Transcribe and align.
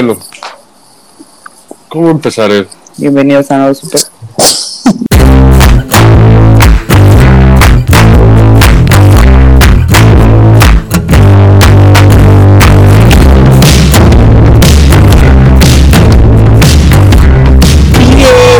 Bueno, 0.00 0.16
¿cómo 1.88 2.10
empezaré? 2.10 2.68
Bienvenidos 2.98 3.50
a 3.50 3.58
Nuevo 3.58 3.74
Super. 3.74 4.00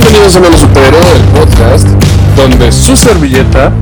Bienvenidos 0.01 0.35
a 0.35 0.41
Nuevo 0.41 0.59
Superhéroe, 0.59 1.13
el 1.15 1.23
podcast 1.39 1.87
donde 2.35 2.73
su 2.73 2.97
servilleta, 2.97 3.73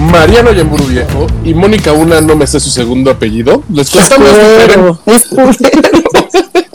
Mariano 0.00 0.50
Yamburu 0.50 0.86
Viejo 0.86 1.28
y 1.44 1.54
Mónica 1.54 1.92
Una, 1.92 2.20
no 2.20 2.34
me 2.34 2.48
sé 2.48 2.58
su 2.58 2.70
segundo 2.70 3.12
apellido, 3.12 3.62
les 3.70 3.88
contamos 3.88 4.28
Pero, 4.66 4.98
es 5.06 5.24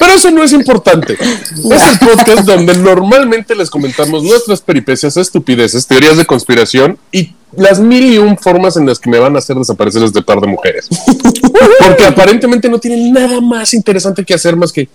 Pero 0.09 0.17
eso 0.17 0.31
no 0.31 0.43
es 0.43 0.53
importante. 0.53 1.13
Es 1.69 1.87
el 1.87 1.99
podcast 1.99 2.47
donde 2.47 2.73
normalmente 2.75 3.53
les 3.53 3.69
comentamos 3.69 4.23
nuestras 4.23 4.59
peripecias, 4.59 5.17
estupideces, 5.17 5.85
teorías 5.85 6.17
de 6.17 6.25
conspiración 6.25 6.97
y 7.11 7.35
las 7.55 7.79
mil 7.79 8.13
y 8.13 8.17
un 8.17 8.35
formas 8.35 8.75
en 8.77 8.87
las 8.87 8.97
que 8.97 9.07
me 9.07 9.19
van 9.19 9.35
a 9.35 9.39
hacer 9.39 9.55
desaparecer 9.55 10.01
este 10.03 10.23
par 10.23 10.41
de 10.41 10.47
mujeres. 10.47 10.87
Porque 11.79 12.05
aparentemente 12.05 12.67
no 12.69 12.79
tienen 12.79 13.13
nada 13.13 13.39
más 13.39 13.71
interesante 13.75 14.25
que 14.25 14.33
hacer 14.33 14.55
más 14.55 14.71
que, 14.71 14.89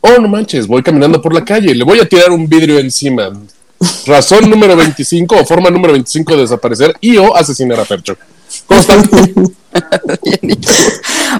oh, 0.00 0.20
no 0.20 0.26
manches, 0.26 0.66
voy 0.66 0.82
caminando 0.82 1.22
por 1.22 1.32
la 1.32 1.44
calle, 1.44 1.72
le 1.72 1.84
voy 1.84 2.00
a 2.00 2.08
tirar 2.08 2.32
un 2.32 2.48
vidrio 2.48 2.80
encima. 2.80 3.30
Razón 4.06 4.50
número 4.50 4.74
25 4.74 5.36
o 5.36 5.44
forma 5.44 5.70
número 5.70 5.92
25 5.92 6.34
de 6.34 6.40
desaparecer 6.40 6.96
y 7.00 7.16
o 7.16 7.36
asesinar 7.36 7.78
a 7.78 7.84
Percho. 7.84 8.16
¿Cómo 8.68 8.80
están? 8.80 9.10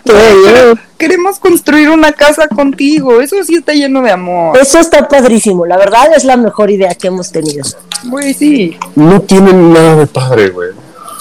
Pero 0.04 0.74
queremos 0.96 1.38
construir 1.38 1.88
una 1.90 2.12
casa 2.12 2.48
contigo. 2.48 3.20
Eso 3.20 3.36
sí 3.44 3.56
está 3.56 3.72
lleno 3.72 4.02
de 4.02 4.10
amor. 4.10 4.58
Eso 4.58 4.78
está 4.78 5.06
padrísimo, 5.08 5.66
la 5.66 5.76
verdad 5.76 6.08
es 6.16 6.24
la 6.24 6.36
mejor 6.36 6.70
idea 6.70 6.94
que 6.94 7.08
hemos 7.08 7.30
tenido. 7.30 7.64
Güey, 8.04 8.34
sí. 8.34 8.76
No 8.94 9.20
tienen 9.22 9.72
nada 9.72 9.96
de 9.96 10.06
padre, 10.06 10.50
güey. 10.50 10.70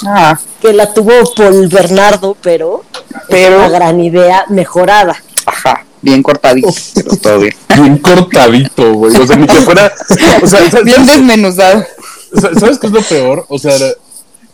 Ah, 0.06 0.38
Que 0.62 0.74
la 0.74 0.94
tuvo 0.94 1.12
Paul 1.36 1.68
Bernardo, 1.68 2.38
pero, 2.42 2.84
Pero- 3.30 3.56
es 3.56 3.60
una 3.60 3.70
gran 3.70 4.00
idea 4.00 4.46
mejorada. 4.50 5.16
ajá. 5.46 5.84
Bien 6.00 6.22
cortadito, 6.22 6.70
pero 6.94 7.18
todo 7.18 7.40
bien. 7.40 7.56
Bien 7.76 7.98
cortadito, 7.98 8.94
güey. 8.94 9.16
O 9.16 9.26
sea, 9.26 9.36
ni 9.36 9.48
que 9.48 9.56
fuera. 9.62 9.92
O 10.44 10.48
sea, 10.48 10.70
¿sabes, 10.70 10.84
Bien 10.86 11.06
desmenuzado. 11.08 11.84
¿sabes 12.60 12.78
qué 12.78 12.86
es 12.88 12.94
lo 12.94 13.02
peor? 13.02 13.46
O 13.50 13.58
sea, 13.58 13.74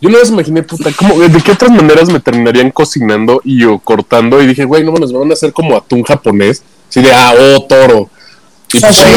yo 0.04 0.10
no 0.10 0.18
me 0.18 0.28
imaginé, 0.28 0.62
puta, 0.62 0.90
¿cómo, 0.98 1.18
¿de 1.18 1.40
qué 1.40 1.52
otras 1.52 1.70
maneras 1.70 2.10
me 2.10 2.20
terminarían 2.20 2.70
cocinando 2.70 3.40
y 3.42 3.64
o 3.64 3.78
cortando? 3.78 4.42
Y 4.42 4.46
dije, 4.46 4.66
güey, 4.66 4.84
no 4.84 4.92
mames, 4.92 5.10
me 5.10 5.18
van 5.18 5.30
a 5.30 5.32
hacer 5.32 5.54
como 5.54 5.74
atún 5.74 6.02
japonés. 6.02 6.62
Así 6.90 7.00
de, 7.00 7.10
ah, 7.10 7.32
oh, 7.34 7.62
toro. 7.62 8.10
Y 8.70 8.80
pues, 8.80 8.82
Sashimi, 8.82 9.16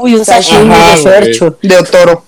uy, 0.00 0.14
un 0.14 0.24
sashimi 0.24 0.72
Ajá, 0.72 0.94
de 0.94 1.02
güey. 1.02 1.14
Fercho. 1.14 1.58
De 1.60 1.76
Otoro. 1.76 2.22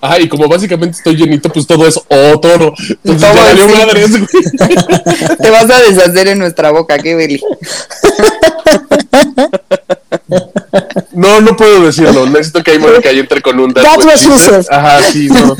Ajá, 0.00 0.20
y 0.20 0.28
como 0.28 0.46
básicamente 0.46 0.98
estoy 0.98 1.16
llenito, 1.16 1.50
pues 1.50 1.66
todo 1.66 1.88
es 1.88 1.96
oh, 1.96 2.38
toro. 2.38 2.72
Entonces 3.02 3.32
Todo 3.32 3.66
ya. 3.66 5.36
Te 5.42 5.50
vas 5.50 5.68
a 5.70 5.80
deshacer 5.80 6.28
en 6.28 6.38
nuestra 6.38 6.70
boca, 6.70 6.98
qué 6.98 7.16
beli. 7.16 7.42
No, 11.14 11.40
no 11.40 11.56
puedo 11.56 11.84
decirlo. 11.86 12.26
Necesito 12.30 12.62
que 12.62 12.78
Mónica 12.78 13.12
y 13.12 13.18
entre 13.20 13.40
con 13.40 13.58
un 13.60 13.72
that 13.72 13.82
That 13.82 13.96
was 13.98 14.06
was 14.06 14.20
she 14.20 14.30
she 14.30 14.38
said. 14.38 14.62
said. 14.62 14.66
Ajá, 14.70 15.02
sí, 15.02 15.28
no. 15.28 15.56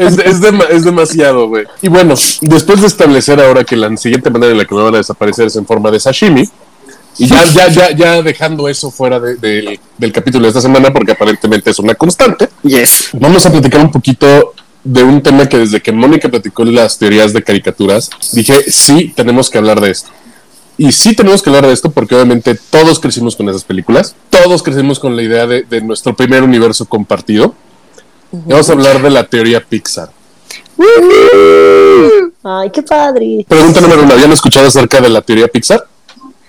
es, 0.00 0.18
es, 0.18 0.40
dema- 0.40 0.68
es 0.70 0.84
demasiado, 0.84 1.48
güey. 1.48 1.64
Y 1.82 1.88
bueno, 1.88 2.14
después 2.40 2.80
de 2.80 2.86
establecer 2.86 3.40
ahora 3.40 3.64
que 3.64 3.76
la 3.76 3.96
siguiente 3.96 4.30
manera 4.30 4.52
en 4.52 4.58
la 4.58 4.64
que 4.64 4.74
me 4.74 4.82
van 4.82 4.94
a 4.94 4.98
desaparecer 4.98 5.46
es 5.46 5.56
en 5.56 5.66
forma 5.66 5.90
de 5.90 6.00
sashimi, 6.00 6.48
y 7.18 7.26
ya, 7.28 7.44
ya, 7.46 7.68
ya, 7.68 7.90
ya 7.96 8.22
dejando 8.22 8.68
eso 8.68 8.90
fuera 8.90 9.18
de- 9.18 9.36
del- 9.36 9.80
del 9.96 10.12
capítulo 10.12 10.42
de 10.44 10.48
esta 10.48 10.60
semana, 10.60 10.92
porque 10.92 11.12
aparentemente 11.12 11.70
es 11.70 11.78
una 11.78 11.94
constante, 11.94 12.48
Yes. 12.62 13.08
vamos 13.14 13.46
a 13.46 13.50
platicar 13.52 13.80
un 13.80 13.90
poquito 13.90 14.52
de 14.84 15.02
un 15.02 15.22
tema 15.22 15.48
que 15.48 15.58
desde 15.58 15.80
que 15.80 15.92
Mónica 15.92 16.28
platicó 16.28 16.64
las 16.64 16.98
teorías 16.98 17.32
de 17.32 17.42
caricaturas, 17.42 18.10
dije, 18.32 18.70
sí, 18.70 19.12
tenemos 19.16 19.48
que 19.50 19.58
hablar 19.58 19.80
de 19.80 19.90
esto. 19.90 20.10
Y 20.78 20.92
sí 20.92 21.14
tenemos 21.14 21.42
que 21.42 21.50
hablar 21.50 21.66
de 21.66 21.72
esto 21.72 21.90
porque 21.90 22.14
obviamente 22.14 22.58
todos 22.70 23.00
crecimos 23.00 23.34
con 23.36 23.48
esas 23.48 23.64
películas, 23.64 24.14
todos 24.30 24.62
crecimos 24.62 24.98
con 24.98 25.16
la 25.16 25.22
idea 25.22 25.46
de, 25.46 25.62
de 25.62 25.80
nuestro 25.80 26.14
primer 26.14 26.42
universo 26.42 26.84
compartido. 26.84 27.54
Vamos 28.30 28.68
a 28.68 28.72
hablar 28.72 29.00
de 29.00 29.10
la 29.10 29.26
teoría 29.26 29.60
Pixar. 29.60 30.10
Ay, 32.42 32.70
qué 32.70 32.82
padre. 32.82 33.44
Pregunta 33.48 33.80
número 33.80 34.02
uno, 34.02 34.12
¿habían 34.12 34.32
escuchado 34.32 34.66
acerca 34.66 35.00
de 35.00 35.08
la 35.08 35.22
teoría 35.22 35.48
Pixar? 35.48 35.86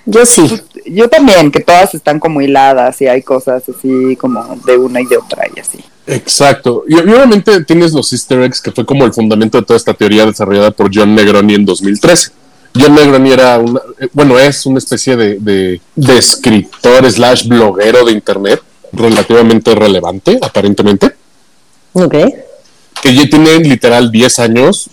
Yo 0.05 0.25
sí. 0.25 0.61
Yo 0.85 1.09
también, 1.09 1.51
que 1.51 1.59
todas 1.59 1.93
están 1.93 2.19
como 2.19 2.41
hiladas 2.41 3.01
y 3.01 3.07
hay 3.07 3.21
cosas 3.21 3.63
así 3.67 4.15
como 4.15 4.57
de 4.65 4.77
una 4.77 5.01
y 5.01 5.05
de 5.05 5.17
otra 5.17 5.45
y 5.53 5.59
así. 5.59 5.79
Exacto. 6.05 6.83
Y 6.87 6.95
obviamente 6.95 7.63
tienes 7.65 7.91
los 7.91 8.13
easter 8.13 8.41
eggs, 8.41 8.61
que 8.61 8.71
fue 8.71 8.85
como 8.85 9.03
el 9.03 9.13
fundamento 9.13 9.57
de 9.57 9.65
toda 9.65 9.75
esta 9.75 9.93
teoría 9.93 10.25
desarrollada 10.25 10.71
por 10.71 10.89
John 10.93 11.13
Negroni 11.13 11.55
en 11.55 11.65
2013. 11.65 12.31
John 12.79 12.95
Negroni 12.95 13.31
era, 13.31 13.57
una, 13.59 13.79
eh, 13.99 14.07
bueno, 14.13 14.37
es 14.39 14.65
una 14.65 14.77
especie 14.79 15.15
de, 15.15 15.35
de, 15.39 15.81
de 15.95 16.17
escritor 16.17 17.09
slash 17.11 17.47
bloguero 17.47 18.05
de 18.05 18.11
internet, 18.11 18.61
relativamente 18.93 19.73
relevante, 19.75 20.39
aparentemente, 20.41 21.15
Ok. 21.93 22.15
que 23.01 23.13
ya 23.13 23.27
tiene 23.29 23.57
literal 23.59 24.11
10 24.11 24.39
años 24.39 24.89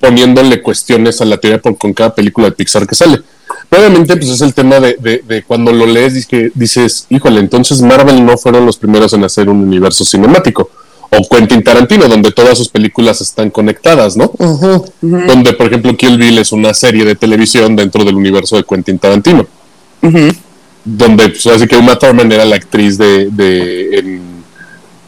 poniéndole 0.00 0.60
cuestiones 0.62 1.20
a 1.20 1.24
la 1.24 1.38
teoría 1.38 1.60
por, 1.60 1.76
con 1.78 1.92
cada 1.94 2.14
película 2.14 2.46
de 2.48 2.52
Pixar 2.52 2.86
que 2.86 2.94
sale. 2.94 3.22
Obviamente, 3.70 4.16
pues 4.16 4.30
es 4.30 4.40
el 4.42 4.52
tema 4.54 4.78
de, 4.78 4.96
de- 5.00 5.22
de 5.26 5.42
cuando 5.42 5.72
lo 5.72 5.86
lees, 5.86 6.14
dices, 6.14 6.28
que- 6.28 6.52
dices, 6.54 7.06
híjole, 7.08 7.40
entonces 7.40 7.80
Marvel 7.80 8.24
no 8.24 8.36
fueron 8.36 8.66
los 8.66 8.76
primeros 8.76 9.12
en 9.14 9.24
hacer 9.24 9.48
un 9.48 9.62
universo 9.62 10.04
cinemático. 10.04 10.70
O 11.10 11.28
Quentin 11.28 11.62
Tarantino, 11.62 12.08
donde 12.08 12.32
todas 12.32 12.58
sus 12.58 12.68
películas 12.68 13.20
están 13.20 13.50
conectadas, 13.50 14.16
¿no? 14.16 14.30
Ujú. 14.38 14.84
Donde, 15.00 15.52
por 15.52 15.68
ejemplo, 15.68 15.96
Kill 15.96 16.18
Bill 16.18 16.38
es 16.38 16.52
una 16.52 16.74
serie 16.74 17.04
de 17.04 17.14
televisión 17.14 17.76
dentro 17.76 18.04
del 18.04 18.16
universo 18.16 18.56
de 18.56 18.64
Quentin 18.64 18.98
Tarantino. 18.98 19.46
Ujú. 20.02 20.28
Donde, 20.84 21.28
pues, 21.28 21.46
así 21.46 21.66
que 21.66 21.76
Uma 21.76 21.96
Thurman 21.96 22.30
era 22.30 22.44
la 22.44 22.56
actriz 22.56 22.98
de, 22.98 23.28
de 23.30 23.98
en, 23.98 24.20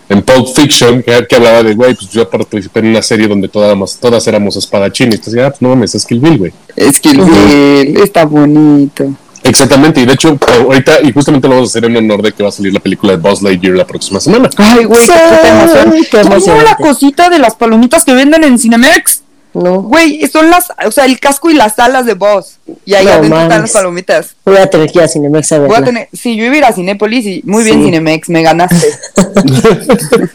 en 0.08 0.22
Pulp 0.22 0.48
Fiction, 0.54 1.02
que, 1.02 1.26
que 1.28 1.36
hablaba 1.36 1.62
de, 1.62 1.74
güey, 1.74 1.94
pues 1.94 2.10
yo 2.10 2.28
participé 2.28 2.80
en 2.80 2.86
una 2.86 3.02
serie 3.02 3.28
donde 3.28 3.48
todas, 3.48 3.98
todas 3.98 4.26
éramos 4.26 4.56
espadachines. 4.56 5.16
Entonces, 5.16 5.42
ah, 5.42 5.50
pues 5.50 5.62
no 5.62 5.70
mames, 5.70 5.94
es 5.94 6.06
Kill 6.06 6.20
Bill, 6.20 6.38
güey. 6.38 6.52
Es 6.76 7.00
el 7.04 7.20
Bill 7.20 7.96
está 8.02 8.24
bonito. 8.24 9.14
Exactamente, 9.48 10.00
y 10.00 10.06
de 10.06 10.12
hecho, 10.12 10.38
ahorita, 10.66 11.00
y 11.02 11.12
justamente 11.12 11.48
lo 11.48 11.54
vamos 11.54 11.70
a 11.70 11.78
hacer 11.78 11.84
en 11.90 11.96
honor 11.96 12.22
de 12.22 12.32
que 12.32 12.42
va 12.42 12.50
a 12.50 12.52
salir 12.52 12.72
la 12.72 12.80
película 12.80 13.12
de 13.12 13.18
Buzz 13.18 13.42
Lightyear 13.42 13.76
la 13.76 13.86
próxima 13.86 14.20
semana. 14.20 14.50
Ay, 14.56 14.84
güey, 14.84 15.00
qué 15.06 15.48
emoción. 15.48 15.92
Ay, 15.92 16.06
qué 16.10 16.20
¿Cómo 16.20 16.62
la 16.62 16.76
cosita 16.76 17.30
de 17.30 17.38
las 17.38 17.54
palomitas 17.54 18.04
que 18.04 18.12
venden 18.14 18.44
en 18.44 18.58
Cinemex? 18.58 19.22
No, 19.54 19.80
Güey, 19.82 20.24
son 20.30 20.50
las, 20.50 20.66
o 20.86 20.90
sea, 20.92 21.06
el 21.06 21.18
casco 21.18 21.50
y 21.50 21.54
las 21.54 21.78
alas 21.78 22.04
de 22.04 22.12
Buzz. 22.14 22.58
Y 22.84 22.94
ahí 22.94 23.06
No 23.06 23.12
adentro 23.12 23.40
están 23.40 23.62
las 23.62 23.72
palomitas. 23.72 24.36
voy 24.44 24.58
a 24.58 24.68
tener 24.68 24.92
que 24.92 24.98
ir 24.98 25.04
a 25.04 25.08
Cinemex 25.08 25.50
a 25.52 25.58
Voy 25.58 25.66
a 25.66 25.70
verla. 25.70 25.86
tener, 25.86 26.08
sí, 26.12 26.36
yo 26.36 26.44
iba 26.44 26.54
a 26.54 26.58
ir 26.58 26.64
a 26.64 26.72
Cinépolis 26.72 27.24
y 27.26 27.42
muy 27.44 27.64
bien 27.64 27.78
Sí. 27.78 27.84
Cinemex, 27.86 28.28
me 28.28 28.42
ganaste. 28.42 28.86
Pues 29.14 30.30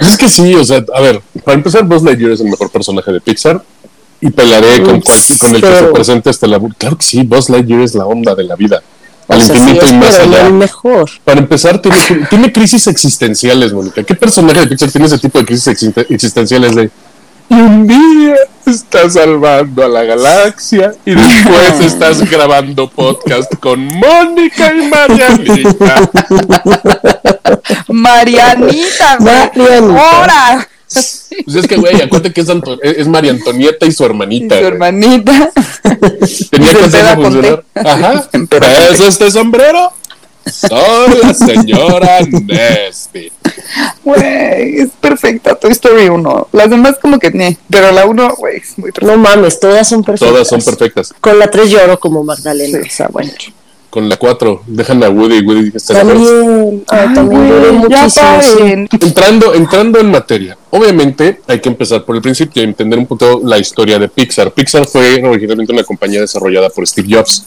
es 0.12 0.16
que 0.16 0.28
sí, 0.28 0.54
o 0.54 0.64
sea, 0.64 0.84
a 0.94 1.00
ver, 1.00 1.20
para 1.44 1.56
empezar, 1.56 1.82
Buzz 1.84 2.02
Lightyear 2.04 2.32
es 2.32 2.40
el 2.40 2.46
mejor 2.48 2.70
personaje 2.70 3.10
de 3.12 3.20
Pixar. 3.20 3.62
Y 4.20 4.30
pelearé 4.30 4.82
con, 4.82 5.00
cual- 5.00 5.16
con 5.38 5.54
el 5.56 5.60
que 5.62 5.76
se 5.76 5.84
presente 5.92 6.30
hasta 6.30 6.46
la. 6.46 6.58
Claro 6.78 6.96
que 6.96 7.04
sí, 7.04 7.22
Buzz 7.22 7.50
Lightyear 7.50 7.82
es 7.82 7.94
la 7.94 8.06
onda 8.06 8.34
de 8.34 8.44
la 8.44 8.56
vida. 8.56 8.82
Al 9.28 9.38
O 9.38 9.40
sea, 9.40 9.54
sí 9.56 9.60
infinito 9.62 9.86
y 9.88 9.92
más 9.94 10.18
allá. 10.18 10.46
el 10.46 10.52
mejor. 10.52 11.10
Para 11.24 11.40
empezar, 11.40 11.82
tiene, 11.82 11.98
tiene 12.30 12.52
crisis 12.52 12.86
existenciales, 12.86 13.72
Mónica. 13.72 14.02
¿Qué 14.04 14.14
personaje 14.14 14.60
de 14.60 14.66
Pixar 14.68 14.90
tiene 14.90 15.06
ese 15.08 15.18
tipo 15.18 15.38
de 15.38 15.44
crisis 15.44 15.66
existen- 15.66 16.06
existenciales 16.08 16.74
de 16.76 16.90
y 17.48 17.54
un 17.54 17.86
día 17.86 18.34
estás 18.66 19.12
salvando 19.12 19.84
a 19.84 19.88
la 19.88 20.02
galaxia 20.02 20.94
y 21.04 21.12
después 21.14 21.80
estás 21.80 22.28
grabando 22.28 22.88
podcast 22.90 23.54
con 23.60 23.84
Mónica 23.84 24.72
y 24.74 24.88
Marianita? 24.88 26.10
Marianita. 27.88 29.18
Marianita. 29.20 29.92
¡Hora! 29.92 30.68
Pues 31.44 31.56
es 31.56 31.66
que, 31.66 31.76
güey, 31.76 32.00
acuérdate 32.02 32.32
que 32.32 32.40
es, 32.40 32.48
Anto- 32.48 32.80
es 32.82 33.06
María 33.08 33.30
Antonieta 33.32 33.86
y 33.86 33.92
su 33.92 34.02
Y 34.02 34.06
hermanita. 34.06 34.54
su 34.56 34.60
güey. 34.62 34.72
hermanita. 34.72 35.50
Tenía 36.50 36.72
Y 36.72 36.74
que 36.74 36.80
con 36.80 37.22
funcionar. 37.22 37.64
Ajá. 37.74 38.28
Con 38.32 38.48
¿Ves 38.48 39.00
este 39.00 39.30
sombrero? 39.30 39.92
Soy 40.46 41.18
la 41.22 41.34
señora 41.34 42.20
Nesby. 42.20 43.32
Güey, 44.04 44.78
es 44.80 44.90
perfecta 45.00 45.56
Toy 45.56 45.72
Story 45.72 46.08
1. 46.08 46.48
Las 46.52 46.70
demás 46.70 46.96
como 47.02 47.18
que, 47.18 47.30
ne, 47.32 47.58
pero 47.68 47.90
la 47.90 48.06
1, 48.06 48.34
güey, 48.38 48.58
es 48.58 48.78
muy 48.78 48.92
perfecta. 48.92 49.16
No 49.16 49.20
mames, 49.20 49.58
todas 49.58 49.88
son 49.88 50.04
perfectas. 50.04 50.28
Todas 50.32 50.48
son 50.48 50.62
perfectas. 50.62 51.14
Con 51.20 51.38
la 51.40 51.50
3 51.50 51.68
lloro 51.70 51.98
como 51.98 52.22
Magdalena. 52.22 52.78
Sí. 52.82 52.88
O 52.88 52.92
sea, 52.92 53.08
bueno. 53.08 53.30
Con 53.96 54.10
la 54.10 54.18
4, 54.18 54.64
dejan 54.66 55.02
a 55.04 55.08
Woody 55.08 55.38
y 55.38 55.40
Woody 55.40 55.72
está 55.74 55.94
También, 55.94 56.84
Ay, 56.86 57.14
también 57.14 57.88
ya 57.88 58.06
paren. 58.14 58.86
Entrando, 58.92 59.54
entrando 59.54 59.98
en 59.98 60.10
materia, 60.10 60.58
obviamente 60.68 61.40
hay 61.48 61.60
que 61.60 61.70
empezar 61.70 62.04
por 62.04 62.14
el 62.14 62.20
principio 62.20 62.60
y 62.60 62.66
entender 62.66 62.98
un 62.98 63.06
poco 63.06 63.40
la 63.42 63.56
historia 63.56 63.98
de 63.98 64.10
Pixar. 64.10 64.52
Pixar 64.52 64.86
fue 64.86 65.24
originalmente 65.24 65.72
una 65.72 65.82
compañía 65.82 66.20
desarrollada 66.20 66.68
por 66.68 66.86
Steve 66.86 67.08
Jobs. 67.10 67.46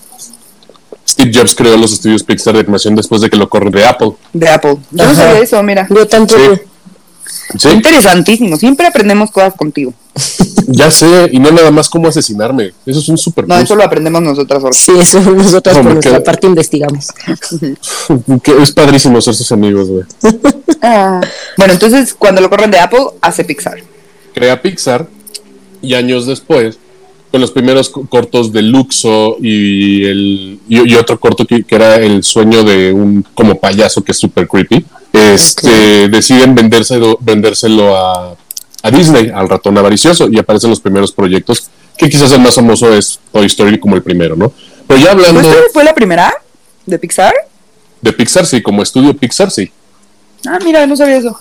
Steve 1.08 1.30
Jobs 1.32 1.54
creó 1.54 1.78
los 1.78 1.94
estudios 1.94 2.24
Pixar 2.24 2.56
de 2.56 2.62
animación 2.62 2.96
después 2.96 3.22
de 3.22 3.30
que 3.30 3.38
lo 3.38 3.48
corren 3.48 3.70
de 3.72 3.86
Apple. 3.86 4.14
De 4.34 4.50
Apple. 4.50 4.78
Yo 4.90 5.06
no 5.06 5.14
sabía 5.14 5.42
eso, 5.42 5.62
mira. 5.62 5.86
Yo 5.88 6.08
tampoco. 6.08 6.56
Sí. 6.56 6.62
Sí, 7.60 7.70
Interesantísimo. 7.70 8.58
Siempre 8.58 8.88
aprendemos 8.88 9.30
cosas 9.30 9.54
contigo. 9.54 9.94
ya 10.68 10.92
sé, 10.92 11.30
y 11.32 11.40
no 11.40 11.52
nada 11.52 11.72
más 11.72 11.90
cómo 11.90 12.08
asesinarme. 12.08 12.72
Eso 12.86 13.00
es 13.00 13.10
un 13.10 13.18
super 13.18 13.48
No, 13.48 13.56
plus. 13.56 13.64
eso 13.66 13.76
lo 13.76 13.84
aprendemos 13.84 14.22
nosotras 14.22 14.64
ahora. 14.64 14.74
Sí, 14.76 14.92
eso 15.00 15.20
nosotros 15.22 15.78
No, 15.78 15.84
por 15.84 15.94
nuestra 15.94 16.24
parte 16.24 16.48
investigamos. 16.48 17.08
Que 18.44 18.62
es 18.62 18.72
padrísimo 18.72 19.22
ser 19.22 19.36
sus 19.36 19.52
amigos, 19.52 19.88
güey. 19.90 20.04
Ah. 20.82 21.20
Bueno, 21.58 21.74
entonces 21.74 22.14
cuando 22.14 22.40
lo 22.40 22.50
corren 22.50 22.72
de 22.72 22.80
Apple, 22.80 23.02
hace 23.22 23.44
Pixar. 23.44 23.80
Crea 24.34 24.62
Pixar 24.62 25.08
y 25.82 25.94
años 25.94 26.26
después, 26.26 26.78
con 27.32 27.42
los 27.42 27.52
primeros 27.52 27.90
co- 27.90 28.06
cortos 28.08 28.54
de 28.54 28.62
Luxo 28.62 29.36
y, 29.42 30.06
el, 30.06 30.60
y, 30.70 30.90
y 30.90 30.96
otro 30.96 31.20
corto 31.20 31.46
que, 31.46 31.64
que 31.66 31.76
era 31.76 31.98
el 31.98 32.24
sueño 32.24 32.64
de 32.64 32.94
un 32.94 33.26
como 33.34 33.60
payaso 33.60 34.02
que 34.06 34.14
es 34.14 34.18
super 34.18 34.48
creepy, 34.48 34.86
este, 35.12 36.08
deciden 36.08 36.56
vendérselo, 36.56 37.18
vendérselo 37.20 37.98
a, 37.98 38.38
a 38.84 38.92
Disney, 38.92 39.32
al 39.34 39.50
ratón 39.50 39.78
avaricioso, 39.78 40.30
y 40.30 40.40
aparecen 40.40 40.70
los 40.70 40.80
primeros 40.80 41.12
proyectos, 41.12 41.70
que 41.98 42.10
quizás 42.10 42.32
el 42.32 42.40
más 42.42 42.56
famoso 42.56 42.94
es 42.94 43.20
Toy 43.32 43.46
Story 43.46 43.80
como 43.80 43.96
el 43.96 44.02
primero, 44.02 44.36
¿no? 44.36 44.52
Pero 44.88 45.00
ya 45.00 45.12
hablando 45.12 45.42
¿Toy 45.42 45.50
Story 45.52 45.68
fue 45.74 45.84
la 45.84 45.94
primera 45.94 46.34
de 46.86 47.00
Pixar? 47.00 47.34
de 48.02 48.14
Pixar, 48.14 48.46
sí, 48.46 48.62
como 48.62 48.82
estudio 48.82 49.16
Pixar, 49.16 49.52
sí. 49.52 49.72
Ah, 50.48 50.58
mira, 50.64 50.86
no 50.88 50.96
sabía 50.96 51.18
eso. 51.18 51.40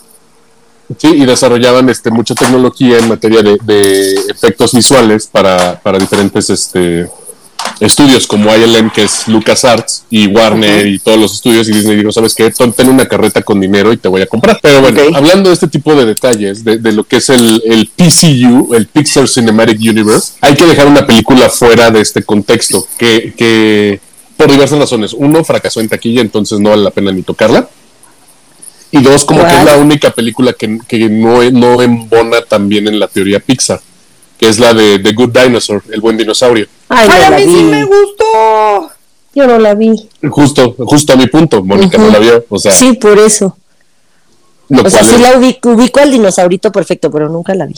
Sí, 0.96 1.08
y 1.08 1.26
desarrollaban 1.26 1.88
este, 1.90 2.10
mucha 2.10 2.34
tecnología 2.34 2.98
en 2.98 3.08
materia 3.08 3.42
de, 3.42 3.58
de 3.62 4.14
efectos 4.30 4.72
visuales 4.72 5.26
para, 5.26 5.78
para 5.80 5.98
diferentes 5.98 6.48
este, 6.50 7.08
estudios 7.80 8.26
como 8.26 8.54
ILM, 8.54 8.90
que 8.90 9.04
es 9.04 9.28
LucasArts, 9.28 10.04
y 10.10 10.26
Warner 10.26 10.86
y 10.86 10.98
todos 10.98 11.18
los 11.18 11.34
estudios. 11.34 11.68
Y 11.68 11.72
Disney 11.72 11.96
dijo: 11.96 12.12
¿Sabes 12.12 12.34
qué? 12.34 12.50
Ten 12.50 12.88
una 12.88 13.06
carreta 13.06 13.42
con 13.42 13.60
dinero 13.60 13.92
y 13.92 13.96
te 13.96 14.08
voy 14.08 14.22
a 14.22 14.26
comprar. 14.26 14.58
Pero 14.62 14.80
bueno, 14.80 15.00
hablando 15.14 15.50
de 15.50 15.54
este 15.54 15.68
tipo 15.68 15.94
de 15.94 16.04
detalles, 16.04 16.64
de, 16.64 16.78
de 16.78 16.92
lo 16.92 17.04
que 17.04 17.16
es 17.16 17.28
el, 17.30 17.62
el 17.66 17.90
PCU, 17.94 18.74
el 18.74 18.86
Pixar 18.86 19.28
Cinematic 19.28 19.78
Universe, 19.80 20.32
hay 20.40 20.54
que 20.54 20.66
dejar 20.66 20.86
una 20.86 21.06
película 21.06 21.48
fuera 21.48 21.90
de 21.90 22.00
este 22.00 22.22
contexto, 22.22 22.86
que, 22.98 23.32
que 23.36 24.00
por 24.36 24.50
diversas 24.50 24.78
razones. 24.78 25.12
Uno, 25.12 25.44
fracasó 25.44 25.80
en 25.80 25.88
taquilla, 25.88 26.20
entonces 26.20 26.60
no 26.60 26.70
vale 26.70 26.82
la 26.82 26.90
pena 26.90 27.12
ni 27.12 27.22
tocarla. 27.22 27.68
Y 28.90 29.02
dos, 29.02 29.24
como 29.24 29.46
que 29.46 29.54
es 29.54 29.64
la 29.64 29.76
única 29.76 30.10
película 30.10 30.54
que, 30.54 30.78
que 30.88 31.10
no, 31.10 31.42
no 31.50 31.82
embona 31.82 32.40
también 32.40 32.88
en 32.88 32.98
la 32.98 33.06
teoría 33.06 33.38
Pixar, 33.38 33.80
que 34.38 34.48
es 34.48 34.58
la 34.58 34.72
de 34.74 34.98
The 34.98 35.12
Good 35.12 35.30
Dinosaur, 35.36 35.82
el 35.90 36.00
buen 36.00 36.16
dinosaurio. 36.16 36.66
Ay, 36.88 37.08
Ay, 37.10 37.20
no 37.20 37.26
a 37.36 37.38
mí 37.38 37.44
sí 37.44 37.62
me 37.64 37.84
gustó. 37.84 38.90
Yo 39.34 39.46
no 39.46 39.58
la 39.58 39.74
vi. 39.74 40.08
Justo, 40.30 40.74
justo 40.78 41.12
a 41.12 41.16
mi 41.16 41.26
punto, 41.26 41.62
Mónica 41.62 41.98
no 41.98 42.08
la 42.08 42.18
vio. 42.18 42.44
O 42.48 42.58
sea, 42.58 42.72
Sí, 42.72 42.94
por 42.94 43.18
eso. 43.18 43.56
lo 44.68 44.82
O 44.82 44.90
sea, 44.90 45.02
sí 45.04 45.14
es- 45.14 45.20
la 45.20 45.36
ubico, 45.38 45.70
ubico 45.70 46.00
al 46.00 46.10
dinosaurito 46.10 46.70
perfecto, 46.72 47.10
pero 47.10 47.28
nunca 47.28 47.54
la 47.54 47.66
vi. 47.66 47.74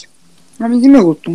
A 0.59 0.69
mí 0.69 0.81
sí 0.81 0.89
me 0.89 1.01
gustó. 1.01 1.33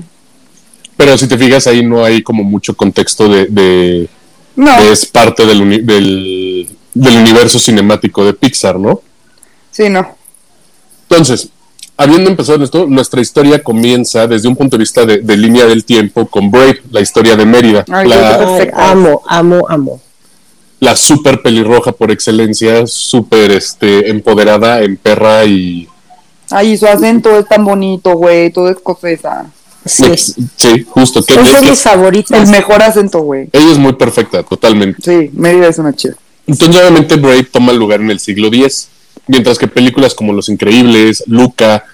pero 0.98 1.18
si 1.18 1.28
te 1.28 1.38
fijas 1.38 1.68
ahí 1.68 1.84
no 1.86 2.06
hay 2.06 2.24
como 2.24 2.44
mucho 2.44 2.74
contexto 2.76 3.28
de, 3.28 3.48
de- 3.48 4.08
No, 4.56 4.78
es 4.80 5.06
parte 5.06 5.46
del, 5.46 5.62
uni- 5.62 5.82
del, 5.82 6.70
del 6.94 7.18
universo 7.18 7.60
cinemático 7.60 8.24
de 8.26 8.34
Pixar, 8.34 8.80
¿no? 8.80 9.02
sí, 9.72 9.90
no. 9.90 10.16
Entonces, 11.10 11.50
habiendo 11.98 12.30
empezado 12.30 12.64
esto, 12.64 12.86
nuestra 12.88 13.22
historia 13.22 13.64
comienza 13.64 14.28
desde 14.28 14.48
un 14.48 14.56
punto 14.56 14.78
de 14.78 14.82
vista 14.82 15.06
de, 15.06 15.20
de 15.20 15.38
línea 15.38 15.66
del 15.66 15.86
tiempo 15.86 16.26
con 16.28 16.52
Brave, 16.52 16.82
la 16.92 17.02
historia 17.02 17.36
de 17.36 17.46
Mérida, 17.46 17.86
Ay, 17.92 18.08
la, 18.10 18.38
Perfecto. 18.38 18.78
amo, 18.80 19.22
amo, 19.28 19.66
amo. 19.70 20.02
la 20.80 20.96
super 20.96 21.42
pelirroja 21.42 21.92
por 21.92 22.12
excelencia, 22.12 22.86
súper 22.86 23.52
este, 23.52 24.10
empoderada 24.10 24.82
en 24.82 24.98
perra 24.98 25.46
y... 25.46 25.88
Ay, 26.52 26.78
su 26.78 26.86
acento 26.86 27.40
es 27.40 27.48
tan 27.48 27.66
bonito, 27.66 28.12
güey. 28.16 28.52
Todo 28.52 28.70
escocesa. 28.70 29.48
Sí. 29.84 30.06
Ex- 30.06 30.36
sí, 30.56 30.86
justo. 30.88 31.24
Que, 31.24 31.34
Es 31.34 31.62
de 31.62 31.70
mis 31.72 31.82
favoritas. 31.82 32.40
El 32.40 32.48
mejor 32.50 32.84
acento, 32.84 33.20
güey. 33.22 33.50
ella 33.52 33.72
es 33.72 33.80
muy 33.80 33.94
perfecta, 33.94 34.44
totalmente. 34.44 35.02
Sí, 35.02 35.32
Mérida 35.34 35.68
es 35.70 35.80
una 35.80 35.94
chida. 35.94 36.14
Entonces, 36.46 36.80
obviamente, 36.80 37.16
Brave 37.16 37.44
toma 37.46 37.74
lugar 37.74 38.00
en 38.02 38.12
el 38.12 38.20
siglo 38.20 38.48
X, 38.50 38.90
mientras 39.28 39.58
que 39.58 39.68
películas 39.68 40.14
como 40.14 40.34
Los 40.34 40.50
Increíbles, 40.50 41.24
Luca, 41.28 41.86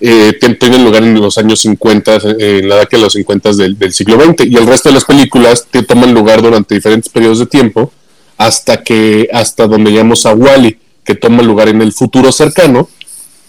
eh, 0.00 0.34
tien- 0.40 0.58
tienen 0.58 0.84
lugar 0.84 1.02
en 1.02 1.18
los 1.20 1.38
años 1.38 1.60
50, 1.60 2.16
eh, 2.16 2.58
en 2.62 2.68
la 2.68 2.76
década 2.76 2.98
de 2.98 3.04
los 3.04 3.12
50 3.14 3.52
del, 3.52 3.78
del 3.78 3.92
siglo 3.92 4.16
XX, 4.22 4.44
y 4.46 4.56
el 4.56 4.66
resto 4.66 4.88
de 4.90 4.94
las 4.94 5.04
películas 5.04 5.66
te 5.70 5.82
toman 5.82 6.12
lugar 6.12 6.42
durante 6.42 6.74
diferentes 6.74 7.08
periodos 7.10 7.38
de 7.38 7.46
tiempo, 7.46 7.90
hasta 8.36 8.82
que 8.82 9.28
hasta 9.32 9.66
donde 9.66 9.90
llegamos 9.90 10.26
a 10.26 10.34
Wally, 10.34 10.78
que 11.04 11.14
toma 11.14 11.42
lugar 11.42 11.68
en 11.68 11.80
el 11.80 11.92
futuro 11.92 12.30
cercano, 12.32 12.88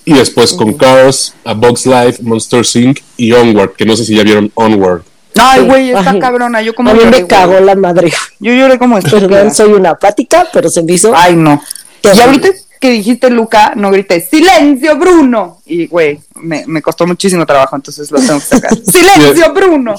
y 0.06 0.14
después 0.14 0.54
con 0.54 0.74
Cars, 0.76 1.34
A 1.44 1.54
Bug's 1.54 1.86
Life, 1.86 2.24
Monster 2.24 2.64
Inc. 2.76 3.00
y 3.18 3.34
Onward, 3.34 3.74
que 3.76 3.86
no 3.86 3.98
sé 3.98 4.06
si 4.06 4.16
ya 4.16 4.24
vieron 4.24 4.50
Onward. 4.56 5.02
Ay, 5.40 5.62
güey, 5.66 5.90
está 5.92 6.12
Ay. 6.12 6.20
cabrona. 6.20 6.62
Yo 6.62 6.74
como 6.74 6.92
A 6.92 6.94
mí 6.94 7.00
lloré, 7.04 7.22
me 7.24 7.28
cagó 7.28 7.60
la 7.60 7.76
madre. 7.76 8.12
Yo 8.40 8.54
lloré 8.54 8.80
como 8.80 8.98
estúpida. 8.98 9.28
Perdón, 9.28 9.54
soy 9.54 9.74
una 9.74 9.90
apática, 9.92 10.48
pero 10.54 10.70
se 10.70 10.82
me 10.82 10.94
hizo. 10.94 11.14
Ay, 11.14 11.36
no. 11.36 11.62
Y 12.02 12.20
ahorita 12.20 12.48
que 12.80 12.92
dijiste 12.92 13.30
Luca, 13.30 13.74
no 13.76 13.92
grité, 13.92 14.22
¡Silencio, 14.22 14.98
Bruno! 14.98 15.62
Y, 15.66 15.88
güey, 15.88 16.20
me, 16.36 16.64
me 16.68 16.82
costó 16.82 17.06
muchísimo 17.08 17.46
trabajo, 17.46 17.76
entonces 17.76 18.10
lo 18.12 18.20
tengo 18.20 18.40
que 18.40 18.46
sacar. 18.46 18.72
¡Silencio, 18.86 19.54
Bruno! 19.54 19.96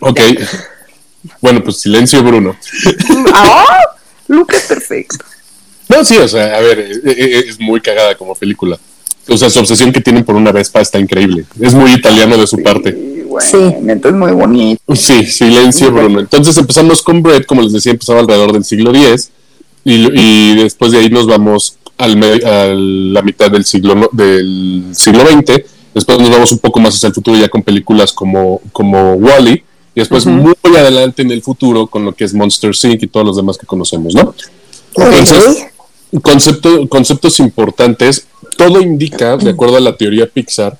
Ok. 0.00 0.20
Bueno, 1.40 1.62
pues 1.62 1.78
silencio, 1.80 2.22
Bruno. 2.22 2.56
¡Ah! 3.32 3.64
Luca 4.28 4.56
es 4.56 4.64
perfecto. 4.64 5.24
No, 5.88 6.04
sí, 6.04 6.16
o 6.16 6.28
sea, 6.28 6.56
a 6.56 6.60
ver, 6.60 6.78
eh, 6.80 7.00
eh, 7.04 7.44
es 7.48 7.60
muy 7.60 7.80
cagada 7.80 8.14
como 8.16 8.34
película. 8.34 8.78
O 9.28 9.36
sea, 9.36 9.48
su 9.48 9.58
obsesión 9.58 9.92
que 9.92 10.00
tienen 10.00 10.24
por 10.24 10.34
una 10.34 10.52
Vespa 10.52 10.80
está 10.80 10.98
increíble. 10.98 11.44
Es 11.60 11.74
muy 11.74 11.92
italiano 11.92 12.36
de 12.36 12.46
su 12.46 12.62
parte. 12.62 12.92
Sí, 12.92 13.22
güey, 13.22 13.46
Sí. 13.46 13.74
neta 13.80 14.08
es 14.08 14.14
muy 14.14 14.32
bonito. 14.32 14.82
Sí, 14.94 15.24
silencio, 15.26 15.90
Bruno. 15.90 16.20
Entonces 16.20 16.56
empezamos 16.58 17.02
con 17.02 17.22
Brett, 17.22 17.46
como 17.46 17.62
les 17.62 17.72
decía, 17.72 17.92
empezaba 17.92 18.20
alrededor 18.20 18.52
del 18.52 18.64
siglo 18.64 18.94
X 18.94 19.30
y, 19.84 20.08
y 20.12 20.56
después 20.62 20.92
de 20.92 20.98
ahí 20.98 21.10
nos 21.10 21.26
vamos 21.26 21.76
al 21.98 22.44
a 22.44 22.66
la 22.74 23.22
mitad 23.22 23.50
del 23.50 23.64
siglo 23.64 23.94
no- 23.94 24.08
del 24.12 24.84
siglo 24.92 25.20
XX. 25.26 25.62
Después 25.94 26.18
nos 26.18 26.30
vamos 26.30 26.52
un 26.52 26.58
poco 26.58 26.80
más 26.80 26.94
hacia 26.96 27.06
el 27.08 27.14
futuro 27.14 27.36
ya 27.38 27.48
con 27.48 27.62
películas 27.62 28.12
como, 28.12 28.60
como 28.72 29.14
Wally 29.14 29.62
y 29.94 30.00
después 30.00 30.26
muy 30.26 30.54
adelante 30.76 31.22
en 31.22 31.30
el 31.30 31.40
futuro 31.42 31.86
con 31.86 32.04
lo 32.04 32.12
que 32.12 32.24
es 32.24 32.34
Monster 32.34 32.72
Inc. 32.82 33.02
y 33.04 33.06
todos 33.06 33.24
los 33.24 33.36
demás 33.36 33.56
que 33.58 33.66
conocemos, 33.66 34.12
¿no? 34.14 34.34
Entonces, 34.96 35.66
concepto, 36.22 36.88
conceptos 36.88 37.38
importantes. 37.40 38.26
Todo 38.56 38.80
indica, 38.80 39.36
de 39.36 39.50
acuerdo 39.50 39.76
a 39.76 39.80
la 39.80 39.96
teoría 39.96 40.26
Pixar, 40.28 40.76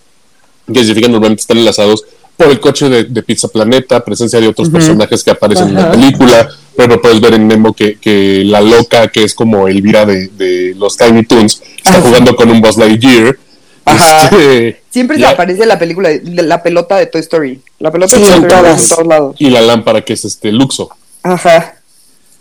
que 0.67 0.81
significa 0.81 1.09
normalmente 1.09 1.41
están 1.43 1.59
enlazados 1.59 2.05
por 2.37 2.49
el 2.49 2.59
coche 2.61 2.89
de, 2.89 3.05
de 3.05 3.23
Pizza 3.23 3.47
Planeta, 3.49 4.05
presencia 4.05 4.41
de 4.41 4.49
otros 4.49 4.69
personajes 4.69 5.23
que 5.23 5.31
aparecen 5.31 5.69
en 5.69 5.75
la 5.75 5.91
película, 5.93 6.49
pero 6.77 7.01
puedes 7.01 7.21
ver 7.21 7.35
en 7.35 7.47
Nemo 7.49 7.73
que, 7.73 7.97
que 7.99 8.43
la 8.45 8.61
loca, 8.61 9.09
que 9.09 9.25
es 9.25 9.35
como 9.35 9.69
Elvira 9.69 10.05
de, 10.07 10.29
de 10.29 10.75
los 10.77 10.97
Tiny 10.97 11.25
Toons, 11.25 11.63
está 11.77 11.91
Ajá. 11.99 12.01
jugando 12.03 12.35
con 12.37 12.51
un 12.51 12.61
Buzz 12.61 12.77
Lightyear. 12.77 13.37
Ajá. 13.85 14.25
Este, 14.25 14.81
Siempre 14.91 15.17
se 15.17 15.23
ya- 15.23 15.31
aparece 15.31 15.67
la 15.67 15.79
película, 15.79 16.09
de, 16.09 16.21
la 16.43 16.63
pelota 16.63 16.97
de 16.97 17.07
Toy 17.07 17.21
Story. 17.21 17.61
La 17.79 17.91
pelota 17.91 18.17
de 18.17 18.25
Sí, 18.25 18.31
Toy 18.31 18.39
en 18.39 18.45
Story 18.51 18.89
todos 18.89 19.07
lados. 19.07 19.37
y 19.39 19.51
la 19.51 19.61
lámpara, 19.61 20.01
que 20.03 20.15
es 20.15 20.25
este 20.25 20.51
Luxo. 20.53 20.89
Ajá. 21.23 21.77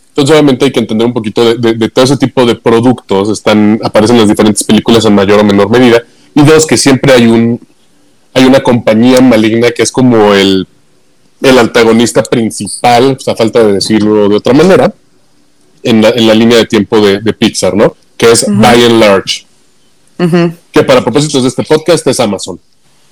Entonces, 0.10 0.32
obviamente, 0.34 0.66
hay 0.66 0.72
que 0.72 0.80
entender 0.80 1.08
un 1.08 1.13
poquito 1.13 1.44
de, 1.44 1.56
de- 1.56 1.74
de 1.74 1.90
todo 1.90 2.06
ese 2.06 2.18
tipo 2.18 2.46
de 2.46 2.56
productos. 2.56 3.30
Están, 3.30 3.80
aparecen 3.84 4.16
en 4.16 4.22
las 4.22 4.30
diferentes 4.30 4.63
películas 4.63 5.04
en 5.06 5.16
mayor 5.16 5.40
o 5.40 5.44
menor 5.44 5.70
medida. 5.70 6.02
Y 6.36 6.42
dos, 6.44 6.66
que 6.68 6.78
siempre 6.78 7.13
hay 7.13 7.28
un 7.28 7.60
hay 8.36 8.46
una 8.46 8.63
compañía 8.63 9.22
maligna 9.22 9.70
que 9.72 9.84
es 9.84 9.92
como 9.92 10.34
el, 10.34 10.68
el 11.44 11.60
antagonista 11.60 12.24
principal, 12.24 13.16
pues, 13.16 13.28
a 13.28 13.36
falta 13.36 13.64
de 13.64 13.74
decirlo 13.74 14.28
de 14.30 14.36
otra 14.36 14.54
manera, 14.54 14.92
en 15.84 16.02
la, 16.02 16.10
en 16.10 16.26
la 16.28 16.34
línea 16.34 16.58
de 16.58 16.66
tiempo 16.66 17.00
de, 17.00 17.20
de 17.20 17.34
Pixar, 17.34 17.76
¿no? 17.76 17.96
Que 18.18 18.32
es 18.32 18.46
By 18.48 18.84
and 18.86 19.00
Large. 19.00 19.46
Ujú. 20.20 20.54
Que 20.72 20.84
para 20.84 21.04
propósitos 21.04 21.44
de 21.44 21.50
este 21.50 21.64
podcast 21.64 22.08
es 22.08 22.20
Amazon. 22.20 22.60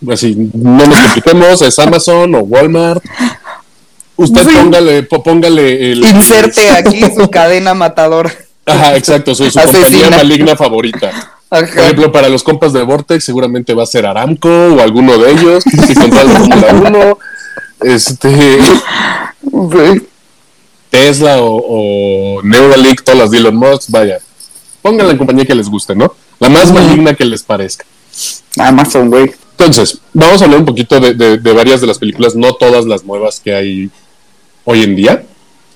Así, 0.09 0.35
no 0.53 0.87
nos 0.87 0.97
compliquemos, 0.99 1.61
es 1.61 1.77
Amazon 1.77 2.33
o 2.35 2.39
Walmart. 2.39 3.03
Usted 4.15 4.47
Sí. 4.47 4.55
póngale, 4.55 5.03
póngale 5.03 5.91
el. 5.91 6.03
Inserte 6.05 6.69
aquí 6.71 7.01
su 7.15 7.29
cadena 7.29 7.73
matadora. 7.73 8.31
Ajá, 8.65 8.95
exacto, 8.95 9.33
su, 9.35 9.49
su 9.49 9.59
compañía 9.59 10.09
maligna 10.11 10.55
favorita. 10.55 11.11
Por 11.49 11.63
ejemplo, 11.63 12.11
para 12.11 12.29
los 12.29 12.43
compas 12.43 12.71
de 12.71 12.81
Vortex, 12.83 13.23
seguramente 13.25 13.73
va 13.73 13.83
a 13.83 13.87
ser 13.87 14.05
Aramco 14.05 14.47
o 14.49 14.79
alguno 14.79 15.17
de 15.17 15.31
ellos, 15.31 15.63
que 15.65 15.93
controla 15.95 16.23
la 16.33 16.39
Fórmula 16.39 16.89
1, 16.89 17.19
este, 17.81 18.59
Sí. 19.41 20.07
Tesla 20.89 21.41
o, 21.41 22.37
o 22.37 22.43
Neuralink, 22.43 23.01
todas 23.01 23.19
las 23.19 23.31
de 23.31 23.37
Elon 23.37 23.55
Musk, 23.55 23.89
vaya. 23.89 24.19
Pónganla 24.81 25.11
en 25.13 25.17
compañía 25.17 25.45
que 25.45 25.55
les 25.55 25.69
guste, 25.69 25.95
¿no? 25.95 26.13
La 26.39 26.49
más 26.49 26.71
maligna 26.71 27.13
que 27.13 27.23
les 27.25 27.43
parezca. 27.43 27.85
Amazon, 28.57 29.09
güey. 29.09 29.31
Entonces, 29.57 29.99
vamos 30.13 30.41
a 30.41 30.45
hablar 30.45 30.59
un 30.59 30.65
poquito 30.65 30.99
de, 30.99 31.13
de- 31.13 31.37
de 31.37 31.53
varias 31.53 31.81
de 31.81 31.87
las 31.87 31.97
películas, 31.99 32.35
no 32.35 32.53
todas 32.55 32.85
las 32.85 33.05
nuevas 33.05 33.39
que 33.39 33.53
hay 33.53 33.89
hoy 34.65 34.83
en 34.83 34.95
día. 34.95 35.23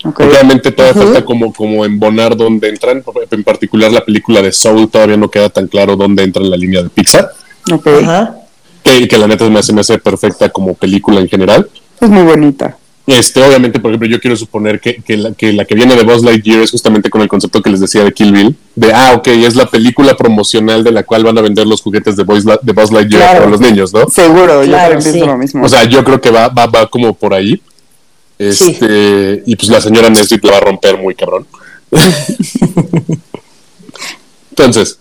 Obviamente 0.03 0.71
todavía 0.71 1.01
falta 1.01 1.25
como, 1.25 1.51
como 1.53 1.85
embonar 1.85 2.35
dónde 2.35 2.69
entran. 2.69 3.03
En 3.31 3.43
particular 3.43 3.91
la 3.91 4.03
película 4.05 4.41
de 4.41 4.51
Soul 4.51 4.89
todavía 4.89 5.17
no 5.17 5.29
queda 5.31 5.49
tan 5.49 5.67
claro 5.67 5.95
dónde 5.95 6.23
entra 6.23 6.43
en 6.43 6.49
la 6.51 6.57
línea 6.57 6.83
de 6.83 6.89
Pixar. 6.89 7.29
Ok. 7.71 7.87
Ajá. 8.03 8.35
Que, 8.83 9.07
que 9.07 9.17
la 9.17 9.27
neta 9.27 9.49
me 9.49 9.59
hace, 9.59 9.73
me 9.73 9.81
hace 9.81 9.97
perfecta 9.97 10.49
como 10.49 10.73
película 10.75 11.19
en 11.21 11.27
general. 11.27 11.67
Es 12.01 12.09
muy 12.09 12.23
bonita. 12.23 12.77
Este, 13.07 13.39
obviamente, 13.43 13.79
por 13.79 13.91
ejemplo, 13.91 14.07
yo 14.09 14.19
quiero 14.19 14.35
suponer 14.35 14.79
que, 14.79 14.95
que, 14.95 15.15
la, 15.15 15.31
que 15.33 15.53
la 15.53 15.65
que 15.65 15.75
viene 15.75 15.95
de 15.95 16.01
Buzz 16.03 16.23
Lightyear 16.23 16.61
es 16.61 16.71
justamente 16.71 17.11
con 17.11 17.21
el 17.21 17.27
concepto 17.27 17.61
que 17.61 17.69
les 17.69 17.79
decía 17.79 18.03
de 18.03 18.11
Kill 18.11 18.31
Bill, 18.31 18.55
de, 18.75 18.91
ah, 18.93 19.13
ok, 19.15 19.27
es 19.27 19.55
la 19.55 19.67
película 19.67 20.17
promocional 20.17 20.83
de 20.83 20.91
la 20.91 21.03
cual 21.03 21.23
van 21.23 21.37
a 21.37 21.41
vender 21.41 21.67
los 21.67 21.81
juguetes 21.83 22.15
de 22.15 22.23
Buzz, 22.23 22.43
de 22.43 22.73
Buzz 22.73 22.91
Lightyear 22.91 23.21
Claro. 23.21 23.37
para 23.39 23.51
los 23.51 23.61
niños, 23.61 23.93
¿no? 23.93 24.09
Seguro, 24.09 24.63
yo 24.63 24.69
Claro, 24.69 24.99
sí. 25.01 25.19
lo 25.19 25.37
mismo. 25.37 25.63
O 25.63 25.69
sea, 25.69 25.83
yo 25.83 26.03
creo 26.03 26.19
que 26.19 26.31
va, 26.31 26.47
va, 26.47 26.65
va 26.65 26.87
como 26.89 27.13
por 27.13 27.35
ahí. 27.35 27.61
Este, 28.39 29.43
y 29.45 29.55
pues 29.55 29.69
la 29.69 29.79
señora 29.79 30.09
Nesbitt 30.09 30.43
la 30.43 30.51
va 30.53 30.57
a 30.57 30.61
romper 30.61 30.97
muy 30.97 31.13
cabrón. 31.13 31.45
Entonces, 34.49 34.97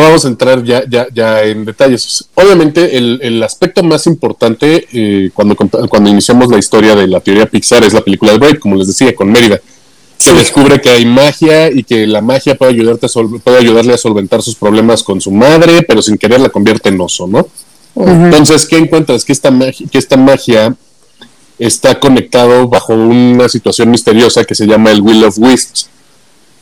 vamos 0.00 0.24
a 0.24 0.28
entrar 0.28 0.62
ya, 0.64 0.84
ya, 0.88 1.06
ya 1.12 1.42
en 1.42 1.64
detalles. 1.64 2.24
Obviamente, 2.34 2.96
el, 2.96 3.20
el 3.22 3.42
aspecto 3.42 3.82
más 3.82 4.06
importante 4.06 4.86
eh, 4.92 5.30
cuando, 5.34 5.56
cuando 5.56 6.10
iniciamos 6.10 6.48
la 6.48 6.58
historia 6.58 6.94
de 6.94 7.06
la 7.06 7.20
teoría 7.20 7.46
Pixar 7.46 7.84
es 7.84 7.92
la 7.92 8.00
película 8.00 8.32
de 8.32 8.38
Brave, 8.38 8.58
como 8.58 8.76
les 8.76 8.86
decía, 8.86 9.14
con 9.14 9.30
Mérida. 9.30 9.60
Se 10.18 10.32
descubre 10.32 10.80
que 10.80 10.90
hay 10.90 11.04
magia 11.04 11.70
y 11.70 11.82
que 11.84 12.06
la 12.06 12.20
magia 12.20 12.54
puede, 12.54 12.72
ayudarte 12.72 13.06
a 13.06 13.08
puede 13.42 13.58
ayudarle 13.58 13.94
a 13.94 13.98
solventar 13.98 14.42
sus 14.42 14.54
problemas 14.54 15.02
con 15.02 15.20
su 15.20 15.30
madre, 15.30 15.82
pero 15.82 16.00
sin 16.00 16.16
querer 16.16 16.40
la 16.40 16.48
convierte 16.48 16.88
en 16.88 17.00
oso, 17.00 17.26
¿no? 17.26 17.46
Entonces, 17.96 18.66
¿qué 18.66 18.78
encuentras? 18.78 19.24
Que 19.24 19.32
esta, 19.32 19.50
magia, 19.50 19.86
que 19.90 19.98
esta 19.98 20.16
magia 20.16 20.74
está 21.58 22.00
conectado 22.00 22.68
bajo 22.68 22.94
una 22.94 23.48
situación 23.48 23.90
misteriosa 23.90 24.44
que 24.44 24.54
se 24.54 24.66
llama 24.66 24.90
el 24.90 25.00
Will 25.00 25.24
of 25.24 25.38
Wisps, 25.38 25.88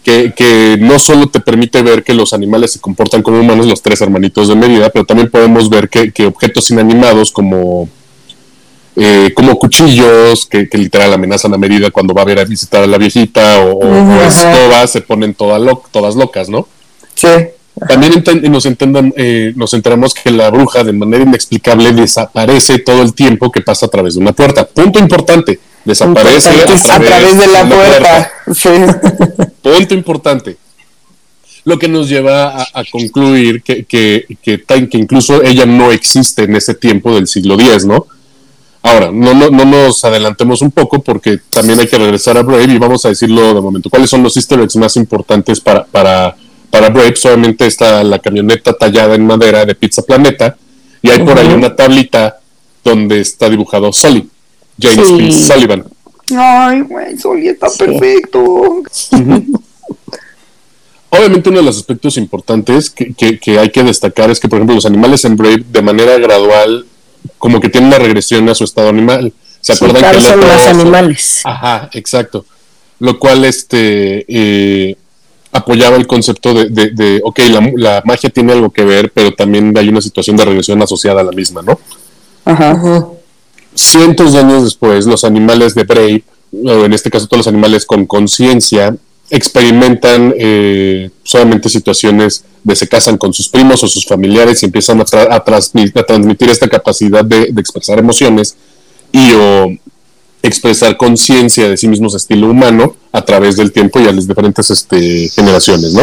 que, 0.02 0.32
que 0.34 0.76
no 0.80 0.98
solo 0.98 1.28
te 1.28 1.40
permite 1.40 1.80
ver 1.82 2.02
que 2.02 2.12
los 2.14 2.32
animales 2.32 2.72
se 2.72 2.80
comportan 2.80 3.22
como 3.22 3.38
humanos, 3.40 3.66
los 3.66 3.82
tres 3.82 4.00
hermanitos 4.00 4.48
de 4.48 4.56
Mérida, 4.56 4.90
pero 4.90 5.04
también 5.04 5.30
podemos 5.30 5.70
ver 5.70 5.88
que, 5.88 6.10
que 6.12 6.26
objetos 6.26 6.70
inanimados 6.70 7.30
como, 7.30 7.88
eh, 8.96 9.32
como 9.34 9.58
cuchillos, 9.58 10.46
que, 10.46 10.68
que 10.68 10.76
literal 10.78 11.12
amenazan 11.12 11.54
a 11.54 11.58
Mérida 11.58 11.90
cuando 11.90 12.12
va 12.14 12.22
a 12.22 12.26
ver 12.26 12.38
a 12.40 12.44
visitar 12.44 12.82
a 12.82 12.86
la 12.86 12.98
viejita, 12.98 13.60
o, 13.64 13.78
o- 13.78 14.22
escobas, 14.26 14.90
se 14.90 15.00
ponen 15.00 15.34
toda 15.34 15.58
lo- 15.58 15.82
todas 15.90 16.14
locas, 16.16 16.48
¿no? 16.48 16.66
Sí. 17.14 17.28
También 17.88 18.12
enten- 18.12 18.42
nos, 18.50 18.66
entendan, 18.66 19.14
eh, 19.16 19.52
nos 19.56 19.72
enteramos 19.72 20.12
que 20.12 20.30
la 20.30 20.50
bruja 20.50 20.84
de 20.84 20.92
manera 20.92 21.22
inexplicable 21.24 21.92
desaparece 21.92 22.78
todo 22.80 23.00
el 23.00 23.14
tiempo 23.14 23.50
que 23.50 23.62
pasa 23.62 23.86
a 23.86 23.88
través 23.88 24.14
de 24.14 24.20
una 24.20 24.32
puerta. 24.32 24.66
Punto 24.68 24.98
importante. 24.98 25.58
Desaparece 25.84 26.48
a 26.48 26.64
través, 26.64 26.90
A 26.90 27.00
través 27.00 27.38
de 27.38 27.46
la 27.48 27.68
puerta. 27.68 28.32
Sí. 28.54 28.68
Punto 29.62 29.94
importante. 29.94 30.56
Lo 31.64 31.78
que 31.78 31.88
nos 31.88 32.08
lleva 32.08 32.48
a, 32.48 32.66
a 32.72 32.84
concluir 32.90 33.62
que, 33.62 33.84
que, 33.84 34.26
que, 34.42 34.64
que 34.64 34.98
incluso 34.98 35.42
ella 35.42 35.64
no 35.64 35.92
existe 35.92 36.44
en 36.44 36.56
ese 36.56 36.74
tiempo 36.74 37.14
del 37.14 37.28
siglo 37.28 37.54
X, 37.54 37.84
¿no? 37.84 38.06
Ahora, 38.82 39.12
no, 39.12 39.32
no, 39.32 39.48
no 39.48 39.64
nos 39.64 40.04
adelantemos 40.04 40.60
un 40.60 40.72
poco 40.72 41.00
porque 41.02 41.38
también 41.50 41.78
hay 41.78 41.86
que 41.86 41.98
regresar 41.98 42.36
a 42.36 42.42
Brave 42.42 42.64
y 42.64 42.78
vamos 42.78 43.04
a 43.06 43.10
decirlo 43.10 43.54
de 43.54 43.60
momento. 43.60 43.88
¿Cuáles 43.88 44.10
son 44.10 44.24
los 44.24 44.36
easter 44.36 44.58
eggs 44.58 44.74
más 44.74 44.96
importantes 44.96 45.60
para, 45.60 45.84
para, 45.84 46.36
para 46.68 46.88
Brave? 46.90 47.14
Solamente 47.14 47.64
está 47.66 48.02
la 48.02 48.18
camioneta 48.18 48.72
tallada 48.72 49.14
en 49.14 49.24
madera 49.24 49.64
de 49.64 49.76
Pizza 49.76 50.02
Planeta 50.02 50.56
y 51.00 51.10
hay 51.10 51.20
por 51.20 51.38
ahí 51.38 51.46
una 51.46 51.76
tablita 51.76 52.40
donde 52.82 53.20
está 53.20 53.48
dibujado 53.48 53.92
Sully, 53.92 54.28
James 54.82 55.06
Sí. 55.08 55.16
P. 55.16 55.32
Sullivan. 55.32 55.84
Ay, 56.36 56.80
güey, 56.82 57.18
Soli 57.18 57.48
está 57.48 57.68
perfecto. 57.78 58.82
Obviamente 61.10 61.50
uno 61.50 61.58
de 61.58 61.64
los 61.64 61.76
aspectos 61.76 62.16
importantes 62.16 62.88
que, 62.88 63.12
que- 63.12 63.38
que 63.38 63.58
hay 63.58 63.70
que 63.70 63.82
destacar 63.82 64.30
es 64.30 64.40
que, 64.40 64.48
por 64.48 64.58
ejemplo, 64.58 64.74
los 64.74 64.86
animales 64.86 65.24
en 65.26 65.36
Brave 65.36 65.62
de 65.70 65.82
manera 65.82 66.16
gradual 66.18 66.86
como 67.38 67.60
que 67.60 67.68
tienen 67.68 67.88
una 67.88 67.98
regresión 67.98 68.48
a 68.48 68.54
su 68.54 68.64
estado 68.64 68.88
animal. 68.88 69.32
¿Se 69.60 69.74
Sí, 69.74 69.84
acuerdan 69.84 70.00
claro, 70.02 70.18
que 70.18 70.24
son 70.24 70.40
oso- 70.42 70.68
animales. 70.80 71.40
Ajá, 71.44 71.90
exacto. 71.92 72.46
Lo 72.98 73.18
cual 73.18 73.44
este 73.44 74.24
eh, 74.26 74.96
apoyaba 75.52 75.96
el 75.96 76.06
concepto 76.06 76.54
de, 76.54 76.70
de, 76.70 76.90
de, 76.90 77.20
ok, 77.22 77.38
la, 77.50 77.70
la 77.76 78.02
magia 78.06 78.30
tiene 78.30 78.52
algo 78.52 78.70
que 78.70 78.84
ver, 78.84 79.12
pero 79.12 79.32
también 79.34 79.76
hay 79.76 79.88
una 79.90 80.00
situación 80.00 80.36
de 80.36 80.46
regresión 80.46 80.80
asociada 80.82 81.20
a 81.20 81.24
la 81.24 81.32
misma, 81.32 81.60
¿no? 81.62 81.78
Ajá. 82.44 82.72
Ujú. 82.74 83.18
Cientos 83.74 84.32
de 84.32 84.38
años 84.40 84.64
después, 84.64 85.06
los 85.06 85.24
animales 85.24 85.74
de 85.74 85.84
Brave, 85.84 86.24
o 86.52 86.84
en 86.84 86.92
este 86.92 87.10
caso 87.10 87.26
todos 87.26 87.38
los 87.46 87.48
animales 87.48 87.86
con 87.86 88.06
conciencia, 88.06 88.96
experimentan 89.30 90.34
eh, 90.36 91.10
solamente 91.22 91.70
situaciones 91.70 92.44
de 92.62 92.76
se 92.76 92.86
casan 92.86 93.16
con 93.16 93.32
sus 93.32 93.48
primos 93.48 93.82
o 93.82 93.88
sus 93.88 94.04
familiares 94.04 94.62
y 94.62 94.66
empiezan 94.66 95.00
a, 95.00 95.04
tra- 95.04 95.28
a 95.30 95.42
transmi- 95.42 95.98
a 95.98 96.02
transmitir 96.02 96.50
esta 96.50 96.68
capacidad 96.68 97.24
de, 97.24 97.44
expresar 97.56 97.98
emociones 97.98 98.56
y 99.10 99.32
o 99.32 99.70
expresar 100.42 100.96
conciencia 100.96 101.68
de 101.70 101.76
sí 101.76 101.88
mismos 101.88 102.14
estilo 102.14 102.50
humano 102.50 102.96
a 103.10 103.22
través 103.22 103.56
del 103.56 103.72
tiempo 103.72 104.00
y 104.00 104.06
a 104.06 104.12
las 104.12 104.28
diferentes 104.28 104.70
este, 104.70 105.28
generaciones, 105.30 105.94
¿no? 105.94 106.02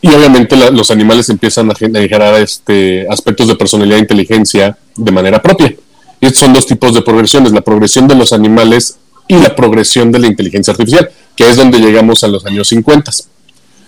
Y 0.00 0.08
obviamente 0.14 0.54
los 0.70 0.90
animales 0.92 1.28
empiezan 1.28 1.70
a 1.72 1.74
generar 1.74 2.40
este, 2.40 3.06
aspectos 3.10 3.48
de 3.48 3.56
personalidad 3.56 3.98
e 3.98 4.02
inteligencia 4.02 4.78
de 4.94 5.10
manera 5.10 5.42
propia. 5.42 5.74
Y 6.20 6.26
estos 6.26 6.40
son 6.40 6.52
dos 6.52 6.66
tipos 6.66 6.94
de 6.94 7.02
progresiones, 7.02 7.52
la 7.52 7.60
progresión 7.60 8.08
de 8.08 8.14
los 8.14 8.32
animales 8.32 8.98
y 9.28 9.36
la 9.36 9.54
progresión 9.54 10.10
de 10.10 10.18
la 10.18 10.26
inteligencia 10.26 10.72
artificial, 10.72 11.10
que 11.36 11.48
es 11.48 11.56
donde 11.56 11.78
llegamos 11.78 12.24
a 12.24 12.28
los 12.28 12.44
años 12.46 12.68
50, 12.68 13.12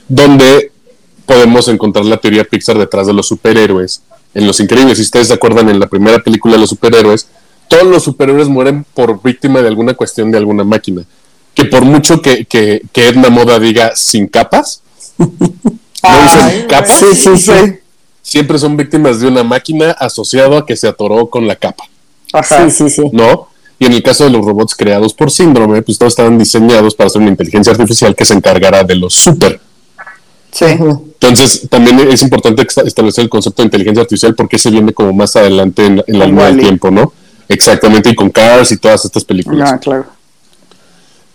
donde 0.09 0.71
podemos 1.27 1.69
encontrar 1.69 2.05
la 2.05 2.19
teoría 2.19 2.45
Pixar 2.45 2.79
detrás 2.79 3.07
de 3.07 3.13
los 3.13 3.27
superhéroes. 3.27 4.03
En 4.35 4.47
Los 4.47 4.61
Increíbles, 4.61 4.99
si 4.99 5.03
ustedes 5.03 5.29
se 5.29 5.35
acuerdan 5.35 5.69
en 5.69 5.81
la 5.81 5.89
primera 5.89 6.21
película 6.21 6.55
de 6.55 6.61
los 6.61 6.71
superhéroes, 6.71 7.27
todos 7.69 7.85
los 7.85 8.05
superhéroes 8.05 8.49
mueren 8.49 8.85
por 8.95 9.23
víctima 9.23 9.61
de 9.61 9.69
alguna 9.69 9.95
cuestión 9.95 10.31
de 10.31 10.39
alguna 10.39 10.65
máquina. 10.65 11.05
Que 11.55 11.65
por 11.65 11.85
mucho 11.85 12.21
que, 12.23 12.45
que, 12.45 12.83
que 12.93 13.09
Edna 13.09 13.29
Moda 13.29 13.59
diga 13.59 13.93
sin 13.97 14.29
capas, 14.29 14.83
¿no 15.19 15.27
dicen 15.29 16.41
Ay, 16.43 16.67
capas? 16.69 16.99
Sí, 16.99 17.07
sí, 17.15 17.39
sí. 17.39 17.53
Siempre 18.23 18.59
son 18.59 18.77
víctimas 18.77 19.21
de 19.21 19.29
una 19.29 19.43
máquina 19.43 19.93
asociado 19.93 20.57
a 20.57 20.67
que 20.67 20.77
se 20.77 20.87
atoró 20.87 21.29
con 21.29 21.47
la 21.49 21.57
capa. 21.57 21.90
Ajá. 22.33 22.69
Sí, 22.71 22.89
sí, 22.89 22.91
sí. 22.91 23.03
¿no? 23.13 23.49
Y 23.79 23.87
en 23.87 23.93
el 23.95 24.03
caso 24.03 24.25
de 24.25 24.31
los 24.31 24.45
robots 24.45 24.75
creados 24.75 25.15
por 25.15 25.31
síndrome, 25.31 25.81
pues 25.83 25.97
todos 25.99 26.13
estaban 26.13 26.37
diseñados 26.39 26.95
para 26.95 27.09
ser 27.11 27.23
una 27.23 27.31
inteligencia 27.31 27.73
artificial 27.73 28.15
que 28.15 28.25
se 28.27 28.35
encargará 28.35 28.85
de 28.85 28.95
los 28.97 29.15
super. 29.15 29.59
Sí. 30.53 30.65
Entonces, 30.67 31.67
también 31.71 31.99
es 32.11 32.23
importante 32.23 32.63
esta- 32.67 32.83
establecer 32.83 33.25
el 33.25 33.31
concepto 33.31 33.63
de 33.63 33.67
inteligencia 33.67 34.03
artificial 34.03 34.35
porque 34.35 34.59
se 34.59 34.71
viene 34.71 34.93
como 34.93 35.13
más 35.13 35.35
adelante 35.37 35.87
en, 35.87 36.03
en 36.07 36.19
la 36.19 36.27
línea 36.27 36.47
del 36.47 36.59
tiempo, 36.61 36.91
¿no? 36.91 37.13
Exactamente, 37.49 38.11
y 38.11 38.15
con 38.15 38.31
Cars 38.31 38.71
y 38.73 38.77
todas 38.77 39.05
estas 39.05 39.25
películas. 39.25 39.73
Ah, 39.73 39.79
claro. 39.79 40.07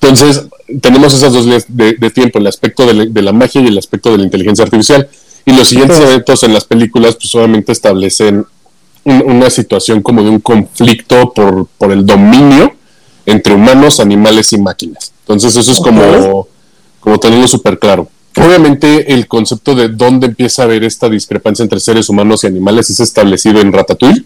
Entonces, 0.02 0.44
tenemos 0.82 1.14
esas 1.14 1.34
dos 1.34 1.44
líneas 1.46 1.66
de, 1.68 1.94
de 1.94 2.10
tiempo, 2.12 2.40
el 2.40 2.48
aspecto 2.48 2.86
de 2.86 2.94
la, 2.94 3.06
de 3.06 3.22
la 3.22 3.32
magia 3.32 3.62
y 3.62 3.68
el 3.68 3.78
aspecto 3.78 4.12
de 4.12 4.20
la 4.20 4.24
inteligencia 4.24 4.64
artificial. 4.64 5.08
Y 5.46 5.54
los 5.56 5.68
siguientes 5.68 6.00
eventos 6.00 6.44
en 6.44 6.54
las 6.54 6.66
películas, 6.66 7.16
pues 7.16 7.34
obviamente 7.36 7.72
establecen 7.72 8.46
un- 9.06 9.24
una 9.26 9.50
situación 9.50 10.02
como 10.02 10.22
de 10.24 10.30
un 10.30 10.40
conflicto 10.40 11.32
por, 11.34 11.68
por 11.78 11.92
el 11.92 12.06
dominio 12.06 12.74
entre 13.26 13.54
humanos, 13.56 14.00
animales 14.00 14.52
y 14.54 14.58
máquinas. 14.60 15.12
Entonces, 15.22 15.56
eso 15.56 15.72
es 15.72 15.80
como, 15.80 16.48
como 17.00 17.18
tenerlo 17.20 17.48
súper 17.48 17.80
claro. 17.80 18.08
Obviamente, 18.38 19.14
el 19.14 19.28
concepto 19.28 19.74
de 19.76 19.88
dónde 19.88 20.28
empieza 20.28 20.62
a 20.64 20.66
haber 20.66 20.84
esta 20.84 21.08
discrepancia 21.10 21.64
entre 21.64 21.80
seres 21.80 22.10
humanos 22.10 22.44
y 22.44 22.48
animales 22.48 22.90
es 22.90 23.00
establecido 23.00 23.62
en 23.62 23.72
Ratatouille, 23.72 24.24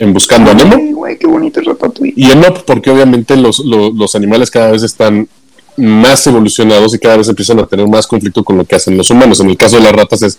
en 0.00 0.12
Buscando 0.12 0.50
a 0.50 0.54
Nemo. 0.54 0.74
Ay, 0.76 0.92
güey, 0.92 1.16
qué 1.18 1.26
bonito 1.28 1.60
es 1.60 1.66
Ratatouille. 1.66 2.12
Y 2.16 2.30
en 2.30 2.40
Up, 2.40 2.64
porque 2.66 2.90
obviamente 2.90 3.36
los, 3.36 3.60
los, 3.60 3.94
los 3.94 4.14
animales 4.16 4.50
cada 4.50 4.72
vez 4.72 4.82
están 4.82 5.28
más 5.76 6.26
evolucionados 6.26 6.94
y 6.94 6.98
cada 6.98 7.16
vez 7.18 7.28
empiezan 7.28 7.60
a 7.60 7.66
tener 7.66 7.86
más 7.86 8.06
conflicto 8.06 8.42
con 8.42 8.56
lo 8.58 8.64
que 8.64 8.74
hacen 8.76 8.96
los 8.96 9.08
humanos. 9.10 9.40
En 9.40 9.48
el 9.48 9.56
caso 9.56 9.76
de 9.76 9.82
las 9.84 9.92
ratas 9.92 10.22
es, 10.22 10.38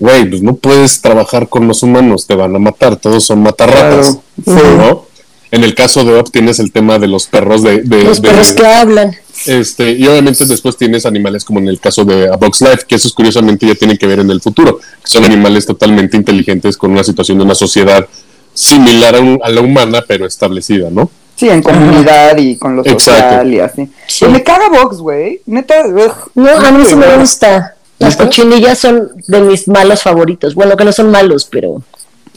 güey, 0.00 0.28
pues 0.28 0.42
no 0.42 0.56
puedes 0.56 1.00
trabajar 1.00 1.48
con 1.48 1.68
los 1.68 1.82
humanos, 1.84 2.26
te 2.26 2.34
van 2.34 2.56
a 2.56 2.58
matar, 2.58 2.96
todos 2.96 3.22
son 3.24 3.42
matarratas. 3.42 4.18
Claro, 4.44 4.76
¿no? 4.76 5.06
En 5.52 5.64
el 5.64 5.74
caso 5.74 6.04
de 6.04 6.18
Up 6.18 6.30
tienes 6.30 6.58
el 6.60 6.72
tema 6.72 6.98
de 6.98 7.08
los 7.08 7.26
perros 7.26 7.62
de... 7.62 7.82
de- 7.82 8.04
Los 8.04 8.22
de- 8.22 8.28
perros 8.28 8.52
que 8.52 8.64
hablan. 8.66 9.16
este, 9.46 9.92
y 9.92 10.06
obviamente 10.06 10.44
después 10.46 10.76
tienes 10.76 11.06
animales 11.06 11.44
como 11.44 11.58
en 11.58 11.66
el 11.68 11.80
caso 11.80 12.04
de 12.04 12.28
A 12.32 12.36
Box 12.36 12.60
Life, 12.62 12.84
que 12.86 12.94
esos 12.94 13.12
curiosamente 13.12 13.66
ya 13.66 13.74
tienen 13.74 13.96
que 13.98 14.06
ver 14.06 14.20
en 14.20 14.30
el 14.30 14.40
futuro, 14.40 14.78
que 14.78 14.84
son 15.10 15.24
animales 15.24 15.66
totalmente 15.66 16.16
inteligentes 16.16 16.76
con 16.76 16.92
una 16.92 17.02
situación 17.04 17.38
de 17.38 17.44
una 17.44 17.54
sociedad 17.56 18.06
similar 18.54 19.16
a, 19.16 19.20
un- 19.20 19.40
a 19.42 19.48
la 19.50 19.60
humana, 19.60 20.04
pero 20.06 20.24
establecida, 20.26 20.88
¿no? 20.90 21.10
Sí, 21.36 21.48
en 21.48 21.62
comunidad 21.62 22.36
y 22.36 22.56
con 22.56 22.76
lo 22.76 22.84
social 22.84 23.16
Exacto. 23.16 23.48
y 23.48 23.60
así. 23.60 23.88
Sí. 24.06 24.24
Y 24.26 24.28
me 24.28 24.42
caga 24.42 24.68
Vox, 24.68 24.98
güey. 24.98 25.40
Neta, 25.46 25.86
ugh. 25.86 26.12
No, 26.34 26.50
a 26.50 26.70
mí 26.70 26.84
sí 26.86 26.94
me 26.94 27.16
gusta. 27.16 27.76
Las 28.00 28.16
cochinillas 28.16 28.78
son 28.78 29.10
de 29.28 29.40
mis 29.42 29.68
malos 29.68 30.02
favoritos. 30.02 30.54
Bueno, 30.54 30.76
que 30.76 30.84
no 30.84 30.92
son 30.92 31.10
malos, 31.10 31.46
pero 31.50 31.82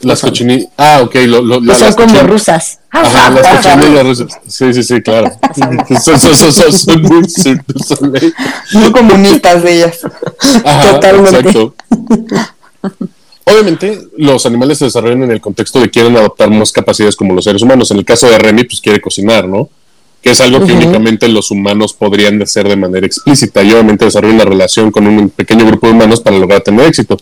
Las 0.01 0.21
cochini... 0.21 0.67
Ah, 0.77 0.99
ok, 1.03 1.15
lo, 1.25 1.41
lo- 1.41 1.59
que 1.61 1.67
la- 1.67 1.75
son 1.75 1.85
las 1.87 1.95
como 1.95 2.19
rusas. 2.21 2.79
Ajá, 2.91 3.29
las 3.31 3.47
cochinillas 3.65 4.05
rusas. 4.05 4.27
Sí, 4.47 4.73
sí, 4.73 4.83
sí, 4.83 5.01
claro. 5.01 5.31
son, 6.03 6.19
son, 6.19 6.35
son, 6.35 6.53
son, 6.53 6.71
son 6.73 7.01
muy. 7.01 8.33
Muy 8.73 8.91
comunistas 8.91 9.63
de 9.63 9.73
ellas. 9.75 9.99
Ajá, 10.65 10.91
Totalmente. 10.95 11.39
Exacto. 11.39 11.75
Obviamente, 13.45 14.07
los 14.17 14.45
animales 14.45 14.77
se 14.77 14.85
desarrollan 14.85 15.23
en 15.23 15.31
el 15.31 15.41
contexto 15.41 15.79
de 15.79 15.89
quieren 15.89 16.15
adoptar 16.17 16.49
más 16.49 16.71
capacidades 16.71 17.15
como 17.15 17.33
los 17.33 17.43
seres 17.43 17.61
humanos. 17.61 17.91
En 17.91 17.97
el 17.97 18.05
caso 18.05 18.27
de 18.29 18.37
Remy, 18.37 18.63
pues 18.63 18.79
quiere 18.81 19.01
cocinar, 19.01 19.47
¿no? 19.47 19.69
Que 20.23 20.31
es 20.31 20.41
algo 20.41 20.65
que 20.65 20.71
únicamente 20.73 21.27
los 21.27 21.51
humanos 21.51 21.93
podrían 21.93 22.41
hacer 22.41 22.67
de 22.67 22.77
manera 22.77 23.05
explícita. 23.05 23.61
Y 23.61 23.73
obviamente 23.73 24.05
desarrollan 24.05 24.37
una 24.37 24.45
relación 24.45 24.89
con 24.89 25.05
un 25.05 25.29
pequeño 25.29 25.65
grupo 25.67 25.87
de 25.87 25.93
humanos 25.93 26.21
para 26.21 26.37
lograr 26.39 26.61
tener 26.61 26.87
éxito. 26.87 27.17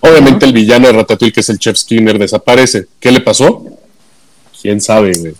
Obviamente, 0.00 0.44
el 0.44 0.52
villano 0.52 0.88
de 0.88 0.92
Ratatouille, 0.94 1.32
que 1.32 1.40
es 1.40 1.48
el 1.48 1.58
Chef 1.58 1.76
Skinner, 1.78 2.18
desaparece. 2.18 2.86
¿Qué 3.00 3.12
le 3.12 3.20
pasó? 3.20 3.64
¿Quién 4.60 4.80
sabe, 4.80 5.12
güey? 5.16 5.34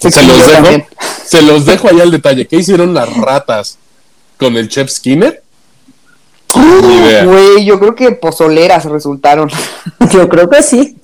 Se 0.00 0.10
Se 0.10 0.22
los 0.22 0.38
dejo, 0.38 0.50
también. 0.50 0.86
se 1.24 1.42
los 1.42 1.64
dejo 1.66 1.88
allá 1.88 2.02
al 2.02 2.10
detalle. 2.10 2.46
¿Qué 2.46 2.56
hicieron 2.56 2.94
las 2.94 3.16
ratas 3.16 3.78
con 4.38 4.56
el 4.56 4.68
Chef 4.68 4.90
Skinner? 4.90 5.42
Güey, 6.54 7.64
yo 7.64 7.78
creo 7.78 7.94
que 7.94 8.10
pozoleras 8.12 8.84
resultaron. 8.86 9.50
Yo 10.12 10.28
creo 10.28 10.48
que 10.48 10.62
sí. 10.62 10.96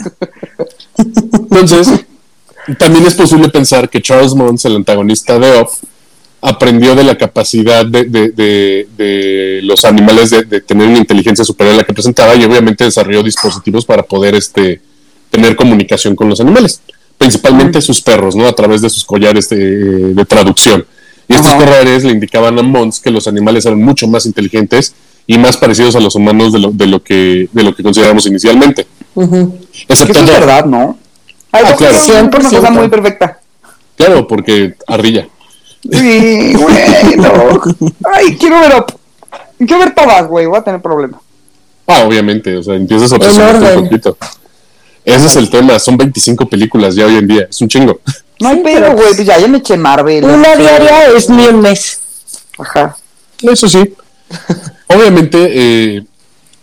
Entonces, 0.97 2.05
también 2.79 3.07
es 3.07 3.15
posible 3.15 3.49
pensar 3.49 3.89
que 3.91 4.01
Charles 4.01 4.35
Mons, 4.35 4.65
el 4.65 4.77
antagonista 4.77 5.39
de 5.39 5.61
Up, 5.61 5.69
aprendió 6.41 6.95
de 6.95 7.05
la 7.05 7.17
capacidad 7.17 7.87
de, 7.87 8.05
de- 8.05 8.29
de- 8.31 8.87
de 8.99 9.61
los 9.63 9.85
animales 9.85 10.31
de, 10.31 10.61
tener 10.61 10.89
una 10.89 10.99
inteligencia 10.99 11.45
superior 11.45 11.75
a 11.75 11.79
la 11.79 11.85
que 11.85 11.95
presentaba 11.95 12.35
y 12.35 12.45
obviamente 12.45 12.85
desarrolló 12.85 13.23
dispositivos 13.23 13.85
para 13.87 14.03
poder 14.03 14.35
este, 14.35 14.81
tener 15.31 15.57
comunicación 15.57 16.15
con 16.15 16.29
los 16.29 16.41
animales, 16.41 16.81
principalmente 17.17 17.81
sus 17.81 18.01
perros, 18.03 18.37
¿no? 18.37 18.47
A 18.47 18.53
través 18.55 18.83
de 18.83 18.91
sus 18.91 19.05
collares 19.05 19.49
de, 19.49 19.57
de 20.15 20.25
traducción. 20.27 20.85
Y 21.29 21.35
estos 21.35 21.55
collares 21.55 22.05
le 22.05 22.13
indicaban 22.13 22.59
a 22.59 22.63
Mons 22.63 23.01
que 23.01 23.11
los 23.11 23.27
animales 23.27 23.65
eran 23.65 23.81
mucho 23.83 24.07
más 24.07 24.27
inteligentes 24.27 24.93
y 25.27 25.39
más 25.39 25.57
parecidos 25.57 25.97
a 25.97 26.01
los 26.01 26.15
humanos 26.15 26.53
de 26.53 26.59
lo, 26.59 26.71
de 26.71 26.87
lo 26.87 27.03
que 27.03 27.49
de 27.51 27.63
lo 27.63 27.75
que 27.75 27.83
consideramos 27.83 28.27
inicialmente. 28.27 28.87
Ujú. 29.15 29.59
Excepto 29.89 30.13
Eso 30.13 30.25
es 30.25 30.31
verdad, 30.31 30.67
¿no? 30.67 30.99
Ah, 31.55 31.75
claro. 31.77 31.77
que 31.79 31.85
es 31.91 32.09
una 32.09 32.31
100%. 32.31 32.57
cosa 32.57 32.71
muy 32.71 32.89
perfecta. 32.89 33.41
Claro, 33.97 34.27
porque 34.27 34.75
ardilla. 34.87 35.29
Sí, 35.91 36.55
güey, 36.55 37.17
no. 37.17 37.61
Ay, 38.13 38.37
quiero 38.37 38.61
ver 38.61 38.75
Up. 38.77 38.87
Quiero 39.59 39.79
ver 39.79 39.95
todas, 39.95 40.27
güey. 40.27 40.47
Voy 40.47 40.59
a 40.59 40.63
tener 40.65 40.81
problemas. 40.81 41.21
Ah, 41.87 42.05
obviamente, 42.07 42.57
o 42.57 42.63
sea, 42.63 42.75
empiezas 42.75 43.13
a 43.13 43.17
obsesionarte 43.17 43.77
un 43.77 43.85
poquito. 43.85 44.17
Ese 45.05 45.27
es 45.27 45.37
el 45.37 45.51
tema, 45.51 45.79
son 45.79 45.99
25 45.99 46.49
películas 46.49 46.95
ya 46.95 47.05
hoy 47.07 47.17
en 47.17 47.27
día, 47.29 47.47
es 47.51 47.61
un 47.61 47.69
chingo. 47.69 48.01
No 48.41 48.49
hay 48.49 48.57
Sí, 48.57 48.63
pedo, 48.65 48.81
pero- 48.81 48.93
güey. 48.95 49.15
Pues 49.15 49.27
ya, 49.27 49.39
ya 49.39 49.47
me 49.49 49.59
eché 49.59 49.77
Marvel. 49.77 50.25
Una 50.25 50.57
diaria 50.57 51.09
es 51.15 51.29
ni 51.29 51.47
un 51.47 51.61
mes. 51.61 52.01
Ajá. 52.59 52.97
Eso 53.43 53.69
sí. 53.69 53.95
Obviamente, 54.89 55.39
eh, 55.53 56.05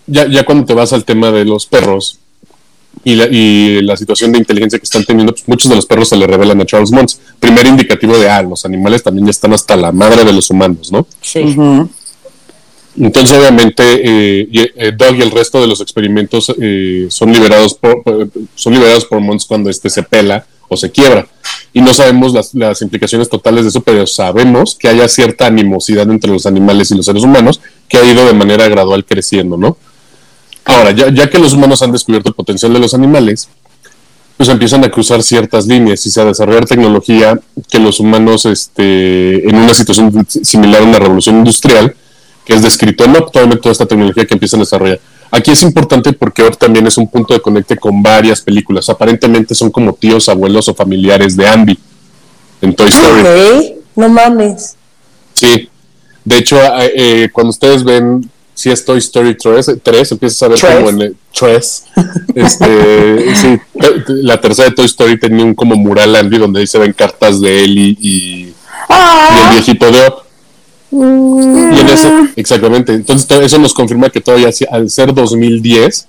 ya, 0.08 0.28
ya 0.28 0.44
cuando 0.44 0.66
te 0.66 0.74
vas 0.74 0.92
al 0.94 1.06
tema 1.06 1.32
de 1.32 1.46
los 1.46 1.68
perros 1.68 2.18
y 3.04 3.16
la, 3.16 3.26
y 3.26 3.82
la 3.82 3.98
situación 3.98 4.32
de 4.32 4.40
inteligencia 4.40 4.78
que 4.78 4.84
están 4.84 5.04
teniendo, 5.06 5.34
pues 5.34 5.48
muchos 5.48 5.70
de 5.70 5.76
los 5.76 5.86
perros 5.86 6.10
se 6.10 6.16
le 6.18 6.28
revelan 6.28 6.62
a 6.62 6.66
Charles 6.66 6.92
Mons. 6.92 7.20
Primer 7.40 7.66
indicativo 7.66 8.18
de, 8.18 8.30
ah, 8.30 8.42
los 8.44 8.64
animales 8.66 9.02
también 9.04 9.26
ya 9.26 9.32
están 9.32 9.54
hasta 9.54 9.76
la 9.76 9.92
madre 9.92 10.24
de 10.24 10.34
los 10.34 10.50
humanos, 10.50 10.92
¿no? 10.92 11.08
Sí. 11.22 11.40
Entonces, 13.00 13.38
obviamente, 13.38 13.84
eh, 13.86 14.48
y- 14.52 14.60
eh, 14.76 14.92
Doug 14.96 15.16
y 15.18 15.22
el 15.22 15.32
resto 15.32 15.62
de 15.62 15.68
los 15.68 15.80
experimentos 15.80 16.54
eh, 16.60 17.08
son 17.10 17.32
liberados 17.32 17.74
por, 17.74 18.04
por- 18.04 18.28
son 18.56 18.74
liberados 18.74 19.06
por 19.06 19.22
Mons 19.22 19.46
cuando 19.46 19.70
este 19.70 19.90
se 19.90 20.04
pela 20.04 20.46
o 20.68 20.76
se 20.76 20.92
quiebra. 20.92 21.26
Y 21.74 21.80
no 21.80 21.94
sabemos 21.94 22.34
las, 22.34 22.54
las 22.54 22.82
implicaciones 22.82 23.30
totales 23.30 23.64
de 23.64 23.70
eso, 23.70 23.82
pero 23.82 24.06
sabemos 24.06 24.76
que 24.76 24.90
haya 24.90 25.08
cierta 25.08 25.46
animosidad 25.46 26.10
entre 26.12 26.30
los 26.32 26.46
animales 26.46 26.92
y 26.92 26.96
los 26.96 27.06
seres 27.06 27.24
humanos 27.24 27.62
que 27.88 27.98
ha 27.98 28.04
ido 28.04 28.26
de 28.26 28.34
manera 28.34 28.68
gradual 28.68 29.06
creciendo, 29.06 29.56
¿no? 29.58 29.78
Ahora, 30.66 30.92
ya, 30.92 31.12
ya 31.12 31.30
que 31.30 31.40
los 31.40 31.54
humanos 31.54 31.82
han 31.82 31.92
descubierto 31.92 32.30
el 32.30 32.36
potencial 32.36 32.74
de 32.74 32.80
los 32.80 32.94
animales, 32.94 33.50
pues 34.42 34.50
empiezan 34.50 34.84
a 34.84 34.90
cruzar 34.90 35.22
ciertas 35.22 35.68
líneas 35.68 36.04
y 36.08 36.10
se 36.10 36.20
a 36.20 36.26
desarrollar 36.26 36.66
tecnología 36.66 37.40
que 37.70 37.78
los 37.78 38.00
humanos, 38.00 38.48
este, 38.48 39.48
en 39.48 39.56
una 39.56 39.72
situación 39.76 40.26
similar 40.28 40.82
a 40.82 40.86
una 40.86 40.98
revolución 40.98 41.38
industrial, 41.38 41.96
que 42.44 42.56
es 42.56 42.64
descrito 42.64 43.04
en 43.04 43.12
Up, 43.12 43.32
toda, 43.32 43.48
esta 43.72 43.86
tecnología 43.86 44.26
que 44.26 44.34
empiezan 44.34 44.60
a 44.60 44.64
desarrollar. 44.64 45.00
Aquí 45.30 45.52
es 45.52 45.62
importante 45.62 46.12
porque 46.14 46.42
Up 46.42 46.58
también 46.58 46.88
es 46.88 46.98
un 46.98 47.08
punto 47.08 47.36
de 47.36 47.40
conecte 47.40 47.78
con 47.78 48.02
varias 48.02 48.42
películas. 48.42 48.90
Aparentemente 48.90 49.54
son 49.54 49.70
como 49.70 49.94
tíos, 49.94 50.28
abuelos 50.28 50.68
o 50.68 50.74
familiares 50.74 51.38
de 51.38 51.48
Andy 51.48 51.78
en 52.62 52.76
Toy 52.76 52.90
Story. 52.90 53.76
No 53.96 54.10
mames. 54.10 54.76
Sí. 55.36 55.70
De 56.26 56.38
hecho, 56.38 56.58
eh, 56.58 56.94
eh, 56.96 57.30
cuando 57.32 57.52
ustedes 57.52 57.84
ven 57.84 58.28
si 58.54 58.70
es 58.70 58.84
Toy 58.86 59.00
Story 59.00 59.36
3, 59.38 59.72
3 59.82 60.12
empiezas 60.12 60.44
a 60.44 60.48
ver 60.50 60.60
Tres. 60.60 60.76
como 60.76 60.90
en 60.90 61.02
el 61.02 61.16
3. 61.38 61.84
Este, 62.36 63.36
sí, 63.42 63.60
la 64.08 64.40
tercera 64.40 64.70
de 64.70 64.76
Toy 64.76 64.86
Story 64.86 65.20
tenía 65.20 65.46
un 65.46 65.56
como 65.56 65.76
mural 65.76 66.16
Andy 66.16 66.38
donde 66.38 66.60
ahí 66.62 66.68
se 66.68 66.78
ven 66.80 66.94
cartas 66.94 67.40
de 67.42 67.64
Ellie 67.64 67.98
y, 68.00 68.08
y 68.10 68.44
el 68.48 68.54
Ah, 68.90 69.50
viejito 69.54 69.92
de 69.92 70.08
Up. 70.08 70.14
Y 70.94 71.80
en 71.80 71.88
eso, 71.90 72.10
exactamente. 72.36 72.94
Entonces, 72.94 73.26
to- 73.28 73.42
eso 73.42 73.58
nos 73.58 73.74
confirma 73.74 74.10
que 74.10 74.20
todavía, 74.20 74.50
al 74.72 74.90
ser 74.90 75.14
2010, 75.14 76.08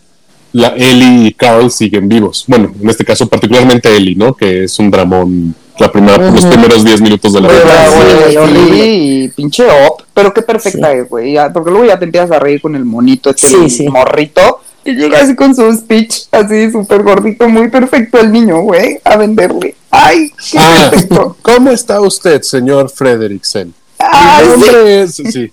la 0.52 0.68
Ellie 0.76 1.28
y 1.28 1.32
Carl 1.34 1.70
siguen 1.70 2.08
vivos. 2.08 2.44
Bueno, 2.48 2.74
en 2.80 2.90
este 2.90 3.04
caso, 3.04 3.26
particularmente 3.28 3.94
Ellie, 3.94 4.16
¿no? 4.16 4.34
Que 4.34 4.64
es 4.64 4.78
un 4.80 4.90
dramón 4.90 5.54
la 5.78 5.90
primera, 5.90 6.30
los 6.30 6.44
primeros 6.44 6.84
10 6.84 7.00
minutos 7.00 7.32
de 7.32 7.40
la 7.40 7.48
película. 7.48 8.46
Sí, 8.68 9.30
pinche 9.34 9.64
Up. 9.64 10.04
Pero 10.14 10.32
qué 10.32 10.42
perfecta 10.42 10.92
es, 10.92 11.08
güey. 11.08 11.36
Porque 11.52 11.70
luego 11.70 11.86
ya 11.86 11.98
te 11.98 12.04
empiezas 12.04 12.30
a 12.30 12.38
reír 12.38 12.60
con 12.60 12.74
el 12.76 12.84
monito, 12.84 13.30
este 13.30 13.46
Sí, 13.48 13.70
sí. 13.70 13.88
morrito. 13.88 14.60
Y 14.84 14.94
llega 14.94 15.20
así 15.20 15.36
con 15.36 15.54
su 15.54 15.72
speech, 15.72 16.24
así 16.32 16.70
súper 16.72 17.04
gordito, 17.04 17.48
muy 17.48 17.68
perfecto 17.68 18.18
el 18.18 18.32
niño, 18.32 18.62
güey, 18.62 18.98
a 19.04 19.16
venderle. 19.16 19.76
Ay, 19.90 20.30
qué 20.50 20.58
Ah, 20.58 20.88
perfecto. 20.90 21.36
¿Cómo 21.42 21.70
está 21.70 22.00
usted, 22.00 22.42
señor 22.42 22.90
Frederiksen? 22.90 23.72
Ay, 23.98 24.44
Mi 24.44 24.52
sí. 24.54 24.60
nombre 24.60 25.02
es- 25.02 25.14
sí. 25.14 25.52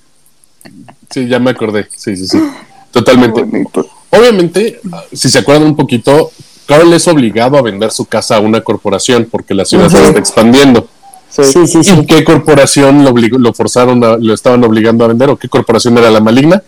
Sí, 1.11 1.27
ya 1.27 1.37
me 1.39 1.51
acordé. 1.51 1.87
Sí, 1.95 2.15
sí, 2.17 2.27
sí. 2.27 2.39
Totalmente. 2.91 3.45
Obviamente, 4.09 4.79
si 5.13 5.29
se 5.29 5.37
acuerdan 5.39 5.67
un 5.67 5.75
poquito, 5.75 6.31
Carl 6.69 6.93
es 6.93 7.07
obligado 7.07 7.57
a 7.57 7.61
vender 7.63 7.89
su 7.91 8.05
casa 8.05 8.35
a 8.35 8.39
una 8.39 8.61
corporación 8.61 9.27
porque 9.29 9.53
la 9.55 9.65
ciudad 9.65 9.89
se 9.89 9.97
Ujú. 9.97 10.05
está 10.05 10.19
expandiendo. 10.19 10.87
Sí. 11.29 11.43
Sí, 11.43 11.67
sí, 11.67 11.77
¿Y 11.79 11.83
sí. 11.83 12.05
qué 12.07 12.23
corporación 12.23 13.03
lo, 13.03 13.09
obligó- 13.11 13.39
lo 13.39 13.53
forzaron, 13.53 14.03
a- 14.03 14.17
lo 14.17 14.33
estaban 14.33 14.63
obligando 14.63 15.03
a 15.03 15.07
vender? 15.07 15.29
¿O 15.29 15.37
qué 15.37 15.49
corporación 15.49 15.97
era 15.97 16.09
la 16.11 16.19
maligna? 16.19 16.61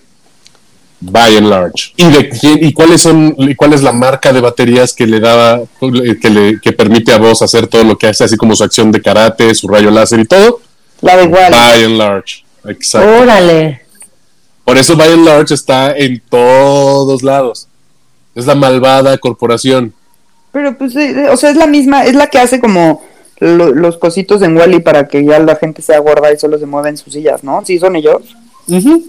By 1.00 1.38
and 1.38 1.48
Large. 1.50 1.94
¿Y 1.98 2.06
de 2.10 2.30
quién, 2.30 2.64
y 2.64 2.74
cuáles 2.74 3.02
son, 3.02 3.34
y 3.38 3.56
cuál 3.56 3.74
es 3.74 3.82
la 3.82 3.92
marca 3.92 4.32
de 4.34 4.40
baterías 4.42 4.94
que 4.94 5.08
le 5.08 5.20
daba, 5.20 5.62
que 5.80 6.30
le, 6.30 6.60
que 6.62 6.74
permite 6.74 7.12
a 7.12 7.18
vos 7.18 7.42
hacer 7.42 7.66
todo 7.68 7.84
lo 7.84 7.98
que 7.98 8.08
hace, 8.08 8.24
así 8.24 8.38
como 8.38 8.56
su 8.56 8.64
acción 8.64 8.92
de 8.92 9.02
karate, 9.02 9.54
su 9.56 9.68
rayo 9.68 9.90
láser 9.90 10.20
y 10.20 10.26
todo? 10.26 10.62
La 11.02 11.18
de 11.18 11.24
igual. 11.24 11.52
By 11.52 11.84
and 11.86 11.98
Large. 11.98 12.44
Exacto. 12.66 13.20
Órale. 13.20 13.82
Por 14.64 14.78
eso 14.78 14.96
By 14.96 15.12
and 15.14 15.26
Large 15.26 15.56
está 15.56 15.92
en 15.98 16.22
todos 16.30 17.24
lados. 17.24 17.68
Es 18.36 18.46
la 18.46 18.56
malvada 18.56 19.18
corporación. 19.18 19.94
Pero 20.52 20.78
pues, 20.78 20.96
eh, 20.96 21.28
o 21.30 21.38
sea, 21.38 21.50
es 21.50 21.56
la 21.58 21.68
misma, 21.68 22.04
es 22.06 22.16
la 22.16 22.28
que 22.28 22.40
hace 22.40 22.60
como 22.60 23.04
lo- 23.40 23.72
los 23.74 23.98
cositos 23.98 24.42
en 24.42 24.56
Wally 24.58 24.80
para 24.82 25.08
que 25.08 25.24
ya 25.26 25.40
la 25.40 25.56
gente 25.56 25.82
sea 25.82 26.00
gorda 26.00 26.32
y 26.32 26.38
solo 26.38 26.58
se 26.60 26.66
mueva 26.66 26.90
en 26.90 26.98
sus 26.98 27.14
sillas, 27.14 27.44
¿no? 27.44 27.64
Sí, 27.66 27.80
son 27.80 27.96
ellos. 27.96 28.22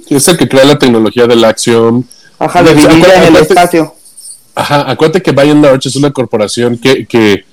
Es 0.09 0.29
el 0.29 0.37
que 0.39 0.49
crea 0.49 0.65
la 0.65 0.79
tecnología 0.79 1.27
de 1.27 1.37
la 1.37 1.49
acción. 1.49 2.07
Ajá, 2.39 2.63
de 2.63 2.75
vivir 2.75 2.89
acuérdate- 2.91 3.17
en 3.17 3.23
el 3.23 3.29
acuérdate- 3.37 3.41
espacio. 3.53 3.95
Ajá, 4.55 4.91
acuérdate 4.91 5.23
que 5.23 5.31
and 5.41 5.65
Large 5.65 5.89
es 5.89 5.97
una 5.97 6.11
corporación 6.11 6.77
que, 6.79 7.07
que 7.07 7.45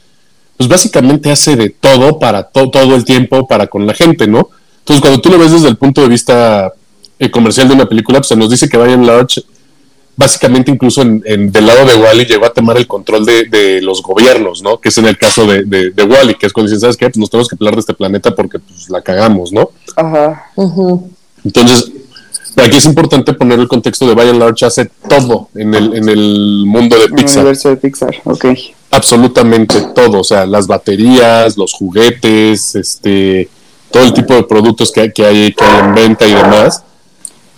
pues 0.58 0.68
básicamente 0.68 1.32
hace 1.32 1.56
de 1.56 1.70
todo 1.70 2.20
para 2.20 2.44
to- 2.44 2.70
todo 2.70 2.96
el 2.96 3.06
tiempo 3.06 3.48
para 3.48 3.68
con 3.68 3.86
la 3.88 3.94
gente, 3.94 4.28
¿no? 4.28 4.50
Entonces, 4.80 5.02
cuando 5.02 5.22
tú 5.22 5.30
lo 5.30 5.38
ves 5.38 5.52
desde 5.52 5.70
el 5.70 5.78
punto 5.78 6.02
de 6.02 6.08
vista 6.10 6.74
eh, 7.20 7.30
comercial 7.32 7.68
de 7.68 7.76
una 7.76 7.86
película, 7.88 8.20
pues 8.20 8.28
se 8.30 8.36
nos 8.36 8.50
dice 8.50 8.68
que 8.68 8.78
and 8.78 9.06
Large, 9.06 9.42
básicamente 10.20 10.70
incluso 10.70 11.02
en, 11.02 11.24
en- 11.26 11.50
del 11.50 11.66
lado 11.66 11.86
de 11.86 11.96
Wally, 11.96 12.26
llegó 12.26 12.46
a 12.46 12.50
tomar 12.54 12.76
el 12.78 12.86
control 12.88 13.24
de, 13.26 13.46
de 13.46 13.82
los 13.82 14.04
gobiernos, 14.04 14.62
¿no? 14.62 14.78
Que 14.80 14.90
es 14.90 14.98
en 14.98 15.06
el 15.08 15.18
caso 15.18 15.46
de, 15.48 15.64
de, 15.64 15.92
de 15.92 16.04
Wally, 16.04 16.36
que 16.36 16.46
es 16.46 16.52
cuando 16.52 16.68
dicen, 16.70 16.82
¿sabes 16.82 16.98
qué? 16.98 17.06
Pues 17.10 17.18
nos 17.18 17.30
tenemos 17.30 17.48
que 17.48 17.56
pelar 17.56 17.74
de 17.76 17.80
este 17.80 17.94
planeta 17.94 18.36
porque 18.36 18.60
pues, 18.60 18.90
la 18.90 19.02
cagamos, 19.02 19.54
¿no? 19.54 19.70
Ajá. 19.96 20.52
Entonces, 21.46 21.92
aquí 22.58 22.78
es 22.78 22.86
importante 22.86 23.32
poner 23.34 23.60
el 23.60 23.68
contexto 23.70 24.06
de 24.08 24.14
By 24.14 24.30
and 24.30 24.40
Large 24.40 24.66
hace 24.66 24.92
todo 25.08 25.48
en 25.56 25.74
el, 25.74 25.96
en 25.96 26.10
el 26.10 26.64
mundo 26.66 26.98
de 26.98 27.06
En 27.06 27.10
el 27.12 27.16
Pixar. 27.16 27.38
universo 27.38 27.70
de 27.70 27.78
Pixar, 27.78 28.16
ok. 28.26 28.46
absolutamente 28.92 29.82
todo, 29.96 30.20
o 30.20 30.24
sea, 30.26 30.46
las 30.46 30.68
baterías, 30.68 31.56
los 31.58 31.74
juguetes, 31.74 32.76
este, 32.76 33.48
todo 33.90 34.04
el 34.04 34.14
tipo 34.14 34.34
de 34.34 34.44
productos 34.44 34.92
que 34.92 35.00
hay 35.02 35.12
que 35.14 35.26
hay 35.26 35.56
en 35.82 35.96
venta 35.96 36.28
y 36.28 36.34
demás. 36.34 36.84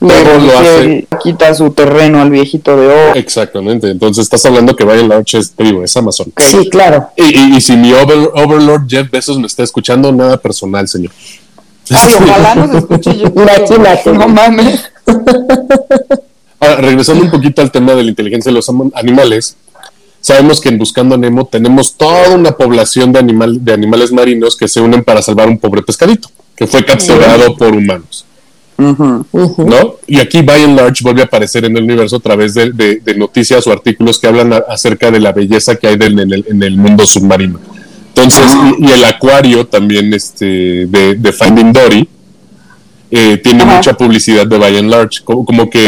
Todo 0.07 0.39
lo 0.39 0.57
hace. 0.57 1.07
quita 1.23 1.53
su 1.53 1.69
terreno 1.71 2.21
al 2.21 2.31
viejito 2.31 2.75
de 2.75 2.87
oro. 2.87 3.13
Exactamente. 3.15 3.89
Entonces 3.89 4.23
estás 4.23 4.43
hablando 4.45 4.75
que 4.75 4.83
Brian 4.83 5.07
Larch 5.07 5.35
es, 5.35 5.51
te 5.51 5.63
digo, 5.63 5.83
es 5.83 5.95
Amazon. 5.95 6.33
Sí, 6.37 6.69
claro. 6.69 7.09
Y, 7.15 7.23
y- 7.39 7.57
y 7.57 7.61
si 7.61 7.77
mi 7.77 7.91
over- 7.93 8.31
Overlord 8.33 8.87
Jeff 8.87 9.11
Bezos 9.11 9.37
me 9.37 9.45
está 9.47 9.61
escuchando, 9.63 10.11
nada 10.11 10.37
personal, 10.37 10.87
señor. 10.87 11.11
Ay, 11.91 12.13
ojalá 12.23 12.55
nos 12.55 12.75
escuche 12.75 13.15
yo. 13.15 13.27
Imagínate. 13.27 14.11
No 14.13 14.27
mames. 14.27 14.91
Ahora, 16.59 16.75
regresando 16.77 17.23
un 17.23 17.31
poquito 17.31 17.61
al 17.61 17.71
tema 17.71 17.93
de 17.93 18.03
la 18.03 18.09
inteligencia 18.09 18.49
de 18.51 18.55
los 18.55 18.69
animales, 18.93 19.55
sabemos 20.19 20.61
que 20.61 20.69
en 20.69 20.77
Buscando 20.77 21.15
a 21.15 21.17
Nemo 21.17 21.45
tenemos 21.45 21.95
toda 21.95 22.29
una 22.35 22.51
población 22.51 23.11
de, 23.11 23.19
animal, 23.19 23.63
de 23.63 23.73
animales 23.73 24.11
marinos 24.11 24.55
que 24.55 24.67
se 24.67 24.79
unen 24.81 25.03
para 25.03 25.21
salvar 25.21 25.47
un 25.47 25.57
pobre 25.57 25.81
pescadito 25.81 26.29
que 26.55 26.67
fue 26.67 26.83
capturado 26.85 27.55
por 27.55 27.69
humanos. 27.75 28.25
¿No? 29.65 29.95
Y 30.07 30.19
aquí 30.19 30.41
by 30.41 30.63
and 30.63 30.77
large 30.77 31.03
vuelve 31.03 31.21
a 31.21 31.25
aparecer 31.25 31.65
en 31.65 31.77
el 31.77 31.83
universo 31.83 32.15
a 32.17 32.19
través 32.19 32.53
de, 32.53 32.71
de- 32.71 32.99
de 33.03 33.15
noticias 33.15 33.65
o 33.67 33.71
artículos 33.71 34.19
que 34.19 34.27
hablan 34.27 34.53
a- 34.53 34.63
acerca 34.69 35.11
de 35.11 35.19
la 35.19 35.31
belleza 35.31 35.75
que 35.75 35.87
hay 35.87 35.97
del- 35.97 36.19
en, 36.19 36.33
el, 36.33 36.45
en 36.47 36.63
el 36.63 36.77
mundo 36.77 37.05
submarino. 37.05 37.59
Entonces, 38.09 38.43
y, 38.79 38.87
y 38.87 38.91
el 38.91 39.03
acuario 39.05 39.65
también 39.67 40.13
este, 40.13 40.85
de, 40.87 41.15
de 41.15 41.31
Finding 41.33 41.71
Dory 41.73 42.07
eh, 43.09 43.37
tiene 43.37 43.63
mucha 43.65 43.93
publicidad 43.93 44.45
de 44.47 44.57
by 44.57 44.77
and 44.77 44.89
large, 44.89 45.23
como, 45.23 45.45
como 45.45 45.69
que 45.69 45.79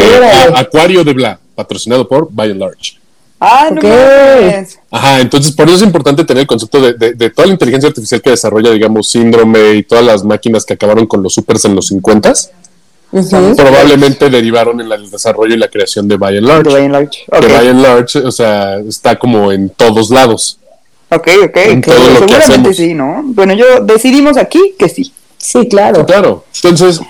a- 0.56 0.60
acuario 0.60 1.04
de 1.04 1.12
bla, 1.12 1.38
patrocinado 1.54 2.06
por 2.08 2.28
by 2.30 2.50
and 2.50 2.60
large. 2.60 2.98
Ay, 3.40 3.72
no. 3.74 3.80
Ajá, 4.90 5.20
entonces 5.20 5.52
por 5.52 5.66
eso 5.66 5.76
es 5.76 5.82
importante 5.82 6.24
tener 6.24 6.42
el 6.42 6.46
concepto 6.46 6.80
de, 6.80 6.94
de- 6.94 7.12
de 7.14 7.30
toda 7.30 7.46
la 7.48 7.52
inteligencia 7.54 7.88
artificial 7.88 8.22
que 8.22 8.30
desarrolla, 8.30 8.70
digamos, 8.70 9.08
síndrome 9.08 9.74
y 9.74 9.82
todas 9.82 10.04
las 10.04 10.24
máquinas 10.24 10.64
que 10.64 10.74
acabaron 10.74 11.06
con 11.06 11.22
los 11.22 11.34
supers 11.34 11.64
en 11.66 11.74
los 11.74 11.90
50s, 11.92 12.50
Probablemente 13.56 14.28
derivaron 14.30 14.80
en 14.80 14.90
el 14.90 15.10
desarrollo 15.10 15.54
y 15.54 15.58
la 15.58 15.68
creación 15.68 16.08
de 16.08 16.16
By 16.16 16.38
and 16.38 16.46
Large. 16.46 16.62
De 16.68 16.74
By 16.74 16.84
and 16.84 16.92
Large. 16.92 17.24
Que 17.30 17.36
Ok, 17.38 17.52
By 17.52 17.68
and 17.68 17.80
Large, 17.82 18.18
o 18.20 18.32
sea, 18.32 18.78
está 18.80 19.16
como 19.18 19.52
en 19.52 19.68
todos 19.70 20.10
lados. 20.10 20.58
ok, 21.10 21.28
ok. 21.44 21.56
En 21.56 21.80
todo 21.80 21.94
lo 21.94 22.00
que 22.00 22.10
Seguramente 22.14 22.38
hacemos. 22.52 22.76
sí, 22.76 22.94
¿no? 22.94 23.22
Bueno, 23.24 23.54
yo 23.54 23.80
decidimos 23.84 24.36
aquí 24.36 24.74
que 24.78 24.88
sí. 24.88 25.12
Sí, 25.38 25.68
claro. 25.68 26.04
Claro. 26.06 26.44
Entonces, 26.54 27.00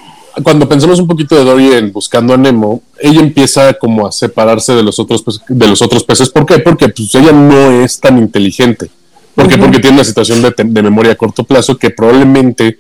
cuando 0.43 0.69
pensamos 0.69 0.99
un 0.99 1.07
poquito 1.07 1.37
de 1.37 1.45
Dory 1.45 1.73
en 1.73 1.93
Buscando 1.93 2.35
a 2.35 2.37
Nemo, 2.37 2.83
ella 3.01 3.21
empieza 3.21 3.73
como 3.75 4.07
a 4.07 4.13
separarse 4.13 4.75
de 4.75 4.83
los 4.83 4.99
otros, 4.99 5.23
pe- 5.23 5.33
de 5.49 5.69
los 5.69 5.81
otros 5.81 6.03
peces. 6.05 6.29
¿Por 6.31 6.45
qué? 6.45 6.59
Porque 6.59 6.89
pues, 6.89 7.15
ella 7.15 7.33
no 7.33 7.83
es 7.83 8.01
tan 8.01 8.19
inteligente. 8.19 8.91
¿Por 9.35 9.49
qué? 9.49 9.57
Porque 9.59 9.79
tiene 9.79 9.97
una 9.97 10.05
situación 10.05 10.43
de 10.43 10.83
memoria 10.83 11.13
a 11.13 11.17
corto 11.17 11.45
plazo 11.45 11.77
que 11.77 11.91
probablemente 11.91 12.79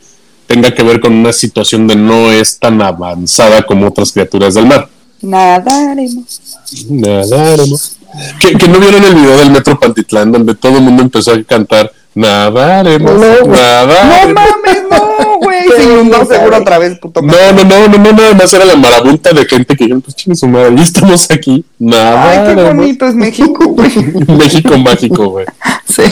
tenga 0.54 0.72
que 0.72 0.84
ver 0.84 1.00
con 1.00 1.12
una 1.12 1.32
situación 1.32 1.88
de 1.88 1.96
no 1.96 2.30
es 2.30 2.60
tan 2.60 2.80
avanzada 2.80 3.66
como 3.66 3.88
otras 3.88 4.12
criaturas 4.12 4.54
del 4.54 4.66
mar. 4.66 4.88
Nadaremos. 5.20 6.40
Nadaremos. 6.88 7.96
Que, 8.38 8.52
que 8.56 8.68
no 8.68 8.78
vieron 8.78 9.02
el 9.02 9.14
video 9.16 9.36
del 9.38 9.50
Metro 9.50 9.76
Pantitlán 9.78 10.30
donde 10.30 10.54
todo 10.54 10.78
el 10.78 10.84
mundo 10.84 11.02
empezó 11.02 11.32
a 11.32 11.42
cantar 11.42 11.90
Nadaremos, 12.14 13.12
No, 13.12 13.50
nadaremos. 13.52 14.28
No 14.28 14.34
mames, 14.34 14.82
no, 14.88 15.38
güey. 15.38 15.68
Se 15.76 15.82
inundó 15.82 16.24
seguro 16.24 16.58
otra 16.58 16.78
vez, 16.78 16.96
puto. 17.00 17.20
No, 17.20 17.52
no, 17.52 17.64
no, 17.64 17.88
no, 17.88 17.98
no, 17.98 18.12
nada 18.12 18.34
más 18.34 18.52
era 18.52 18.64
la 18.64 18.76
marabunta 18.76 19.32
de 19.32 19.44
gente 19.44 19.74
que 19.76 19.84
dijeron, 19.84 20.00
pues 20.00 20.14
chingue 20.14 20.36
su 20.36 20.46
madre, 20.46 20.76
ya 20.76 20.82
estamos 20.84 21.28
aquí. 21.28 21.64
Nada. 21.76 22.30
Ay, 22.30 22.54
qué 22.54 22.62
bonito 22.62 23.06
es 23.06 23.14
México, 23.16 23.66
güey. 23.66 23.90
México 24.28 24.78
mágico, 24.78 25.28
güey. 25.30 25.46
Sí. 25.86 26.02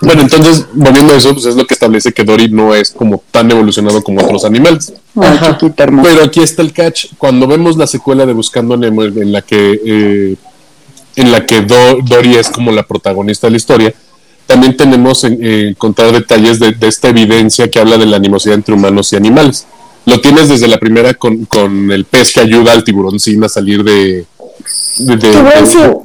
Bueno, 0.00 0.22
entonces, 0.22 0.66
volviendo 0.72 1.14
a 1.14 1.16
eso, 1.16 1.32
pues 1.32 1.46
es 1.46 1.54
lo 1.56 1.66
que 1.66 1.74
establece 1.74 2.12
que 2.12 2.24
Dory 2.24 2.48
no 2.50 2.74
es 2.74 2.90
como 2.90 3.22
tan 3.30 3.50
evolucionado 3.50 4.02
como 4.02 4.22
otros 4.22 4.44
animales. 4.44 4.92
Ajá. 5.16 5.58
Pero 6.02 6.24
aquí 6.24 6.40
está 6.40 6.62
el 6.62 6.72
catch. 6.72 7.06
Cuando 7.16 7.46
vemos 7.46 7.76
la 7.76 7.86
secuela 7.86 8.26
de 8.26 8.32
Buscando 8.32 8.74
a 8.74 8.76
Nemo, 8.76 9.04
en 9.04 9.32
la 9.32 9.42
que, 9.42 9.80
eh, 9.86 10.36
en 11.16 11.32
la 11.32 11.46
que 11.46 11.60
Do- 11.62 12.00
Dory 12.02 12.34
es 12.36 12.48
como 12.50 12.72
la 12.72 12.82
protagonista 12.82 13.46
de 13.46 13.52
la 13.52 13.56
historia, 13.56 13.94
también 14.46 14.76
tenemos 14.76 15.24
en, 15.24 15.38
eh, 15.42 15.68
encontrar 15.70 16.12
detalles 16.12 16.58
de, 16.58 16.72
de 16.72 16.88
esta 16.88 17.08
evidencia 17.08 17.70
que 17.70 17.78
habla 17.78 17.96
de 17.96 18.06
la 18.06 18.16
animosidad 18.16 18.56
entre 18.56 18.74
humanos 18.74 19.12
y 19.12 19.16
animales. 19.16 19.66
Lo 20.06 20.20
tienes 20.20 20.48
desde 20.50 20.68
la 20.68 20.78
primera 20.78 21.14
con, 21.14 21.46
con 21.46 21.90
el 21.90 22.04
pez 22.04 22.32
que 22.32 22.40
ayuda 22.40 22.72
al 22.72 22.84
tiburoncín 22.84 23.42
a 23.44 23.48
salir 23.48 23.82
de... 23.84 24.26
de- 24.98 25.16
de- 25.16 25.16
Tiburón, 25.16 25.44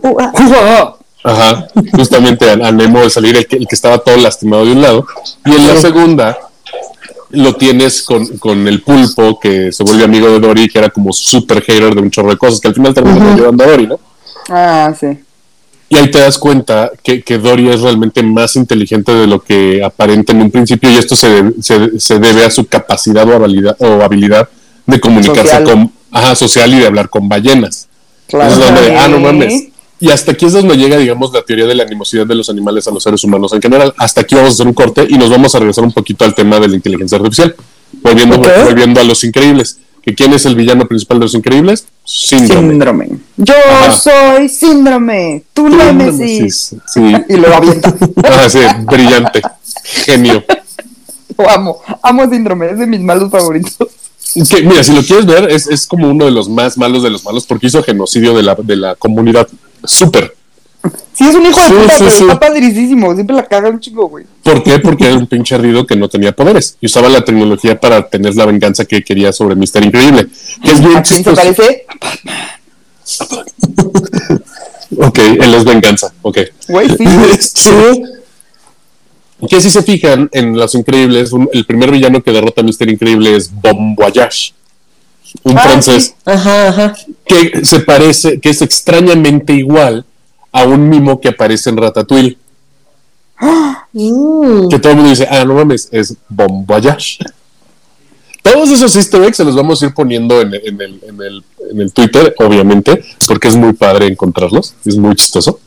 de- 0.02 0.08
Uh, 0.10 0.18
ah. 0.22 0.96
Ajá, 1.24 1.68
justamente 1.94 2.50
a, 2.50 2.54
a 2.54 2.72
Nemo 2.72 3.02
de 3.02 3.10
salir 3.10 3.36
el 3.36 3.46
que, 3.46 3.58
el 3.58 3.68
que 3.68 3.76
estaba 3.76 3.98
todo 3.98 4.16
lastimado 4.18 4.66
de 4.66 4.72
un 4.72 4.82
lado. 4.82 5.06
Y 5.46 5.52
en 5.52 5.68
la 5.68 5.76
segunda 5.80 6.38
lo 7.32 7.56
tienes 7.56 8.02
con, 8.04 8.26
con 8.38 8.68
el 8.68 8.82
pulpo 8.82 9.40
que 9.40 9.72
se 9.72 9.84
vuelve 9.84 10.04
amigo 10.06 10.30
de 10.30 10.40
Dory, 10.40 10.68
que 10.68 10.80
era 10.80 10.90
como 10.90 11.14
super 11.14 11.62
hater 11.62 11.94
de 11.94 12.02
un 12.02 12.10
chorro 12.10 12.30
de 12.32 12.38
cosas, 12.38 12.60
que 12.60 12.70
al 12.70 12.74
final 12.74 12.94
terminó 12.94 13.36
llevando 13.36 13.64
a 13.64 13.68
Dory, 13.68 13.88
¿no? 13.88 14.00
Ah, 14.50 14.94
sí. 15.00 15.08
Y 15.90 15.98
ahí 15.98 16.10
te 16.10 16.20
das 16.20 16.38
cuenta 16.38 16.92
que, 17.04 17.22
que 17.22 17.38
Dory 17.38 17.70
es 17.70 17.82
realmente 17.82 18.24
más 18.24 18.56
inteligente 18.56 19.12
de 19.12 19.28
lo 19.28 19.42
que 19.42 19.84
aparenta 19.84 20.32
en 20.34 20.42
un 20.42 20.52
principio, 20.52 20.90
y 20.90 20.96
esto 20.96 21.16
se, 21.16 21.30
debe- 21.30 21.54
se, 21.62 22.00
se 22.00 22.20
debe 22.20 22.46
a 22.46 22.50
su 22.52 22.66
capacidad 22.66 23.28
o 23.28 23.36
habilidad, 23.36 23.76
o 23.80 24.02
habilidad 24.04 24.48
de 24.86 25.00
comunicarse 25.00 25.42
Social. 25.44 25.64
con, 25.64 25.92
ajá, 26.12 26.36
social 26.36 26.74
y 26.74 26.80
de 26.80 26.88
hablar 26.88 27.10
con 27.10 27.28
ballenas. 27.28 27.88
Claro. 28.28 28.52
Es 28.54 28.60
donde, 28.60 28.96
ah, 28.98 29.08
no 29.08 29.20
mames. 29.20 29.69
Y 30.00 30.10
hasta 30.12 30.32
aquí 30.32 30.46
es 30.46 30.54
donde 30.54 30.78
llega, 30.78 30.98
digamos, 30.98 31.34
la 31.34 31.42
teoría 31.42 31.66
de 31.66 31.76
la 31.76 31.84
animosidad 31.84 32.26
de 32.26 32.36
los 32.36 32.50
animales 32.50 32.88
a 32.88 32.92
los 32.92 33.04
seres 33.04 33.24
humanos 33.24 33.52
en 33.54 33.62
general. 33.62 33.94
Hasta 33.98 34.22
aquí 34.22 34.36
vamos 34.36 34.52
a 34.52 34.54
hacer 34.54 34.68
un 34.68 34.74
corte 34.74 35.06
y 35.10 35.18
nos 35.18 35.30
vamos 35.30 35.54
a 35.56 35.60
regresar 35.60 35.84
un 35.84 35.92
poquito 35.92 36.24
al 36.24 36.34
tema 36.34 36.60
de 36.60 36.70
la 36.70 36.76
inteligencia 36.76 37.18
artificial. 37.18 37.56
Volviendo, 38.02 38.38
volviendo 38.38 39.02
a 39.02 39.04
los 39.04 39.24
increíbles. 39.24 39.78
¿Que 40.02 40.16
¿Quién 40.16 40.32
es 40.34 40.46
el 40.46 40.56
villano 40.56 40.88
principal 40.88 41.20
de 41.20 41.26
los 41.26 41.36
increíbles? 41.36 41.86
Síndrome. 42.06 42.70
Síndrome. 42.70 43.10
Yo 43.36 43.54
Ajá. 43.70 43.92
soy 43.92 44.48
síndrome. 44.48 45.44
Tú 45.54 45.68
Némesis. 45.68 46.76
Sí. 46.88 47.02
Y 47.30 47.36
lo 47.36 47.54
avienta. 47.54 47.94
Ah, 48.24 48.50
sí, 48.50 48.60
brillante. 48.86 49.42
Genio. 49.84 50.44
Lo 51.38 51.50
amo. 51.50 51.82
Amo 52.02 52.30
síndrome. 52.30 52.72
Es 52.72 52.80
de 52.80 52.88
mis 52.88 53.02
malos 53.02 53.30
favoritos. 53.30 53.76
Que, 54.50 54.62
mira, 54.62 54.84
si 54.84 54.94
lo 54.94 55.02
quieres 55.02 55.26
ver, 55.26 55.52
es, 55.52 55.68
es 55.68 55.88
como 55.88 56.10
uno 56.10 56.26
de 56.26 56.32
los 56.32 56.48
más 56.48 56.78
malos 56.78 57.04
de 57.04 57.10
los 57.10 57.26
malos 57.26 57.46
porque 57.46 57.68
hizo 57.68 57.82
genocidio 57.84 58.36
de 58.36 58.44
la, 58.44 58.56
de 58.56 58.76
la 58.76 58.96
comunidad. 58.96 59.48
Súper. 59.84 60.36
Sí, 61.14 61.28
es 61.28 61.36
un 61.36 61.46
hijo 61.46 61.60
de 61.60 61.68
Sí, 61.68 61.74
puta, 61.74 61.90
sí, 61.90 61.96
pero 62.00 62.12
sí. 62.12 62.22
está 62.24 62.40
padricísimo. 62.40 63.14
Siempre 63.14 63.36
la 63.36 63.44
caga 63.46 63.70
un 63.70 63.80
chico, 63.82 64.08
güey. 64.08 64.26
¿Por 64.44 64.64
qué? 64.64 64.80
Porque 64.80 65.06
era 65.08 65.18
un 65.18 65.28
pinche 65.28 65.56
ardido 65.56 65.86
que 65.86 65.96
no 65.98 66.08
tenía 66.08 66.34
poderes 66.34 66.78
y 66.80 66.86
usaba 66.86 67.10
la 67.10 67.24
tecnología 67.26 67.78
para 67.80 68.08
tener 68.08 68.36
la 68.36 68.46
venganza 68.46 68.86
que 68.86 69.04
quería 69.04 69.34
sobre 69.34 69.56
Mister 69.56 69.84
Increíble. 69.84 70.28
Que 70.64 70.72
es 70.72 70.80
bien 70.80 70.96
¿A 70.98 71.04
quién 71.04 71.24
parece? 71.24 71.86
Ok, 74.98 75.20
él 75.20 75.54
es 75.54 75.64
venganza. 75.66 76.12
Ok. 76.24 76.40
Güey, 76.68 76.90
sí. 77.40 77.70
Que 79.48 79.62
si 79.62 79.70
se 79.70 79.84
fijan 79.84 80.30
en 80.34 80.58
Los 80.58 80.76
Increíbles, 80.76 81.32
un- 81.32 81.50
el 81.54 81.66
primer 81.66 81.92
villano 81.92 82.22
que 82.22 82.32
derrota 82.32 82.62
a 82.62 82.64
Mister 82.64 82.90
Increíble 82.90 83.36
es 83.36 83.50
Bon 83.54 83.96
Voyage, 83.96 84.54
un 85.44 85.58
Ah, 85.58 85.62
francés 85.62 86.04
sí. 86.06 86.14
Ajá, 86.26 86.68
ajá. 86.70 86.96
que 87.26 87.64
se 87.66 87.80
parece, 87.82 88.40
que 88.40 88.50
es 88.50 88.62
extrañamente 88.62 89.54
igual 89.54 90.06
a 90.52 90.64
un 90.66 90.90
mimo 90.90 91.20
que 91.22 91.30
aparece 91.30 91.70
en 91.70 91.78
Ratatouille. 91.78 92.38
Mm. 93.94 94.70
Que 94.70 94.80
todo 94.80 94.92
el 94.92 94.96
mundo 94.98 95.10
dice, 95.12 95.28
ah, 95.30 95.44
no 95.46 95.54
mames, 95.56 95.90
es 95.92 96.16
Bon 96.28 96.66
Voyage. 96.66 97.20
Todos 98.42 98.70
esos 98.72 98.96
easter 98.96 99.22
eggs 99.24 99.38
se 99.38 99.44
los 99.44 99.56
vamos 99.56 99.82
a 99.82 99.88
ir 99.88 99.94
poniendo 99.94 100.42
en, 100.42 100.54
en 100.54 100.82
el, 100.82 101.00
en, 101.08 101.22
el, 101.22 101.44
en 101.72 101.82
el 101.82 101.92
Twitter, 101.94 102.34
obviamente, 102.40 103.04
porque 103.28 103.48
es 103.48 103.56
muy 103.56 103.74
padre 103.74 104.08
encontrarlos, 104.08 104.76
es 104.86 104.96
muy 104.98 105.16
chistoso. 105.16 105.60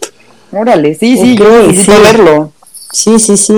Órale, 0.50 0.94
sí, 0.94 1.16
sí. 1.16 1.32
Ok, 1.34 1.38
yo 1.38 1.66
necesito 1.66 1.96
sí. 1.96 2.02
verlo. 2.02 2.52
Sí, 2.92 3.18
sí, 3.18 3.36
sí. 3.36 3.54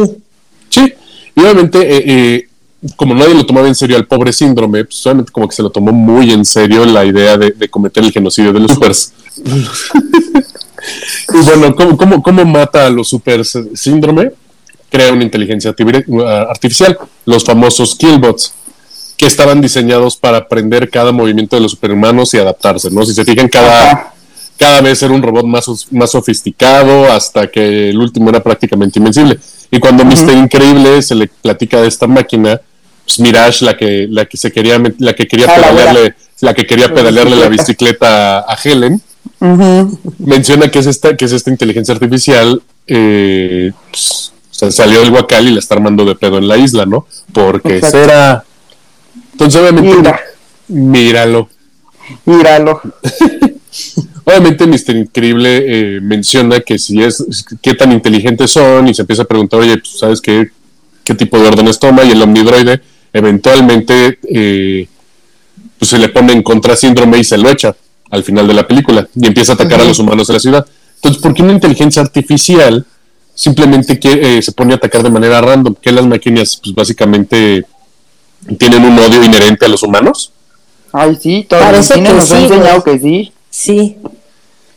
Sí, 0.68 0.94
y 1.36 1.40
obviamente, 1.40 1.78
eh, 1.80 2.04
eh, 2.06 2.48
como 2.96 3.14
nadie 3.14 3.34
lo 3.34 3.46
tomaba 3.46 3.66
en 3.66 3.74
serio 3.74 3.96
al 3.96 4.06
pobre 4.06 4.32
síndrome, 4.32 4.84
pues 4.84 5.04
obviamente 5.06 5.32
como 5.32 5.48
que 5.48 5.56
se 5.56 5.62
lo 5.62 5.70
tomó 5.70 5.92
muy 5.92 6.32
en 6.32 6.44
serio 6.44 6.84
la 6.84 7.04
idea 7.04 7.36
de, 7.36 7.50
de 7.50 7.68
cometer 7.68 8.04
el 8.04 8.12
genocidio 8.12 8.52
de 8.52 8.60
los 8.60 8.72
supers. 8.74 9.12
y 11.32 11.36
bueno, 11.44 11.74
¿cómo, 11.74 11.96
cómo, 11.96 12.22
cómo 12.22 12.44
mata 12.44 12.86
a 12.86 12.90
los 12.90 13.08
supers 13.08 13.58
síndrome? 13.74 14.32
Crea 14.90 15.12
una 15.12 15.24
inteligencia 15.24 15.74
uh, 16.06 16.20
artificial, 16.22 16.98
los 17.24 17.44
famosos 17.44 17.94
killbots, 17.94 18.54
que 19.16 19.26
estaban 19.26 19.60
diseñados 19.60 20.16
para 20.16 20.38
aprender 20.38 20.90
cada 20.90 21.10
movimiento 21.10 21.56
de 21.56 21.62
los 21.62 21.72
superhumanos 21.72 22.34
y 22.34 22.38
adaptarse, 22.38 22.90
¿no? 22.90 23.04
Si 23.04 23.14
se 23.14 23.24
fijan, 23.24 23.48
cada, 23.48 24.14
cada 24.58 24.80
vez 24.82 25.02
era 25.02 25.14
un 25.14 25.22
robot 25.22 25.46
más, 25.46 25.66
más 25.90 26.10
sofisticado 26.10 27.10
hasta 27.10 27.46
que 27.48 27.90
el 27.90 27.98
último 27.98 28.28
era 28.28 28.42
prácticamente 28.42 28.98
invencible. 28.98 29.38
Y 29.70 29.80
cuando 29.80 30.04
Mr. 30.04 30.32
Increíble 30.34 31.02
se 31.02 31.14
le 31.14 31.28
platica 31.28 31.80
de 31.80 31.88
esta 31.88 32.06
máquina, 32.06 32.60
pues 33.06 33.20
Mirage, 33.20 33.64
la 33.64 33.76
que, 33.76 34.06
la 34.10 34.24
que 34.26 34.36
se 34.36 34.50
quería, 34.52 34.80
la 34.98 35.14
que 35.14 35.26
quería 35.26 35.46
Ah, 35.48 35.54
pedalearle, 35.56 36.14
la 36.40 36.54
que 36.54 36.66
quería 36.66 36.92
pedalearle 36.92 37.36
la 37.36 37.48
bicicleta. 37.48 38.38
a, 38.40 38.56
Helen, 38.62 39.00
menciona 40.18 40.70
que 40.70 40.78
es 40.78 40.86
esta, 40.86 41.16
que 41.16 41.24
es 41.24 41.32
esta 41.32 41.50
inteligencia 41.50 41.94
artificial, 41.94 42.62
eh, 42.86 43.72
pues, 43.90 44.32
salió 44.74 45.00
del 45.00 45.12
Huacal 45.12 45.48
y 45.48 45.52
la 45.52 45.58
está 45.58 45.74
armando 45.74 46.04
de 46.04 46.14
pedo 46.14 46.38
en 46.38 46.48
la 46.48 46.56
isla, 46.56 46.86
¿no? 46.86 47.06
Porque 47.32 47.76
Exacto. 47.76 47.98
será. 47.98 48.44
Entonces, 49.32 49.60
obviamente, 49.60 49.96
Mira. 49.96 50.20
míralo. 50.68 51.48
Míralo. 52.24 52.80
Obviamente 54.26 54.66
Mr. 54.66 54.96
Increíble 54.96 55.64
eh, 55.96 56.00
menciona 56.00 56.60
que 56.60 56.78
si 56.78 57.02
es, 57.02 57.22
qué 57.60 57.74
tan 57.74 57.92
inteligentes 57.92 58.50
son 58.52 58.88
y 58.88 58.94
se 58.94 59.02
empieza 59.02 59.22
a 59.22 59.26
preguntar, 59.26 59.60
oye, 59.60 59.76
pues, 59.76 59.98
¿sabes 59.98 60.20
qué, 60.22 60.48
qué 61.02 61.14
tipo 61.14 61.38
de 61.38 61.48
órdenes 61.48 61.78
toma? 61.78 62.04
Y 62.04 62.12
el 62.12 62.22
omnidroide 62.22 62.80
eventualmente 63.14 64.18
eh, 64.28 64.88
pues 65.78 65.88
se 65.88 65.98
le 65.98 66.08
pone 66.08 66.32
en 66.32 66.42
contra 66.42 66.76
síndrome 66.76 67.18
y 67.18 67.24
se 67.24 67.38
lo 67.38 67.48
echa 67.48 67.74
al 68.10 68.24
final 68.24 68.46
de 68.46 68.54
la 68.54 68.66
película 68.66 69.08
y 69.14 69.26
empieza 69.26 69.52
a 69.52 69.54
atacar 69.54 69.80
a 69.80 69.84
los 69.84 69.98
humanos 69.98 70.26
de 70.26 70.34
la 70.34 70.40
ciudad. 70.40 70.66
Entonces, 70.96 71.22
¿por 71.22 71.32
qué 71.32 71.42
una 71.42 71.52
inteligencia 71.52 72.02
artificial 72.02 72.84
simplemente 73.34 73.98
que, 73.98 74.38
eh, 74.38 74.42
se 74.42 74.52
pone 74.52 74.74
a 74.74 74.76
atacar 74.76 75.02
de 75.02 75.10
manera 75.10 75.40
random? 75.40 75.74
Que 75.80 75.92
las 75.92 76.06
máquinas, 76.06 76.60
pues 76.62 76.74
básicamente 76.74 77.64
tienen 78.58 78.84
un 78.84 78.98
odio 78.98 79.22
inherente 79.22 79.64
a 79.64 79.68
los 79.68 79.82
humanos. 79.82 80.32
Ay, 80.92 81.16
sí, 81.20 81.46
todo 81.48 81.60
Parece 81.60 81.94
que 81.94 82.00
nos 82.02 82.30
ha 82.30 82.40
enseñado 82.40 82.84
que 82.84 82.98
sí. 82.98 83.32
Sí, 83.50 83.96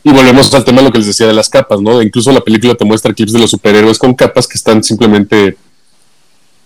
Y 0.04 0.10
volvemos 0.10 0.54
al 0.54 0.64
tema 0.64 0.78
de 0.78 0.84
lo 0.84 0.92
que 0.92 0.98
les 0.98 1.08
decía 1.08 1.26
de 1.26 1.32
las 1.32 1.48
capas, 1.48 1.80
¿no? 1.80 2.00
Incluso 2.00 2.30
la 2.30 2.40
película 2.40 2.76
te 2.76 2.84
muestra 2.84 3.12
clips 3.12 3.32
de 3.32 3.40
los 3.40 3.50
superhéroes 3.50 3.98
con 3.98 4.14
capas 4.14 4.46
que 4.46 4.56
están 4.56 4.84
simplemente 4.84 5.56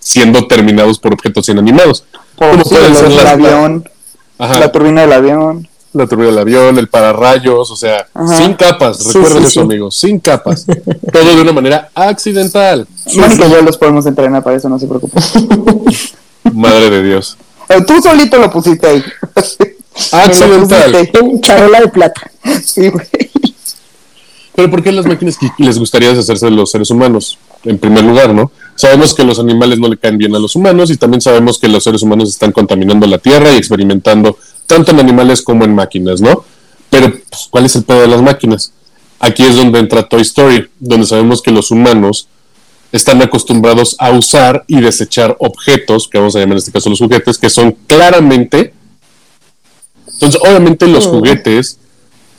siendo 0.02 0.46
terminados 0.46 0.98
por 0.98 1.14
objetos 1.14 1.48
inanimados. 1.48 2.04
Como 2.36 2.62
sí, 2.64 2.70
pueden 2.70 2.94
ser 2.94 3.08
del 3.08 3.16
las- 3.16 3.26
avión, 3.26 3.88
Ajá, 4.38 4.58
la 4.58 4.72
turbina 4.72 5.02
del 5.02 5.12
avión. 5.12 5.68
la 5.92 6.06
turbina 6.06 6.28
del 6.30 6.38
avión, 6.38 6.78
el 6.78 6.88
pararrayos, 6.88 7.70
o 7.70 7.76
sea, 7.76 8.06
Ajá. 8.12 8.36
sin 8.36 8.54
capas, 8.54 9.04
recuerden 9.06 9.38
sí, 9.42 9.44
eso, 9.44 9.50
sí. 9.50 9.60
amigos, 9.60 9.96
sin 9.96 10.18
capas. 10.18 10.66
Todo 11.12 11.34
de 11.36 11.42
una 11.42 11.52
manera 11.52 11.90
accidental. 11.94 12.86
Mónica 13.14 13.46
y 13.46 13.50
yo 13.50 13.62
los 13.62 13.78
podemos 13.78 14.04
entrenar 14.06 14.42
para 14.42 14.56
eso, 14.56 14.68
no 14.68 14.78
se 14.78 14.86
preocupe. 14.88 15.20
Madre 16.52 16.90
de 16.90 17.02
Dios. 17.04 17.36
Pero 17.68 17.84
tú 17.86 18.02
solito 18.02 18.38
lo 18.38 18.50
pusiste 18.50 18.86
ahí. 18.86 19.02
Accidental. 20.12 20.94
En 20.94 21.40
charola 21.40 21.80
de 21.80 21.88
plata. 21.88 22.30
Sí, 22.64 22.88
güey. 22.88 23.06
Pero 24.54 24.70
¿por 24.70 24.82
qué 24.82 24.92
las 24.92 25.06
máquinas 25.06 25.36
que 25.38 25.48
les 25.58 25.78
gustaría 25.78 26.10
deshacerse 26.10 26.46
de 26.46 26.52
los 26.52 26.70
seres 26.70 26.90
humanos? 26.90 27.38
En 27.64 27.78
primer 27.78 28.04
lugar, 28.04 28.34
¿no? 28.34 28.50
Sabemos 28.82 29.14
que 29.14 29.22
los 29.22 29.38
animales 29.38 29.78
no 29.78 29.86
le 29.86 29.96
caen 29.96 30.18
bien 30.18 30.34
a 30.34 30.40
los 30.40 30.56
humanos 30.56 30.90
y 30.90 30.96
también 30.96 31.20
sabemos 31.20 31.56
que 31.56 31.68
los 31.68 31.84
seres 31.84 32.02
humanos 32.02 32.30
están 32.30 32.50
contaminando 32.50 33.06
la 33.06 33.18
tierra 33.18 33.52
y 33.52 33.56
experimentando 33.56 34.36
tanto 34.66 34.90
en 34.90 34.98
animales 34.98 35.40
como 35.40 35.64
en 35.64 35.72
máquinas, 35.72 36.20
¿no? 36.20 36.44
Pero, 36.90 37.12
pues, 37.12 37.46
¿cuál 37.48 37.66
es 37.66 37.76
el 37.76 37.84
pedo 37.84 38.00
de 38.00 38.08
las 38.08 38.20
máquinas? 38.22 38.72
Aquí 39.20 39.44
es 39.44 39.54
donde 39.54 39.78
entra 39.78 40.08
Toy 40.08 40.22
Story, 40.22 40.68
donde 40.80 41.06
sabemos 41.06 41.40
que 41.42 41.52
los 41.52 41.70
humanos 41.70 42.26
están 42.90 43.22
acostumbrados 43.22 43.94
a 44.00 44.10
usar 44.10 44.64
y 44.66 44.80
desechar 44.80 45.36
objetos, 45.38 46.08
que 46.08 46.18
vamos 46.18 46.34
a 46.34 46.40
llamar 46.40 46.54
en 46.54 46.58
este 46.58 46.72
caso 46.72 46.90
los 46.90 46.98
juguetes, 46.98 47.38
que 47.38 47.50
son 47.50 47.76
claramente... 47.86 48.74
Entonces, 50.14 50.40
obviamente 50.42 50.88
los 50.88 51.06
Mm. 51.06 51.10
juguetes 51.10 51.78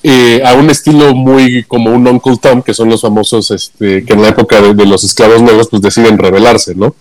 eh, 0.04 0.42
a 0.46 0.54
un 0.54 0.70
estilo 0.70 1.14
muy 1.16 1.64
como 1.64 1.92
un 1.92 2.06
Uncle 2.08 2.38
Tom, 2.38 2.62
que 2.62 2.74
son 2.74 2.90
los 2.90 3.02
famosos 3.02 3.50
este, 3.52 4.04
que 4.06 4.14
en 4.14 4.22
la 4.22 4.30
época 4.30 4.62
de, 4.62 4.74
de 4.74 4.86
los 4.86 5.04
esclavos 5.04 5.42
negros 5.42 5.68
pues 5.70 5.82
deciden 5.82 6.18
rebelarse, 6.18 6.76
¿no? 6.76 6.96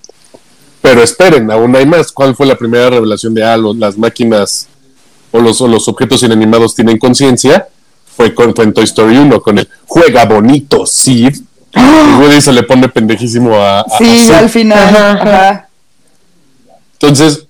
Pero 0.81 1.03
esperen, 1.03 1.51
aún 1.51 1.75
hay 1.77 1.87
más. 1.87 2.11
¿Cuál 2.13 2.35
fue 2.35 2.47
la 2.47 2.57
primera 2.57 2.91
revelación 2.91 3.35
de 3.35 3.45
ah, 3.45 3.57
los- 3.57 3.77
las 3.77 3.97
máquinas 3.99 4.67
o 5.31 5.41
los, 5.41 5.61
o 5.61 5.69
los 5.69 5.87
objetos 5.89 6.23
inanimados 6.23 6.75
tienen 6.75 6.99
conciencia? 6.99 7.69
Fue 8.17 8.35
con 8.35 8.55
fue 8.55 8.65
en 8.65 8.73
Toy 8.73 8.85
Story 8.85 9.17
1, 9.17 9.41
con 9.41 9.59
el 9.59 9.69
juega 9.87 10.25
bonito, 10.27 10.85
Sid. 10.87 11.35
Y 11.75 11.81
Woody 12.21 12.43
se 12.43 12.53
le 12.53 12.63
pone 12.65 12.89
pendejísimo 12.89 13.55
a, 13.57 13.85
Sí, 13.97 14.31
al 14.33 14.51
final. 14.51 14.79
Ajá, 14.79 15.13
Ajá. 15.13 15.69
Entonces, 16.95 17.47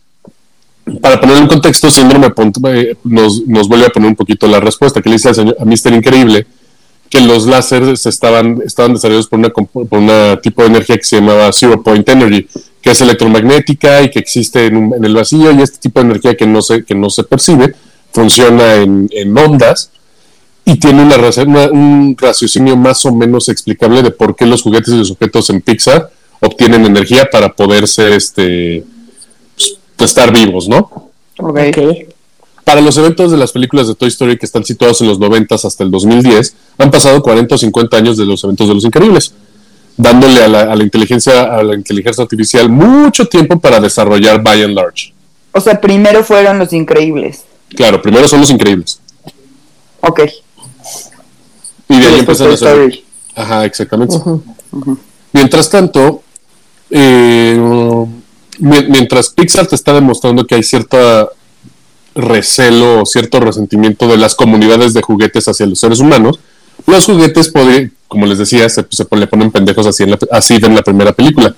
para 1.01 1.21
poner 1.21 1.37
en 1.38 1.47
contexto, 1.47 1.90
Síndrome 1.90 2.33
eh, 2.75 2.97
nos, 3.05 3.47
nos 3.47 3.68
vuelve 3.68 3.87
a 3.87 3.90
poner 3.90 4.09
un 4.09 4.16
poquito 4.16 4.47
la 4.49 4.61
respuesta 4.61 5.01
que 5.01 5.09
le 5.09 5.14
dice 5.16 5.29
al 5.29 5.35
señor, 5.35 5.57
a 5.61 5.64
Mr. 5.64 5.92
Increíble 5.95 6.47
que 7.09 7.21
los 7.21 7.47
láseres 7.47 8.07
estaban, 8.07 8.62
estaban 8.64 8.95
desarrollados 8.95 9.27
por 9.27 9.38
una, 9.38 9.51
por 9.51 9.99
una 9.99 10.40
tipo 10.40 10.62
de 10.62 10.68
energía 10.68 10.97
que 10.97 11.05
se 11.05 11.16
llamaba 11.16 11.53
Zero 11.53 11.83
Point 11.83 12.09
Energy, 12.09 12.47
que 12.81 12.90
es 12.90 13.01
electromagnética 13.03 14.01
y 14.03 14.11
que 14.11 14.18
existe 14.18 14.64
en, 14.66 14.77
un- 14.79 14.95
en 14.95 15.05
el 15.05 15.14
vacío 15.14 15.53
y 15.53 15.61
este 15.61 15.77
tipo 15.79 16.01
de 16.01 16.07
energía 16.07 16.35
que 16.37 16.47
no 16.47 16.62
se, 16.62 16.85
que 16.85 16.95
no 16.95 17.11
se 17.11 17.25
percibe 17.25 17.75
funciona 18.12 18.77
en, 18.77 19.09
en 19.12 19.37
ondas 19.37 19.90
y 20.64 20.77
tiene 20.77 21.03
una, 21.03 21.16
una- 21.16 21.71
un 21.71 22.16
raciocinio 22.18 22.77
más 22.79 23.05
o 23.05 23.14
menos 23.14 23.49
explicable 23.51 24.03
de 24.03 24.11
por 24.11 24.35
qué 24.35 24.47
los 24.47 24.62
juguetes 24.62 24.95
y 24.95 24.97
los 24.97 25.11
objetos 25.11 25.51
en 25.51 25.61
Pixar 25.61 26.11
obtienen 26.40 26.87
energía 26.87 27.29
para 27.31 27.53
poder 27.53 27.87
ser 27.88 28.12
este 28.12 28.85
estar 30.05 30.33
vivos, 30.33 30.69
¿no? 30.69 31.11
Ok. 31.38 31.59
Ok. 31.69 31.79
Para 32.65 32.81
los 32.81 32.97
eventos 32.97 33.33
de 33.33 33.37
las 33.37 33.51
películas 33.53 33.88
de 33.88 33.95
Toy 33.95 34.09
Story 34.09 34.38
que 34.38 34.47
están 34.47 34.65
situados 34.65 35.01
en 35.01 35.09
los 35.09 35.19
90 35.19 35.55
hasta 35.55 35.83
el 35.83 35.91
2010, 35.91 36.55
han 36.79 36.91
pasado 36.91 37.21
40 37.21 37.55
o 37.55 37.59
50 37.59 37.97
años 37.97 38.17
de 38.17 38.25
los 38.25 38.45
eventos 38.45 38.69
de 38.69 38.75
los 38.75 38.85
increíbles, 38.85 39.35
dándole 39.97 40.43
a 40.43 40.49
la, 40.49 40.61
a 40.62 40.77
la 40.77 40.83
inteligencia 40.85 41.43
a 41.43 41.62
la 41.62 41.75
inteligencia 41.75 42.23
artificial 42.23 42.69
mucho 42.69 43.27
tiempo 43.27 43.59
para 43.59 43.81
desarrollar 43.81 44.43
by 44.43 44.62
and 44.62 44.75
large. 44.75 45.12
O 45.53 45.61
sea, 45.61 45.81
primero 45.81 46.23
fueron 46.23 46.59
los 46.59 46.73
increíbles. 46.73 47.43
Claro, 47.71 48.01
primero 48.01 48.29
son 48.29 48.41
los 48.41 48.51
increíbles. 48.51 49.01
Ok. 50.01 50.21
Y 51.88 51.99
de 51.99 52.07
ahí 52.07 52.19
empiezan 52.21 52.47
a 52.47 52.51
Toy 52.51 52.55
hacer. 52.55 52.69
Story. 52.69 53.05
Ajá, 53.35 53.65
exactamente. 53.65 54.17
Mientras 55.33 55.69
tanto, 55.69 56.23
eh, 56.91 58.07
mientras 58.59 59.31
Pixar 59.31 59.67
te 59.67 59.75
está 59.75 59.93
demostrando 59.93 60.47
que 60.47 60.55
hay 60.57 60.62
cierta 60.62 61.29
recelo 62.15 63.03
o 63.03 63.07
cierto 63.07 63.41
resentimiento 63.41 64.07
de 64.07 64.17
las 64.19 64.35
comunidades 64.35 64.93
de 64.95 65.03
juguetes 65.03 65.49
hacia 65.49 65.67
los 65.67 65.79
seres 65.79 66.01
humanos, 66.01 66.38
los 66.87 67.05
juguetes, 67.07 67.53
podri- 67.53 67.91
como 68.09 68.27
les 68.27 68.38
decía, 68.38 68.69
se, 68.69 68.85
se 68.91 69.07
le 69.11 69.27
ponen 69.27 69.51
pendejos 69.51 69.87
así 69.87 70.03
en, 70.03 70.11
la, 70.11 70.19
así 70.31 70.55
en 70.55 70.75
la 70.75 70.83
primera 70.83 71.12
película. 71.12 71.55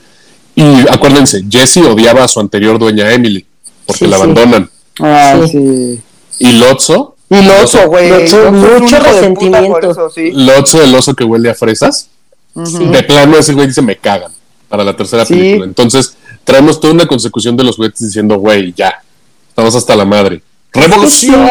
Y 0.55 0.89
acuérdense, 0.89 1.43
Jesse 1.51 1.79
odiaba 1.79 2.23
a 2.25 2.29
su 2.29 2.39
anterior 2.39 2.79
dueña 2.79 3.13
Emily, 3.13 3.45
porque 3.87 4.05
Sí, 4.05 4.11
la 4.11 4.17
sí. 4.17 4.23
abandonan. 4.23 4.71
Ah, 5.01 5.41
Sí. 5.45 5.51
sí. 5.51 6.03
Y 6.39 6.53
Lotso, 6.59 7.17
Y 7.31 7.43
Lotso, 7.43 7.89
güey. 7.89 8.11
Mucho 8.53 8.99
resentimiento. 9.01 9.69
por 9.73 9.85
eso, 9.85 10.11
sí. 10.11 10.31
Lotso 10.33 10.81
el 10.83 10.95
oso 10.95 11.15
que 11.15 11.25
huele 11.25 11.51
a 11.51 11.55
fresas, 11.55 12.09
de 12.55 13.03
plano 13.03 13.37
ese 13.37 13.53
güey 13.53 13.67
dice 13.67 13.83
me 13.83 13.97
cagan 13.97 14.31
para 14.69 14.85
la 14.85 14.95
tercera 14.97 15.25
Sí. 15.25 15.35
película. 15.35 15.65
Entonces 15.65 16.15
traemos 16.45 16.79
toda 16.81 16.93
una 16.95 17.07
consecución 17.07 17.57
de 17.57 17.65
los 17.65 17.77
juguetes 17.77 18.01
diciendo, 18.01 18.39
güey, 18.39 18.73
ya, 18.77 19.03
estamos 19.49 19.75
hasta 19.75 19.97
la 19.97 20.05
madre. 20.05 20.43
¡Revolución! 20.73 21.47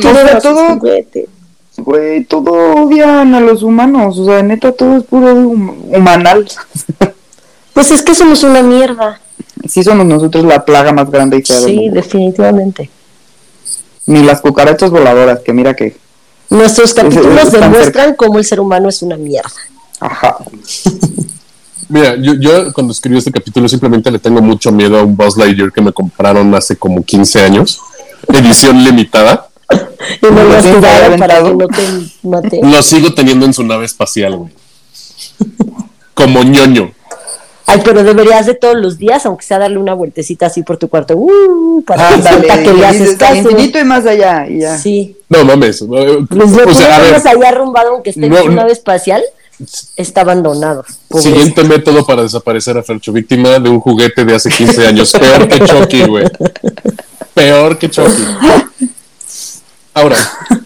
todo-. 0.00 0.80
Güey, 1.78 2.24
todo 2.24 2.52
odian 2.84 3.34
a 3.34 3.40
los 3.40 3.62
humanos. 3.62 4.18
O 4.18 4.24
sea, 4.26 4.42
neta, 4.42 4.72
todo 4.72 4.96
es 4.98 5.04
puro 5.04 5.34
hum- 5.34 5.94
humanal. 5.94 6.46
Pues 7.72 7.90
es 7.90 8.02
que 8.02 8.14
somos 8.14 8.42
una 8.42 8.62
mierda. 8.62 9.18
Sí 9.66 9.82
somos 9.82 10.04
nosotros 10.04 10.44
la 10.44 10.62
plaga 10.62 10.92
más 10.92 11.10
grande 11.10 11.38
y 11.38 11.42
fea 11.42 11.56
del 11.58 11.70
Sí, 11.70 11.76
mundo. 11.76 11.94
definitivamente. 11.94 12.90
Ni 14.04 14.22
las 14.22 14.42
cucarachas 14.42 14.90
voladoras, 14.90 15.40
que 15.40 15.54
mira 15.54 15.74
que... 15.74 15.96
Nuestros 16.50 16.92
capítulos 16.92 17.50
demuestran 17.50 18.14
cómo 18.14 18.38
el 18.38 18.44
ser 18.44 18.60
humano 18.60 18.90
es 18.90 19.00
una 19.00 19.16
mierda. 19.16 19.50
Ajá. 20.00 20.36
Mira, 21.92 22.16
yo, 22.16 22.32
yo 22.34 22.72
cuando 22.72 22.92
escribí 22.92 23.18
este 23.18 23.30
capítulo 23.30 23.68
simplemente 23.68 24.10
le 24.10 24.18
tengo 24.18 24.40
mucho 24.40 24.72
miedo 24.72 24.98
a 24.98 25.02
un 25.02 25.14
Buzz 25.16 25.36
Lightyear 25.36 25.70
que 25.72 25.82
me 25.82 25.92
compraron 25.92 26.54
hace 26.54 26.76
como 26.76 27.02
15 27.04 27.42
años, 27.42 27.80
edición 28.28 28.82
limitada. 28.82 29.48
Y 30.22 30.26
no 30.26 30.30
Lo 30.30 30.44
lo 30.44 30.56
has 30.56 30.66
para 30.66 31.06
aventado. 31.06 31.44
que 31.44 31.54
no 31.56 31.68
te 31.68 31.82
mate. 32.22 32.60
Lo 32.62 32.82
sigo 32.82 33.12
teniendo 33.14 33.44
en 33.46 33.52
su 33.52 33.62
nave 33.62 33.84
espacial, 33.84 34.36
güey. 34.36 34.52
Como 36.14 36.42
ñoño. 36.42 36.92
Ay, 37.66 37.80
pero 37.84 38.02
deberías 38.02 38.44
de 38.46 38.54
todos 38.54 38.74
los 38.76 38.98
días, 38.98 39.24
aunque 39.24 39.44
sea 39.46 39.58
darle 39.58 39.78
una 39.78 39.94
vueltecita 39.94 40.46
así 40.46 40.62
por 40.62 40.76
tu 40.78 40.88
cuarto, 40.88 41.14
uh, 41.16 41.82
para 41.86 42.08
que 42.08 42.14
Ándale, 42.14 42.36
sienta 42.46 42.62
que 42.62 42.72
le 42.74 42.86
haces 42.86 43.16
caso. 43.16 43.34
infinito 43.36 43.78
y 43.78 43.84
más 43.84 44.04
allá. 44.04 44.46
Y 44.48 44.60
ya. 44.60 44.76
Sí. 44.78 45.16
No 45.28 45.44
mames. 45.44 45.80
eh, 45.82 45.86
Pues 46.28 46.50
lo 46.52 46.70
o 46.70 46.74
sea, 46.74 46.96
a 46.96 47.00
ver, 47.00 47.14
ahí 47.14 47.42
arrumbado, 47.46 47.90
aunque 47.90 48.10
esté 48.10 48.28
No, 48.28 48.36
en 48.38 48.42
su 48.44 48.48
no. 48.50 48.56
nave 48.56 48.72
espacial, 48.72 49.22
está 49.96 50.22
abandonado. 50.22 50.84
Pobre. 51.08 51.22
Siguiente 51.22 51.64
método 51.64 52.04
para 52.04 52.22
desaparecer 52.22 52.76
a 52.78 52.82
Fercho, 52.82 53.12
víctima 53.12 53.58
de 53.58 53.68
un 53.68 53.80
juguete 53.80 54.24
de 54.24 54.34
hace 54.34 54.50
15 54.50 54.86
años. 54.86 55.12
Peor 55.12 55.48
que 55.48 55.64
Chucky, 55.64 56.02
güey. 56.04 56.24
Peor 57.34 57.78
que 57.78 57.90
Chucky. 57.90 58.24
Ahora, 59.94 60.16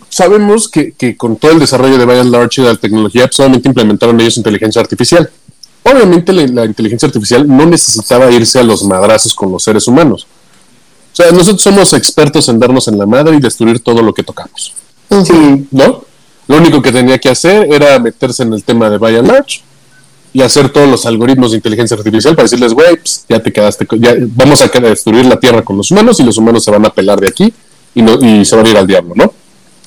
sabemos 0.09 0.69
que, 0.69 0.93
que 0.93 1.17
con 1.17 1.37
todo 1.37 1.53
el 1.53 1.59
desarrollo 1.59 1.99
de 1.99 2.05
By 2.05 2.21
and 2.21 2.31
Large 2.31 2.61
y 2.61 2.65
de 2.65 2.73
la 2.73 2.79
tecnología, 2.79 3.27
pues, 3.27 3.37
solamente 3.37 3.69
implementaron 3.69 4.21
ellos 4.21 4.37
inteligencia 4.37 4.81
artificial. 4.81 5.31
Obviamente 5.83 6.33
la, 6.33 6.47
la 6.47 6.65
inteligencia 6.65 7.07
artificial 7.07 7.47
no 7.47 7.67
necesitaba 7.67 8.31
irse 8.31 8.59
a 8.59 8.63
los 8.63 8.83
madrazos 8.85 9.35
con 9.35 9.53
los 9.53 9.63
seres 9.63 9.87
humanos. 9.87 10.27
O 11.13 11.17
sea, 11.17 11.31
nosotros 11.33 11.63
somos 11.63 11.93
expertos 11.93 12.49
en 12.49 12.59
darnos 12.59 12.89
en 12.89 12.99
la 12.99 13.07
madre 13.07 13.37
y 13.37 13.41
destruir 13.41 13.81
todo 13.81 14.03
lo 14.03 14.13
que 14.13 14.23
tocamos. 14.23 14.75
Sí. 15.09 15.67
¿no? 15.71 16.06
Lo 16.49 16.57
único 16.57 16.81
que 16.81 16.93
tenía 16.93 17.19
que 17.19 17.29
hacer 17.29 17.73
era 17.73 17.99
meterse 17.99 18.43
en 18.43 18.53
el 18.53 18.63
tema 18.63 18.89
de 18.89 18.99
by 18.99 19.17
and 19.17 19.29
large 19.29 19.63
y 20.33 20.43
hacer 20.43 20.69
todos 20.69 20.89
los 20.89 21.07
algoritmos 21.07 21.51
de 21.51 21.57
inteligencia 21.57 21.97
artificial 21.97 22.35
para 22.35 22.45
decirles, 22.45 22.73
güey, 22.73 22.97
pues, 22.97 23.25
ya 23.29 23.41
te 23.41 23.53
quedaste, 23.53 23.87
ya 23.99 24.15
vamos 24.19 24.61
a 24.63 24.67
destruir 24.67 25.25
la 25.25 25.41
Tierra 25.41 25.63
con 25.63 25.77
los 25.77 25.91
humanos 25.91 26.21
y 26.21 26.25
los 26.25 26.37
humanos 26.37 26.63
se 26.63 26.71
van 26.71 26.85
a 26.85 26.91
pelar 26.91 27.19
de 27.21 27.29
aquí 27.29 27.53
y, 27.95 28.03
no, 28.03 28.15
y 28.21 28.45
se 28.45 28.55
van 28.55 28.67
a 28.67 28.71
ir 28.71 28.77
al 28.77 28.87
diablo, 28.87 29.15
¿no? 29.17 29.33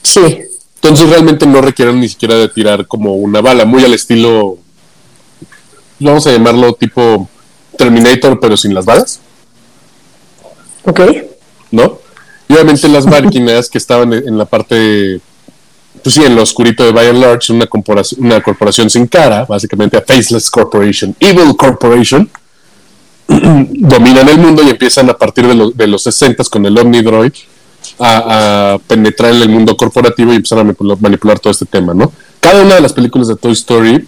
Sí. 0.01 0.39
Entonces 0.75 1.09
realmente 1.09 1.45
no 1.45 1.61
requieren 1.61 1.99
ni 1.99 2.07
siquiera 2.07 2.35
de 2.35 2.47
tirar 2.47 2.87
como 2.87 3.15
una 3.15 3.41
bala, 3.41 3.65
muy 3.65 3.83
al 3.83 3.93
estilo, 3.93 4.57
vamos 5.99 6.25
a 6.25 6.31
llamarlo 6.31 6.73
tipo 6.73 7.29
Terminator, 7.77 8.39
pero 8.39 8.55
sin 8.55 8.73
las 8.73 8.85
balas, 8.85 9.19
Ok. 10.85 11.01
¿no? 11.71 11.99
Y 12.47 12.53
obviamente 12.53 12.87
las 12.87 13.05
máquinas 13.07 13.69
que 13.69 13.77
estaban 13.77 14.13
en 14.13 14.37
la 14.37 14.45
parte, 14.45 15.21
pues 16.03 16.15
sí, 16.15 16.23
en 16.23 16.35
lo 16.35 16.43
oscurito 16.43 16.83
de 16.83 16.91
By 16.91 17.07
and 17.07 17.19
Large, 17.19 17.53
una 17.53 17.67
corporación, 17.67 18.25
una 18.25 18.41
corporación 18.41 18.89
sin 18.89 19.07
cara, 19.07 19.45
básicamente 19.45 19.97
a 19.97 20.01
Faceless 20.01 20.49
Corporation, 20.49 21.15
Evil 21.19 21.55
Corporation, 21.57 22.29
dominan 23.27 24.27
el 24.29 24.39
mundo 24.39 24.63
y 24.63 24.69
empiezan 24.69 25.09
a 25.09 25.13
partir 25.13 25.47
de, 25.47 25.55
los 25.55 25.75
de 25.75 25.87
los 25.87 26.03
60 26.03 26.43
con 26.45 26.65
el 26.65 26.77
Omnidroid 26.77 27.33
a, 27.99 28.73
a 28.73 28.79
penetrar 28.79 29.33
en 29.33 29.41
el 29.41 29.49
mundo 29.49 29.77
corporativo 29.77 30.33
y 30.33 30.37
empezar 30.37 30.59
a 30.59 30.63
manipular, 30.63 30.97
manipular 30.99 31.39
todo 31.39 31.51
este 31.51 31.65
tema, 31.65 31.93
¿no? 31.93 32.11
Cada 32.39 32.63
una 32.63 32.75
de 32.75 32.81
las 32.81 32.93
películas 32.93 33.27
de 33.27 33.35
Toy 33.35 33.51
Story 33.51 34.07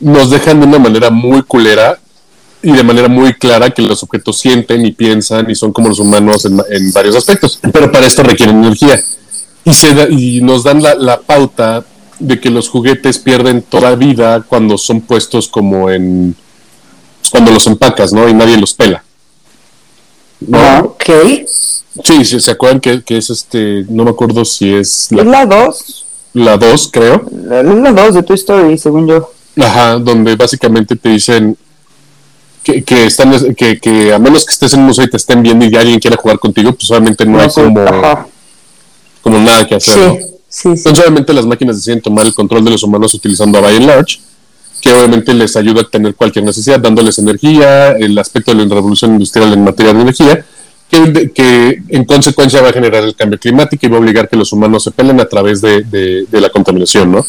nos 0.00 0.30
dejan 0.30 0.60
de 0.60 0.66
una 0.66 0.78
manera 0.78 1.10
muy 1.10 1.42
culera 1.42 1.98
y 2.62 2.72
de 2.72 2.82
manera 2.82 3.08
muy 3.08 3.34
clara 3.34 3.70
que 3.70 3.82
los 3.82 4.02
objetos 4.02 4.38
sienten 4.38 4.84
y 4.86 4.92
piensan 4.92 5.50
y 5.50 5.54
son 5.54 5.72
como 5.72 5.88
los 5.88 5.98
humanos 5.98 6.44
en, 6.46 6.60
en 6.70 6.92
varios 6.92 7.14
aspectos. 7.14 7.58
Pero 7.72 7.92
para 7.92 8.06
esto 8.06 8.22
requieren 8.22 8.64
energía. 8.64 8.98
Y, 9.64 9.72
se 9.72 9.94
da- 9.94 10.08
y 10.10 10.40
nos 10.40 10.62
dan 10.64 10.82
la, 10.82 10.94
la 10.94 11.20
pauta 11.20 11.84
de 12.18 12.40
que 12.40 12.50
los 12.50 12.68
juguetes 12.68 13.18
pierden 13.18 13.62
toda 13.62 13.94
vida 13.96 14.42
cuando 14.46 14.78
son 14.78 15.00
puestos 15.00 15.48
como 15.48 15.90
en... 15.90 16.34
cuando 17.30 17.50
los 17.50 17.66
empacas, 17.66 18.12
¿no? 18.12 18.28
Y 18.28 18.34
nadie 18.34 18.56
los 18.56 18.74
pela. 18.74 19.02
¿No? 20.40 20.58
Ajá. 20.58 20.82
Ok. 20.82 21.10
Sí, 22.04 22.24
sí, 22.24 22.40
se 22.40 22.50
acuerdan 22.50 22.80
que, 22.80 23.02
que 23.02 23.16
es 23.18 23.30
este, 23.30 23.84
no 23.88 24.04
me 24.04 24.10
acuerdo 24.10 24.44
si 24.44 24.74
es 24.74 25.08
la, 25.12 25.22
la 25.24 25.46
2. 25.46 26.06
la 26.34 26.56
2, 26.56 26.90
creo. 26.92 27.24
La, 27.46 27.62
la 27.62 27.92
2 27.92 28.14
de 28.14 28.22
Toy 28.24 28.34
Story, 28.36 28.76
según 28.78 29.06
yo. 29.06 29.30
Ajá, 29.56 29.94
donde 29.98 30.34
básicamente 30.34 30.96
te 30.96 31.08
dicen 31.10 31.56
que, 32.64 32.82
que 32.82 33.06
están 33.06 33.54
que, 33.54 33.78
que 33.78 34.12
a 34.12 34.18
menos 34.18 34.44
que 34.44 34.52
estés 34.52 34.72
en 34.74 34.80
un 34.80 34.86
museo 34.86 35.04
y 35.04 35.10
te 35.10 35.16
estén 35.16 35.40
viendo 35.42 35.64
y 35.66 35.76
alguien 35.76 36.00
quiera 36.00 36.16
jugar 36.16 36.38
contigo, 36.40 36.72
pues 36.72 36.90
obviamente 36.90 37.24
no 37.24 37.38
hay 37.40 37.48
sé, 37.50 37.62
como, 37.62 37.80
Ajá. 37.82 38.26
Como 39.24 39.40
nada 39.40 39.66
que 39.66 39.74
hacer. 39.74 39.96
¿no? 39.98 40.14
Sí, 40.14 40.20
sí. 40.48 40.68
Entonces 40.68 41.00
obviamente 41.00 41.32
las 41.32 41.46
máquinas 41.46 41.76
deciden 41.76 42.00
tomar 42.00 42.24
el 42.26 42.32
control 42.34 42.64
de 42.64 42.70
los 42.70 42.82
humanos 42.84 43.12
utilizando 43.14 43.58
a 43.58 43.62
By 43.62 43.76
and 43.78 43.86
Large, 43.86 44.20
que 44.80 44.92
obviamente 44.92 45.34
les 45.34 45.56
ayuda 45.56 45.80
a 45.80 45.88
tener 45.88 46.14
cualquier 46.14 46.44
necesidad, 46.44 46.78
dándoles 46.78 47.18
energía, 47.18 47.92
el 47.92 48.16
aspecto 48.18 48.54
de 48.54 48.64
la 48.64 48.74
revolución 48.74 49.12
industrial 49.14 49.52
en 49.52 49.64
materia 49.64 49.92
de 49.94 50.00
energía, 50.02 50.44
que, 50.90 51.32
que 51.34 51.82
en 51.88 52.04
consecuencia 52.04 52.60
va 52.62 52.68
a 52.68 52.72
generar 52.72 53.02
el 53.02 53.16
cambio 53.16 53.38
climático 53.40 53.84
y 53.86 53.88
va 53.88 53.96
a 53.96 54.00
obligar 54.00 54.28
que 54.28 54.36
los 54.36 54.52
humanos 54.52 54.84
se 54.84 54.90
pelen 54.92 55.18
a 55.20 55.24
través 55.24 55.60
de, 55.60 55.82
de- 55.82 56.26
de 56.30 56.40
la 56.40 56.50
contaminación, 56.50 57.10
¿no? 57.10 57.24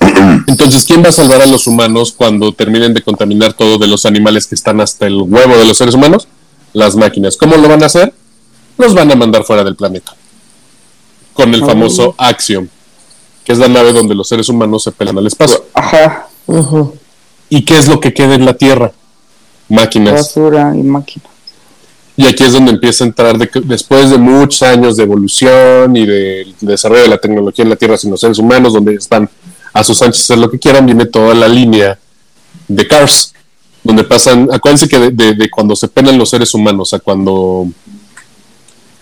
Entonces, 0.46 0.84
¿quién 0.84 1.02
va 1.04 1.08
a 1.08 1.12
salvar 1.12 1.42
a 1.42 1.46
los 1.46 1.66
humanos 1.66 2.12
cuando 2.16 2.52
terminen 2.52 2.94
de 2.94 3.02
contaminar 3.02 3.52
todo 3.54 3.78
de 3.78 3.86
los 3.88 4.06
animales 4.06 4.46
que 4.46 4.54
están 4.54 4.80
hasta 4.80 5.06
el 5.06 5.16
huevo 5.20 5.56
de 5.56 5.64
los 5.64 5.76
seres 5.76 5.94
humanos? 5.94 6.28
Las 6.72 6.94
máquinas. 6.96 7.36
¿Cómo 7.36 7.56
lo 7.56 7.68
van 7.68 7.82
a 7.82 7.86
hacer? 7.86 8.12
Los 8.78 8.94
van 8.94 9.10
a 9.10 9.14
mandar 9.16 9.44
fuera 9.44 9.64
del 9.64 9.76
planeta. 9.76 10.14
Con 11.34 11.52
el 11.54 11.60
famoso 11.64 12.14
Axiom, 12.16 12.68
que 13.44 13.52
es 13.52 13.58
la 13.58 13.68
nave 13.68 13.92
donde 13.92 14.14
los 14.14 14.26
seres 14.28 14.48
humanos 14.48 14.82
se 14.84 14.92
pelan 14.92 15.18
al 15.18 15.26
espacio. 15.26 15.64
Ajá. 15.74 16.26
¿Y 17.48 17.64
qué 17.64 17.78
es 17.78 17.88
lo 17.88 18.00
que 18.00 18.14
queda 18.14 18.34
en 18.34 18.44
la 18.44 18.54
Tierra? 18.54 18.92
Máquinas. 19.68 20.14
Basura 20.14 20.72
y 20.74 20.82
máquina. 20.82 21.24
Y 22.16 22.26
aquí 22.26 22.44
es 22.44 22.52
donde 22.52 22.70
empieza 22.70 23.02
a 23.02 23.08
entrar, 23.08 23.36
de 23.36 23.48
que- 23.48 23.60
después 23.60 24.10
de 24.10 24.18
muchos 24.18 24.62
años 24.62 24.96
de 24.96 25.02
evolución 25.02 25.96
y 25.96 26.06
del 26.06 26.54
desarrollo 26.60 27.02
de 27.02 27.08
la 27.08 27.18
tecnología 27.18 27.64
en 27.64 27.70
la 27.70 27.76
Tierra 27.76 27.96
sin 27.98 28.10
los 28.12 28.20
seres 28.20 28.38
humanos, 28.38 28.72
donde 28.72 28.94
están 28.94 29.28
a 29.72 29.82
sus 29.82 30.00
anchas 30.02 30.20
hacer 30.22 30.38
lo 30.38 30.48
que 30.48 30.58
quieran, 30.60 30.86
viene 30.86 31.06
toda 31.06 31.34
la 31.34 31.48
línea 31.48 31.98
de 32.68 32.86
Cars, 32.86 33.32
donde 33.82 34.04
pasan, 34.04 34.48
acuérdense 34.52 34.88
que 34.88 34.98
de, 34.98 35.10
de- 35.10 35.34
de 35.34 35.50
cuando 35.50 35.74
se 35.74 35.88
pelan 35.88 36.16
los 36.16 36.30
seres 36.30 36.54
humanos 36.54 36.94
a 36.94 37.00
cuando 37.00 37.66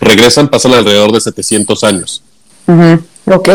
regresan, 0.02 0.48
pasan 0.48 0.74
alrededor 0.74 1.12
de 1.12 1.20
700 1.20 1.84
años. 1.84 2.22
Ujú. 2.66 3.02
Ok. 3.34 3.48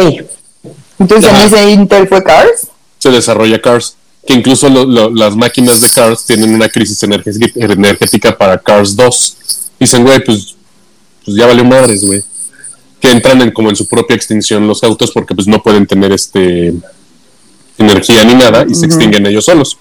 Entonces, 0.99 1.29
Ajá. 1.31 1.41
en 1.43 1.47
ese 1.53 1.69
Intel 1.71 2.07
fue 2.07 2.23
Cars. 2.23 2.67
Se 2.97 3.11
desarrolla 3.11 3.61
Cars, 3.61 3.95
que 4.25 4.33
incluso 4.33 4.67
lo- 4.69 4.85
lo- 4.85 5.09
las 5.11 5.35
máquinas 5.35 5.79
de 5.81 5.89
Cars 5.89 6.25
tienen 6.25 6.53
una 6.55 6.69
crisis 6.69 7.01
energé- 7.03 7.51
energética 7.55 8.37
para 8.37 8.57
Cars 8.57 8.95
2. 8.95 9.37
Dicen, 9.79 10.03
güey, 10.03 10.23
pues, 10.23 10.55
pues 11.23 11.37
ya 11.37 11.45
valió 11.45 11.63
madres, 11.63 12.03
güey. 12.05 12.23
Que 12.99 13.11
entran 13.11 13.39
en, 13.41 13.51
como 13.51 13.69
en 13.69 13.75
su 13.75 13.87
propia 13.87 14.15
extinción 14.15 14.67
los 14.67 14.83
autos 14.83 15.11
porque 15.11 15.35
pues 15.35 15.47
no 15.47 15.61
pueden 15.61 15.85
tener 15.85 16.11
este 16.11 16.73
energía 17.77 18.23
ni 18.23 18.33
nada 18.33 18.65
y 18.67 18.73
se 18.73 18.87
extinguen 18.87 19.25
ellos 19.27 19.45
solos. 19.45 19.77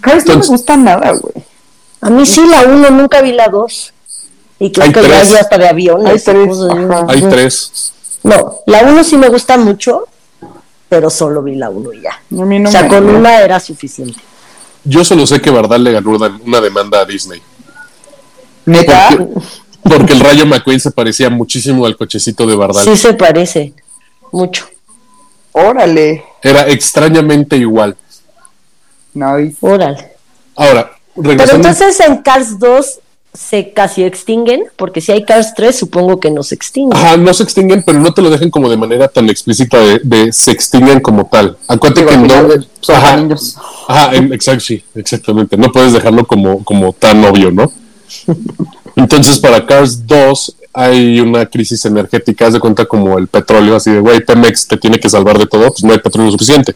Cars 0.00 0.24
no 0.26 0.36
me 0.38 0.46
gusta 0.46 0.76
nada, 0.76 1.10
güey. 1.12 1.34
A 2.00 2.10
mí 2.10 2.24
sí, 2.26 2.40
la 2.48 2.62
1, 2.62 2.90
nunca 2.90 3.22
vi 3.22 3.32
la 3.32 3.48
2. 3.48 3.91
Y 4.64 4.70
creo 4.70 4.86
Hay 4.86 4.92
que 4.92 5.02
ya 5.02 5.08
tres. 5.08 5.28
hay 5.32 5.36
hasta 5.38 5.58
de 5.58 5.68
aviones. 5.68 6.06
Hay 6.28 6.34
tres, 6.34 6.48
cosas 6.48 6.70
así. 6.70 6.84
ajá. 6.84 7.06
Hay 7.08 7.20
tres. 7.22 7.92
No, 8.22 8.58
la 8.66 8.82
1 8.82 9.02
sí 9.04 9.16
me 9.16 9.28
gusta 9.28 9.56
mucho, 9.58 10.06
pero 10.88 11.10
solo 11.10 11.42
vi 11.42 11.56
la 11.56 11.68
1 11.70 11.92
y 11.94 12.02
ya. 12.02 12.12
A 12.12 12.44
mí 12.44 12.60
no 12.60 12.68
o 12.68 12.72
sea, 12.72 12.82
me- 12.82 12.88
con 12.88 13.08
una 13.08 13.40
era 13.40 13.58
suficiente. 13.58 14.20
Yo 14.84 15.04
solo 15.04 15.26
sé 15.26 15.40
que 15.40 15.50
Bardal 15.50 15.82
le 15.82 15.92
ganó 15.92 16.10
una, 16.10 16.40
una 16.46 16.60
demanda 16.60 17.00
a 17.00 17.04
Disney. 17.04 17.42
¿Neta? 18.66 19.08
Porque, 19.10 19.28
porque 19.82 20.12
el 20.12 20.20
Rayo 20.20 20.46
McQueen 20.46 20.78
se 20.80 20.90
parecía 20.92 21.28
muchísimo 21.30 21.84
al 21.84 21.96
cochecito 21.96 22.46
de 22.46 22.54
Bardal. 22.54 22.84
Sí 22.84 22.96
se 22.96 23.14
parece, 23.14 23.72
mucho. 24.30 24.66
Órale. 25.50 26.24
Era 26.42 26.68
extrañamente 26.68 27.56
igual. 27.56 27.96
Nice. 29.14 29.56
Órale. 29.60 30.12
Ahora, 30.54 30.92
Pero 31.16 31.28
regresando. 31.28 31.68
entonces 31.68 32.00
en 32.06 32.18
Cars 32.18 32.58
2 32.58 33.00
se 33.34 33.72
casi 33.72 34.04
extinguen, 34.04 34.64
porque 34.76 35.00
si 35.00 35.10
hay 35.10 35.24
Cars 35.24 35.54
3 35.54 35.74
supongo 35.74 36.20
que 36.20 36.30
no 36.30 36.42
se 36.42 36.54
extinguen. 36.54 36.96
Ajá, 36.96 37.16
no 37.16 37.32
se 37.32 37.42
extinguen, 37.42 37.82
pero 37.84 37.98
no 37.98 38.12
te 38.12 38.20
lo 38.20 38.28
dejen 38.28 38.50
como 38.50 38.68
de 38.68 38.76
manera 38.76 39.08
tan 39.08 39.30
explícita 39.30 39.78
de, 39.78 40.00
de 40.02 40.32
se 40.32 40.50
extinguen 40.50 41.00
como 41.00 41.26
tal. 41.26 41.56
Acuérdate 41.66 42.04
que 42.04 42.16
no. 42.18 42.34
Ajá, 42.88 43.16
niños. 43.16 43.56
ajá, 43.88 44.14
exacto, 44.16 44.60
sí, 44.60 44.84
exactamente. 44.94 45.56
No 45.56 45.72
puedes 45.72 45.94
dejarlo 45.94 46.26
como, 46.26 46.62
como 46.62 46.92
tan 46.92 47.24
obvio, 47.24 47.50
¿no? 47.50 47.72
Entonces, 48.96 49.38
para 49.38 49.64
Cars 49.64 50.06
2 50.06 50.56
hay 50.74 51.20
una 51.20 51.46
crisis 51.46 51.84
energética, 51.86 52.46
haz 52.46 52.52
de 52.54 52.60
cuenta 52.60 52.84
como 52.84 53.18
el 53.18 53.28
petróleo, 53.28 53.76
así 53.76 53.90
de, 53.90 54.00
güey, 54.00 54.20
Pemex 54.20 54.68
te 54.68 54.76
tiene 54.76 54.98
que 54.98 55.08
salvar 55.08 55.38
de 55.38 55.46
todo, 55.46 55.68
pues 55.68 55.84
no 55.84 55.92
hay 55.92 55.98
petróleo 55.98 56.30
suficiente. 56.30 56.74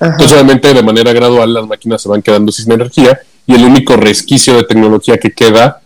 Ajá. 0.00 0.12
Entonces, 0.12 0.32
obviamente, 0.32 0.72
de 0.72 0.82
manera 0.82 1.12
gradual, 1.12 1.52
las 1.52 1.66
máquinas 1.66 2.00
se 2.00 2.08
van 2.08 2.22
quedando 2.22 2.50
sin 2.50 2.72
energía 2.72 3.20
y 3.48 3.54
el 3.54 3.64
único 3.64 3.96
resquicio 3.96 4.54
de 4.56 4.62
tecnología 4.62 5.18
que 5.18 5.32
queda 5.32 5.80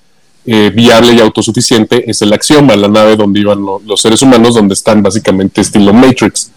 eh, 0.44 0.70
viable 0.74 1.12
y 1.14 1.20
autosuficiente 1.20 2.10
es 2.10 2.20
el 2.20 2.32
Axioma, 2.32 2.74
la 2.76 2.88
nave 2.88 3.16
donde 3.16 3.38
iban 3.40 3.62
lo- 3.64 3.80
los 3.86 4.00
seres 4.02 4.20
humanos, 4.22 4.54
donde 4.56 4.74
están 4.74 5.00
básicamente 5.02 5.60
estilo 5.62 5.92
Matrix. 5.94 6.50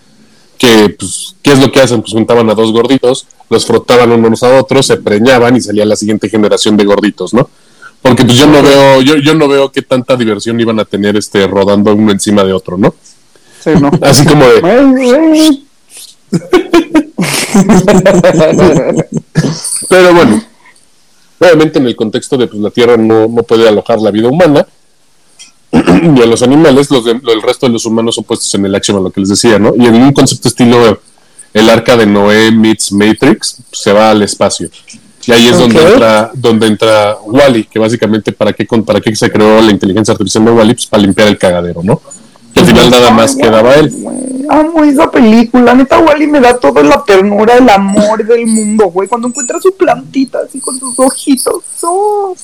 Que, 0.57 0.89
pues, 0.97 1.35
¿qué 1.43 1.51
es 1.51 1.59
lo 1.59 1.71
que 1.71 1.81
hacen? 1.81 2.01
Pues 2.01 2.11
juntaban 2.13 2.49
a 2.49 2.55
dos 2.55 2.71
gorditos, 2.71 3.27
los 3.49 3.65
frotaban 3.65 4.11
unos 4.11 4.41
a 4.41 4.57
otros, 4.59 4.87
se 4.87 4.97
preñaban 4.97 5.55
y 5.55 5.61
salía 5.61 5.85
la 5.85 5.95
siguiente 5.95 6.29
generación 6.29 6.75
de 6.77 6.85
gorditos, 6.85 7.33
¿no? 7.33 7.49
Porque 8.01 8.23
pues 8.25 8.37
yo 8.37 8.47
no 8.47 8.61
veo, 8.63 9.01
yo, 9.01 9.15
yo 9.17 9.33
no 9.35 9.47
veo 9.47 9.71
qué 9.71 9.81
tanta 9.81 10.15
diversión 10.15 10.59
iban 10.59 10.79
a 10.79 10.85
tener 10.85 11.15
este 11.17 11.45
rodando 11.47 11.93
uno 11.93 12.11
encima 12.11 12.43
de 12.43 12.53
otro, 12.53 12.77
¿no? 12.77 12.95
Sí, 13.63 13.71
no. 13.79 13.91
Así 14.01 14.25
como 14.25 14.45
de. 14.45 14.61
Pero 19.89 20.13
bueno, 20.13 20.43
obviamente 21.39 21.79
en 21.79 21.87
el 21.87 21.95
contexto 21.95 22.37
de 22.37 22.47
pues, 22.47 22.61
la 22.61 22.69
Tierra 22.69 22.97
no, 22.97 23.27
no 23.27 23.43
puede 23.43 23.67
alojar 23.67 23.99
la 23.99 24.11
vida 24.11 24.27
humana 24.29 24.65
ni 26.03 26.21
a 26.21 26.25
los 26.25 26.41
animales, 26.41 26.89
los 26.89 27.03
de- 27.05 27.19
lo- 27.21 27.33
el 27.33 27.41
resto 27.41 27.65
de 27.65 27.73
los 27.73 27.85
humanos 27.85 28.15
son 28.15 28.23
puestos 28.23 28.53
en 28.55 28.65
el 28.65 28.73
action, 28.75 29.03
lo 29.03 29.11
que 29.11 29.19
les 29.19 29.29
decía, 29.29 29.59
¿no? 29.59 29.73
Y 29.77 29.85
en 29.85 29.95
un 29.95 30.13
concepto 30.13 30.47
estilo 30.47 30.99
el 31.53 31.69
arca 31.69 31.95
de 31.97 32.05
Noé 32.05 32.51
meets 32.51 32.91
Matrix, 32.91 33.57
pues, 33.69 33.81
se 33.81 33.91
va 33.93 34.11
al 34.11 34.21
espacio. 34.21 34.69
Y 35.27 35.31
ahí 35.31 35.47
es 35.47 35.57
donde 35.57 35.79
entra, 35.93 36.31
donde 36.35 36.67
entra 36.67 37.17
Wally, 37.25 37.63
que 37.65 37.79
básicamente 37.79 38.31
para 38.31 38.53
qué, 38.53 38.67
con- 38.67 38.83
para 38.85 39.01
qué 39.01 39.15
se 39.15 39.29
creó 39.31 39.59
la 39.61 39.71
inteligencia 39.71 40.11
artificial 40.11 40.45
de 40.45 40.51
Wally, 40.51 40.73
pues 40.75 40.85
para 40.85 41.01
limpiar 41.03 41.27
el 41.29 41.37
cagadero, 41.37 41.81
¿no? 41.83 41.99
Y 42.55 42.59
al 42.59 42.65
final 42.65 42.89
nada 42.89 43.11
más 43.11 43.35
quedaba 43.35 43.73
él. 43.75 43.93
Amo 44.49 44.83
esa 44.83 45.09
película, 45.09 45.73
neta 45.73 45.99
Wally 45.99 46.27
me 46.27 46.39
da 46.39 46.57
toda 46.57 46.81
la 46.83 47.03
ternura, 47.03 47.55
el 47.55 47.69
amor 47.69 48.23
del 48.25 48.45
mundo, 48.47 48.87
güey. 48.87 49.07
Cuando 49.07 49.27
encuentra 49.27 49.59
su 49.59 49.75
plantita 49.75 50.39
así 50.47 50.59
con 50.59 50.79
sus 50.79 50.97
ojitos. 50.99 51.63
oh. 51.83 52.35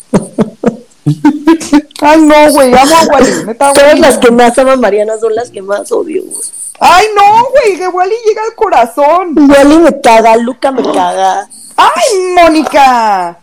Ay, 2.02 2.22
no, 2.22 2.52
güey, 2.52 2.74
amo 2.74 2.96
a 2.96 3.14
Wally, 3.14 3.46
neta 3.46 3.74
Todas 3.74 3.90
Wally. 3.90 4.02
las 4.02 4.18
que 4.18 4.32
más 4.32 4.58
aman 4.58 4.80
Mariana 4.80 5.14
son 5.20 5.36
las 5.36 5.50
que 5.52 5.62
más 5.62 5.92
odio. 5.92 6.24
güey. 6.24 6.42
Ay, 6.80 7.06
no, 7.16 7.46
güey, 7.52 7.78
que 7.78 7.88
Wally 7.88 8.16
llega 8.28 8.42
al 8.50 8.56
corazón. 8.56 9.36
Wally 9.50 9.78
me 9.78 10.02
caga, 10.02 10.36
Luca 10.38 10.72
me 10.72 10.82
caga. 10.84 11.48
Ay, 11.78 12.34
Mónica. 12.36 13.38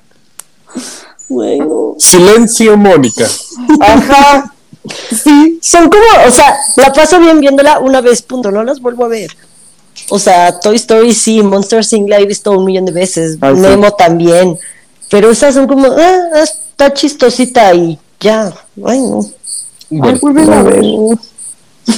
Bueno, 1.28 1.94
Silencio, 1.98 2.76
Mónica. 2.76 3.26
Ajá. 3.80 4.52
Sí. 5.10 5.58
Son 5.62 5.88
como, 5.88 6.04
o 6.26 6.30
sea, 6.30 6.56
la 6.76 6.92
paso 6.92 7.18
bien 7.20 7.40
viéndola 7.40 7.78
una 7.78 8.00
vez, 8.00 8.22
punto, 8.22 8.50
no 8.50 8.62
las 8.64 8.80
vuelvo 8.80 9.04
a 9.04 9.08
ver. 9.08 9.30
O 10.10 10.18
sea, 10.18 10.58
Toy 10.60 10.76
Story 10.76 11.12
sí, 11.14 11.42
Monster 11.42 11.84
Inc. 11.90 12.08
la 12.08 12.18
he 12.20 12.26
visto 12.26 12.52
un 12.52 12.64
millón 12.64 12.84
de 12.86 12.92
veces, 12.92 13.36
Ay, 13.40 13.54
sí. 13.54 13.60
Nemo 13.60 13.90
también, 13.92 14.58
pero 15.10 15.30
esas 15.30 15.54
son 15.54 15.66
como, 15.66 15.86
ah, 15.90 16.42
está 16.42 16.92
chistosita 16.94 17.74
y 17.74 17.98
ya, 18.20 18.52
ay 18.86 19.00
no. 19.00 19.20
Bueno, 19.90 20.18
a 20.52 20.62
ver. 20.62 20.82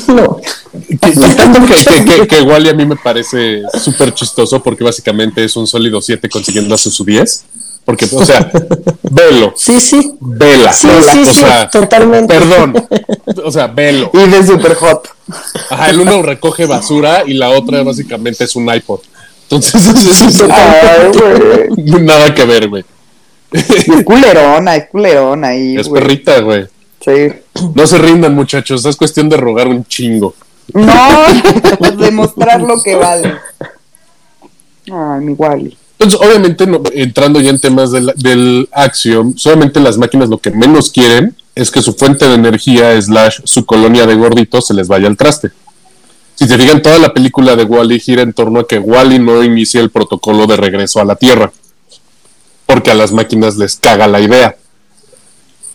No. 0.07 0.37
que- 0.37 0.97
quitando 1.11 1.59
que, 1.67 2.05
que, 2.05 2.05
que, 2.21 2.27
que 2.29 2.43
Wally 2.43 2.69
a 2.69 2.75
mí 2.75 2.87
me 2.87 2.95
parece 2.95 3.63
súper 3.83 4.15
chistoso 4.15 4.63
porque 4.63 4.85
básicamente 4.85 5.45
es 5.45 5.57
un 5.57 5.67
sólido 5.67 6.01
7 6.01 6.29
consiguiendo 6.29 6.73
hace 6.77 6.91
su 6.93 7.05
10. 7.05 7.45
Porque, 7.91 8.07
o 8.13 8.25
sea, 8.25 8.49
velo, 9.11 9.53
Sí, 9.57 9.81
sí. 9.81 10.13
vela. 10.21 10.73
Sí, 10.73 10.87
vela, 10.87 11.13
sí, 11.13 11.23
o 11.23 11.25
sí, 11.25 11.41
sea, 11.41 11.69
totalmente. 11.69 12.33
Perdón, 12.33 12.87
o 13.45 13.51
sea, 13.51 13.67
velo. 13.67 14.11
Y 14.15 14.29
de 14.29 14.47
super 14.47 14.75
hot. 14.77 15.09
Ajá, 15.71 15.91
el 15.91 16.01
uno 16.01 16.23
recoge 16.23 16.67
basura 16.67 17.25
y 17.27 17.35
la 17.35 17.51
otra 17.51 17.83
básicamente 17.83 18.45
es 18.45 18.55
un 18.55 18.73
iPod. 18.73 19.01
Entonces, 19.43 19.83
Ay, 20.51 21.11
güey. 21.77 22.03
nada 22.05 22.33
que 22.33 22.45
ver, 22.45 22.69
güey. 22.69 22.85
Es 23.51 24.05
culerona, 24.05 24.77
es 24.77 24.89
culerona. 24.89 25.57
Y, 25.57 25.77
Es 25.77 25.89
perrita, 25.89 26.39
güey. 26.41 26.69
Sí. 27.05 27.33
No 27.75 27.87
se 27.89 27.99
rindan, 27.99 28.37
muchachos. 28.37 28.85
Es 28.85 28.95
cuestión 28.95 29.29
de 29.29 29.37
rogar 29.37 29.67
un 29.67 29.85
chingo. 29.85 30.35
No, 30.73 31.25
demostrar 31.99 32.61
lo 32.63 32.81
que 32.81 32.95
vale. 32.95 33.35
Ay, 34.93 35.21
mi 35.25 35.33
Wally. 35.33 35.77
Entonces, 36.01 36.27
obviamente, 36.27 36.67
no- 36.67 36.83
entrando 36.95 37.41
ya 37.41 37.51
en 37.51 37.61
temas 37.61 37.91
del, 37.93 38.13
del 38.17 38.69
Axiom, 38.73 39.35
solamente 39.37 39.81
las 39.81 39.99
máquinas 39.99 40.31
lo 40.31 40.39
que 40.39 40.51
menos 40.51 40.91
quieren 40.91 41.37
es 41.55 41.71
que 41.71 41.83
su 41.83 41.93
fuente 41.93 42.27
de 42.27 42.35
energía 42.35 43.01
slash 43.01 43.41
su 43.45 43.67
colonia 43.67 44.07
de 44.07 44.15
gorditos 44.15 44.67
se 44.67 44.73
les 44.73 44.89
vaya 44.89 45.09
al 45.09 45.17
traste. 45.19 45.51
Si 46.37 46.49
se 46.49 46.57
fijan, 46.57 46.81
toda 46.81 46.99
la 46.99 47.13
película 47.13 47.55
de 47.55 47.65
Wally 47.65 48.01
gira 48.01 48.23
en 48.23 48.33
torno 48.33 48.61
a 48.61 48.67
que 48.67 48.79
Wally 48.79 49.19
no 49.19 49.45
inicie 49.45 49.79
el 49.79 49.91
protocolo 49.91 50.47
de 50.47 50.57
regreso 50.57 50.99
a 51.01 51.05
la 51.05 51.17
Tierra. 51.17 51.53
Porque 52.65 52.91
a 52.91 52.95
las 52.95 53.13
máquinas 53.13 53.59
les 53.59 53.77
caga 53.77 54.07
la 54.09 54.21
idea. 54.21 54.57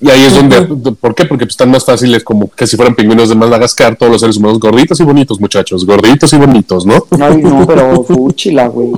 Y 0.01 0.09
ahí 0.09 0.23
es 0.23 0.33
donde, 0.33 0.61
¿por 0.93 1.13
qué? 1.13 1.25
Porque 1.25 1.45
pues, 1.45 1.53
están 1.53 1.69
más 1.69 1.85
fáciles 1.85 2.23
como 2.23 2.49
que 2.49 2.65
si 2.65 2.75
fueran 2.77 2.95
pingüinos 2.95 3.29
de 3.29 3.35
Madagascar, 3.35 3.95
todos 3.95 4.11
los 4.11 4.21
seres 4.21 4.37
humanos 4.37 4.59
gorditos 4.59 4.99
y 4.99 5.03
bonitos, 5.03 5.39
muchachos, 5.39 5.85
gorditos 5.85 6.33
y 6.33 6.37
bonitos, 6.37 6.83
¿no? 6.85 7.05
Ay, 7.21 7.37
no, 7.43 7.65
pero 7.67 8.03
fúchila, 8.07 8.67
güey. 8.67 8.93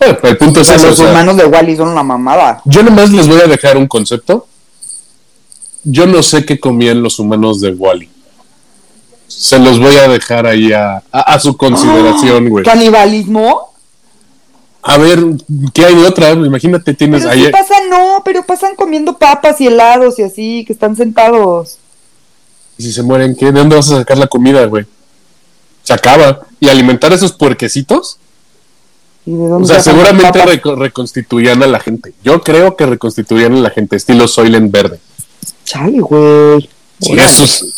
Bueno, 0.00 0.18
el 0.22 0.36
punto 0.38 0.60
O 0.60 0.62
es 0.62 0.66
sea, 0.66 0.76
eso, 0.76 0.86
los 0.86 0.98
o 0.98 1.02
sea, 1.02 1.10
humanos 1.12 1.36
de 1.36 1.44
Wally 1.46 1.76
son 1.76 1.88
una 1.88 2.02
mamada. 2.02 2.62
Yo 2.64 2.82
nomás 2.82 3.10
les 3.10 3.28
voy 3.28 3.40
a 3.40 3.46
dejar 3.46 3.76
un 3.76 3.86
concepto. 3.86 4.46
Yo 5.84 6.06
no 6.06 6.22
sé 6.22 6.44
qué 6.44 6.58
comían 6.58 7.02
los 7.02 7.18
humanos 7.18 7.60
de 7.60 7.70
Wally. 7.72 8.08
Se 9.28 9.58
los 9.58 9.78
voy 9.78 9.94
a 9.96 10.08
dejar 10.08 10.46
ahí 10.46 10.72
a, 10.72 10.96
a- 11.12 11.20
a 11.34 11.38
su 11.40 11.56
consideración, 11.56 12.48
güey. 12.48 12.64
¿Canibalismo? 12.66 13.70
A 14.82 14.96
ver, 14.96 15.18
¿qué 15.74 15.84
hay 15.84 15.94
de 15.94 16.06
otra? 16.06 16.30
Imagínate, 16.30 16.94
tienes 16.94 17.20
Pero 17.22 17.32
ahí. 17.34 17.44
sí 17.44 17.50
pasan, 17.52 17.90
no, 17.90 18.22
pero 18.24 18.42
pasan 18.44 18.74
comiendo 18.74 19.18
papas 19.18 19.60
y 19.60 19.66
helados 19.66 20.18
y 20.18 20.22
así, 20.22 20.64
que 20.66 20.72
están 20.72 20.96
sentados. 20.96 21.76
Y 22.78 22.84
si 22.84 22.92
se 22.92 23.02
mueren, 23.02 23.36
¿qué? 23.36 23.46
¿De 23.46 23.52
dónde 23.60 23.76
vas 23.76 23.90
a 23.90 23.98
sacar 23.98 24.16
la 24.16 24.26
comida, 24.26 24.64
güey? 24.66 24.86
Se 25.82 25.92
acaba. 25.92 26.40
¿Y 26.60 26.68
alimentar 26.68 27.12
a 27.12 27.14
esos 27.14 27.32
puerquecitos? 27.32 28.18
¿Y 29.26 29.32
de 29.32 29.48
dónde 29.48 29.64
O 29.64 29.66
sea, 29.66 29.80
seguramente 29.80 30.38
papas? 30.38 30.54
reco- 30.56 30.76
reconstituirían 30.78 31.62
a 31.62 31.66
la 31.66 31.78
gente. 31.80 32.12
Yo 32.24 32.40
creo 32.42 32.76
que 32.76 32.86
reconstituirían 32.86 33.54
a 33.54 33.60
la 33.60 33.70
gente, 33.70 33.96
estilo 33.96 34.26
Soylent 34.26 34.70
Verde. 34.72 34.98
Chale, 35.64 36.00
güey. 36.00 36.68
Sí, 37.00 37.12
eso 37.18 37.44
es- 37.44 37.76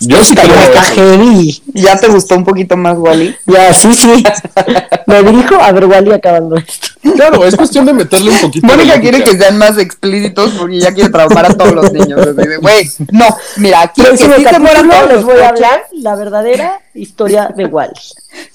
Yo 0.00 0.22
sí 0.22 0.34
creo 0.34 0.54
está 0.54 0.82
heavy. 0.82 1.62
¿Ya 1.72 1.96
te 1.98 2.08
gustó 2.08 2.34
un 2.36 2.44
poquito 2.44 2.76
más 2.76 2.98
Wally? 2.98 3.34
Ya, 3.46 3.72
sí, 3.72 3.94
sí. 3.94 4.22
Me 5.06 5.22
dirijo 5.22 5.54
a 5.60 5.72
ver 5.72 5.86
Wally 5.86 6.12
acabando 6.12 6.56
esto. 6.56 6.88
Claro, 7.14 7.44
es 7.46 7.56
cuestión 7.56 7.86
de 7.86 7.92
meterle 7.94 8.30
un 8.30 8.40
poquito 8.40 8.66
Mónica 8.66 9.00
quiere 9.00 9.22
que 9.24 9.38
sean 9.38 9.56
más 9.56 9.78
explícitos 9.78 10.50
porque 10.58 10.80
ya 10.80 10.92
quiere 10.92 11.08
traumar 11.08 11.46
a 11.46 11.54
todos 11.56 11.72
los 11.72 11.92
niños. 11.92 12.20
Güey, 12.60 12.90
no, 13.12 13.24
mira, 13.56 13.82
aquí 13.82 14.02
que 14.02 14.16
sí 14.18 14.24
se 14.26 14.58
mueran 14.58 14.88
todos 14.90 15.08
les 15.12 15.24
voy 15.24 15.38
a 15.40 15.48
hablar 15.50 15.84
la 15.92 16.14
verdadera 16.16 16.80
historia 16.94 17.52
de 17.56 17.64
Wally. 17.66 17.92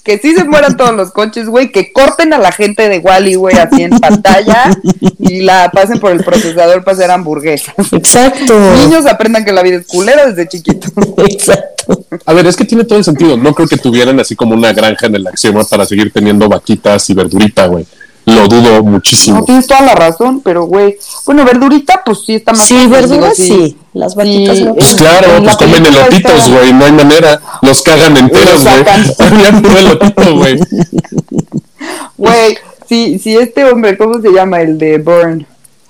Que 0.02 0.18
sí 0.18 0.34
se 0.34 0.44
mueran 0.44 0.76
todos 0.76 0.94
los 0.94 1.12
coches, 1.12 1.46
güey, 1.46 1.70
que 1.70 1.92
corten 1.92 2.32
a 2.32 2.38
la 2.38 2.50
gente 2.50 2.88
de 2.88 2.98
Wally, 2.98 3.36
güey, 3.36 3.56
así 3.56 3.82
en 3.82 3.98
pantalla 4.00 4.76
y 5.18 5.42
la 5.42 5.70
pasen 5.72 6.00
por 6.00 6.10
el 6.10 6.24
procesador 6.24 6.82
para 6.82 6.96
hacer 6.96 7.10
hamburguesas. 7.10 7.74
Exacto. 7.92 8.58
Niños 8.76 9.06
aprendan 9.06 9.44
que 9.44 9.52
la 9.52 9.62
vida 9.62 9.76
es 9.76 9.86
culera 9.86 10.26
desde 10.26 10.48
chiquitos. 10.48 10.92
Exacto. 11.18 12.04
A 12.26 12.32
ver, 12.32 12.46
es 12.46 12.56
que 12.56 12.64
tiene 12.64 12.84
todo 12.84 12.98
el 12.98 13.04
sentido. 13.04 13.36
No 13.36 13.54
creo 13.54 13.68
que 13.68 13.76
tuvieran 13.76 14.18
así 14.18 14.34
como 14.34 14.54
una 14.54 14.72
granja 14.72 15.06
en 15.06 15.14
el 15.14 15.26
axioma 15.26 15.64
para 15.64 15.86
seguir 15.86 16.12
teniendo 16.12 16.48
vaquitas 16.48 17.08
y 17.10 17.14
verdurita, 17.14 17.66
güey. 17.66 17.86
Lo 18.24 18.46
dudo 18.46 18.74
No, 18.76 18.82
muchísimo. 18.84 19.44
tienes 19.44 19.66
toda 19.66 19.80
la 19.80 19.94
razón, 19.96 20.40
pero 20.44 20.64
güey, 20.64 20.96
bueno, 21.26 21.44
verdurita, 21.44 22.02
pues 22.04 22.20
sí 22.24 22.36
está 22.36 22.52
más 22.52 22.62
Sí, 22.64 22.74
fácil, 22.74 22.90
verduras 22.90 23.36
digo, 23.36 23.56
sí. 23.66 23.76
Las 23.94 24.14
vaquitas 24.14 24.56
Sí, 24.58 24.64
no. 24.64 24.74
Pues 24.74 24.94
claro, 24.94 25.36
en 25.36 25.44
pues 25.44 25.56
comen 25.56 25.86
elotitos, 25.86 26.32
está- 26.32 26.48
güey. 26.56 26.72
No 26.72 26.84
hay 26.84 26.92
manera. 26.92 27.40
Los 27.62 27.82
cagan 27.82 28.16
enteros, 28.16 28.52
Los 28.54 28.62
güey. 28.62 28.74
sacan. 28.84 29.04
Habían 29.18 29.62
puro 29.62 29.78
elotito, 29.78 30.36
güey. 30.36 30.58
Güey, 32.16 32.56
si, 32.88 33.18
si 33.18 33.36
este 33.36 33.64
hombre, 33.64 33.96
¿cómo 33.98 34.20
se 34.20 34.30
llama? 34.30 34.60
El 34.60 34.78
de 34.78 34.98
Burn, 34.98 35.44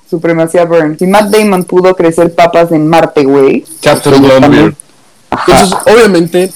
Supremacía 0.08 0.64
Burn. 0.64 0.96
Si 0.98 1.06
Matt 1.06 1.30
Damon 1.30 1.64
pudo 1.64 1.94
crecer 1.94 2.34
papas 2.34 2.72
en 2.72 2.88
Marte, 2.88 3.24
güey. 3.24 3.64
Captain 3.82 4.22
pues 4.22 4.40
también. 4.40 4.76
Entonces, 5.30 5.78
obviamente, 5.86 6.50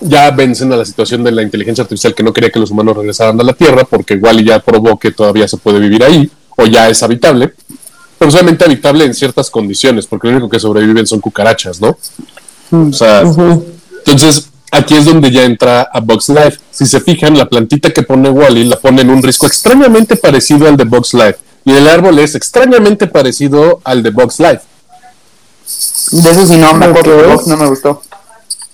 ya 0.00 0.30
vencen 0.30 0.72
a 0.72 0.76
la 0.76 0.84
situación 0.84 1.22
de 1.22 1.30
la 1.30 1.42
inteligencia 1.42 1.82
artificial 1.82 2.14
que 2.14 2.22
no 2.22 2.32
quería 2.32 2.50
que 2.50 2.58
los 2.58 2.70
humanos 2.70 2.96
regresaran 2.96 3.38
a 3.40 3.44
la 3.44 3.52
Tierra, 3.52 3.84
porque 3.84 4.14
Wally 4.14 4.44
ya 4.44 4.60
probó 4.60 4.98
que 4.98 5.10
todavía 5.10 5.46
se 5.46 5.56
puede 5.56 5.78
vivir 5.78 6.02
ahí, 6.02 6.30
o 6.56 6.64
ya 6.66 6.88
es 6.88 7.02
habitable, 7.02 7.54
pero 8.18 8.30
solamente 8.30 8.64
habitable 8.64 9.04
en 9.04 9.14
ciertas 9.14 9.50
condiciones, 9.50 10.06
porque 10.06 10.28
lo 10.28 10.34
único 10.34 10.48
que 10.48 10.60
sobreviven 10.60 11.06
son 11.06 11.20
cucarachas, 11.20 11.80
¿no? 11.80 11.96
O 12.70 12.92
sea, 12.92 13.20
entonces 13.20 14.48
aquí 14.70 14.94
es 14.96 15.04
donde 15.04 15.30
ya 15.30 15.44
entra 15.44 15.82
a 15.82 16.00
Box 16.00 16.28
Life. 16.28 16.58
Si 16.70 16.86
se 16.86 17.00
fijan, 17.00 17.36
la 17.36 17.48
plantita 17.48 17.90
que 17.90 18.02
pone 18.02 18.30
Wally 18.30 18.64
la 18.64 18.76
pone 18.76 19.02
en 19.02 19.10
un 19.10 19.22
risco 19.22 19.46
extrañamente 19.46 20.16
parecido 20.16 20.68
al 20.68 20.76
de 20.76 20.84
Box 20.84 21.14
Life, 21.14 21.36
y 21.64 21.72
el 21.72 21.88
árbol 21.88 22.18
es 22.18 22.34
extrañamente 22.34 23.06
parecido 23.06 23.80
al 23.84 24.02
de 24.02 24.10
Box 24.10 24.38
Life. 24.40 24.60
De 26.12 26.30
eso 26.30 26.46
sí 26.46 26.56
no 26.56 26.74
me 26.74 26.86
acuerdo, 26.86 27.42
no 27.46 27.56
me 27.56 27.68
gustó. 27.68 28.02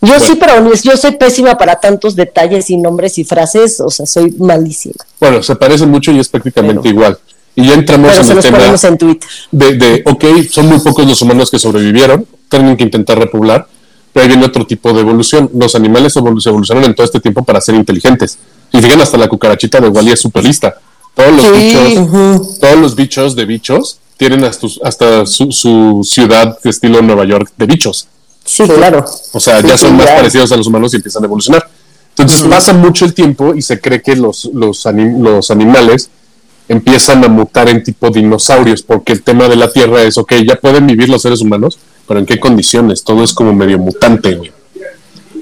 Yo 0.03 0.21
sí, 0.21 0.35
pero 0.39 0.73
yo 0.75 0.97
soy 0.97 1.13
pésima 1.13 1.57
para 1.57 1.77
tantos 1.81 2.15
detalles 2.15 2.69
y 2.71 2.77
nombres 2.77 3.19
y 3.19 3.25
frases, 3.25 3.81
o 3.81 3.91
sea, 3.91 4.05
soy 4.07 4.31
malísima. 4.39 4.95
Bueno, 5.19 5.43
se 5.43 5.57
parecen 5.57 5.91
mucho 5.91 6.13
y 6.13 6.19
es 6.21 6.29
prácticamente 6.29 6.81
Pero- 6.83 6.95
igual. 6.95 7.19
Y 7.59 7.67
ya 7.69 7.75
entramos 7.75 8.11
Pero 8.11 8.21
en 8.21 8.25
se 8.27 8.31
el 8.33 8.37
los 8.37 8.45
tema 8.45 8.59
ponemos 8.59 8.85
en 8.85 8.99
Twitter. 8.99 9.29
de, 9.51 9.75
de, 9.77 10.03
ok, 10.05 10.25
son 10.51 10.67
muy 10.67 10.79
pocos 10.81 11.07
los 11.07 11.23
humanos 11.23 11.51
que 11.51 11.59
sobrevivieron, 11.59 12.27
tienen 12.51 12.77
que 12.77 12.85
intentar 12.85 13.19
repoblar, 13.19 13.67
pero 14.13 14.25
ahí 14.25 14.29
viene 14.29 14.45
otro 14.45 14.67
tipo 14.67 14.93
de 14.93 15.01
evolución. 15.01 15.51
Los 15.55 15.75
animales 15.75 16.13
se 16.13 16.19
evolucionaron 16.19 16.85
en 16.91 16.95
todo 16.95 17.07
este 17.07 17.19
tiempo 17.21 17.43
para 17.45 17.61
ser 17.63 17.75
inteligentes. 17.75 18.39
Y 18.73 18.79
fíjense, 18.83 19.03
hasta 19.05 19.17
la 19.17 19.29
cucarachita 19.29 19.81
de 19.81 19.89
Wally 19.89 20.13
es 20.13 20.21
super 20.21 20.45
lista. 20.45 20.75
Todos 21.15 21.33
los 21.33 21.43
Sí. 21.47 21.51
bichos, 21.53 22.59
todos 22.61 22.77
los 22.79 22.95
bichos 22.95 23.35
de 23.35 23.45
bichos 23.47 23.99
tienen 24.19 24.45
hasta, 24.45 24.67
hasta 24.85 25.25
su, 25.27 25.51
su 25.51 26.03
ciudad 26.05 26.59
de 26.63 26.69
estilo 26.71 27.01
Nueva 27.01 27.25
York 27.25 27.51
de 27.57 27.65
bichos. 27.67 28.07
Sí, 28.47 28.63
claro. 28.65 29.05
O 29.33 29.41
sea, 29.41 29.61
Sí, 29.61 29.69
ya 29.69 29.77
son 29.77 29.91
sí, 29.91 29.97
más 29.97 30.07
ya. 30.07 30.17
parecidos 30.17 30.53
a 30.53 30.57
los 30.57 30.67
humanos 30.67 30.93
y 30.95 30.97
empiezan 30.97 31.23
a 31.23 31.27
evolucionar. 31.27 31.69
Entonces 32.17 32.47
pasa 32.49 32.73
mucho 32.73 33.05
el 33.05 33.13
tiempo 33.13 33.55
y 33.55 33.61
se 33.61 33.79
cree 33.79 34.01
que 34.01 34.17
los, 34.17 34.47
los, 34.55 34.87
anim- 34.87 35.19
los 35.21 35.51
animales 35.51 36.09
empiezan 36.69 37.23
a 37.25 37.29
mutar 37.29 37.69
en 37.69 37.83
tipo 37.85 38.09
dinosaurios, 38.11 38.83
porque 38.83 39.13
el 39.13 39.23
tema 39.23 39.49
de 39.49 39.57
la 39.57 39.71
Tierra 39.71 40.03
es, 40.03 40.17
ok, 40.17 40.33
ya 40.47 40.57
pueden 40.57 40.87
vivir 40.87 41.09
los 41.09 41.23
seres 41.23 41.41
humanos, 41.43 41.79
pero 42.09 42.19
¿en 42.19 42.27
qué 42.27 42.41
condiciones? 42.41 43.05
Todo 43.05 43.23
es 43.23 43.35
como 43.35 43.53
medio 43.53 43.79
mutante, 43.79 44.35
güey. 44.35 44.51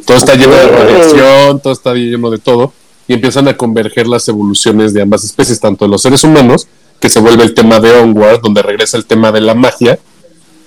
Todo 0.05 0.17
está 0.19 0.35
lleno 0.35 0.53
de 0.55 0.67
radiación, 0.67 1.61
todo 1.61 1.73
está 1.73 1.95
lleno 1.95 2.31
de 2.31 2.39
todo, 2.39 2.73
y 3.09 3.15
empiezan 3.15 3.49
a 3.49 3.57
converger 3.57 4.07
las 4.07 4.27
evoluciones 4.29 4.93
de 4.93 5.01
ambas 5.03 5.25
especies, 5.25 5.61
tanto 5.61 5.85
de 5.87 5.91
los 5.91 6.03
seres 6.03 6.25
humanos, 6.25 6.67
que 7.01 7.09
se 7.09 7.21
vuelve 7.21 7.45
el 7.45 7.55
tema 7.55 7.81
de 7.81 7.93
Onward, 7.93 8.41
donde 8.43 8.63
regresa 8.63 8.97
el 8.97 9.07
tema 9.07 9.31
de 9.33 9.41
la 9.41 9.55
magia, 9.55 9.99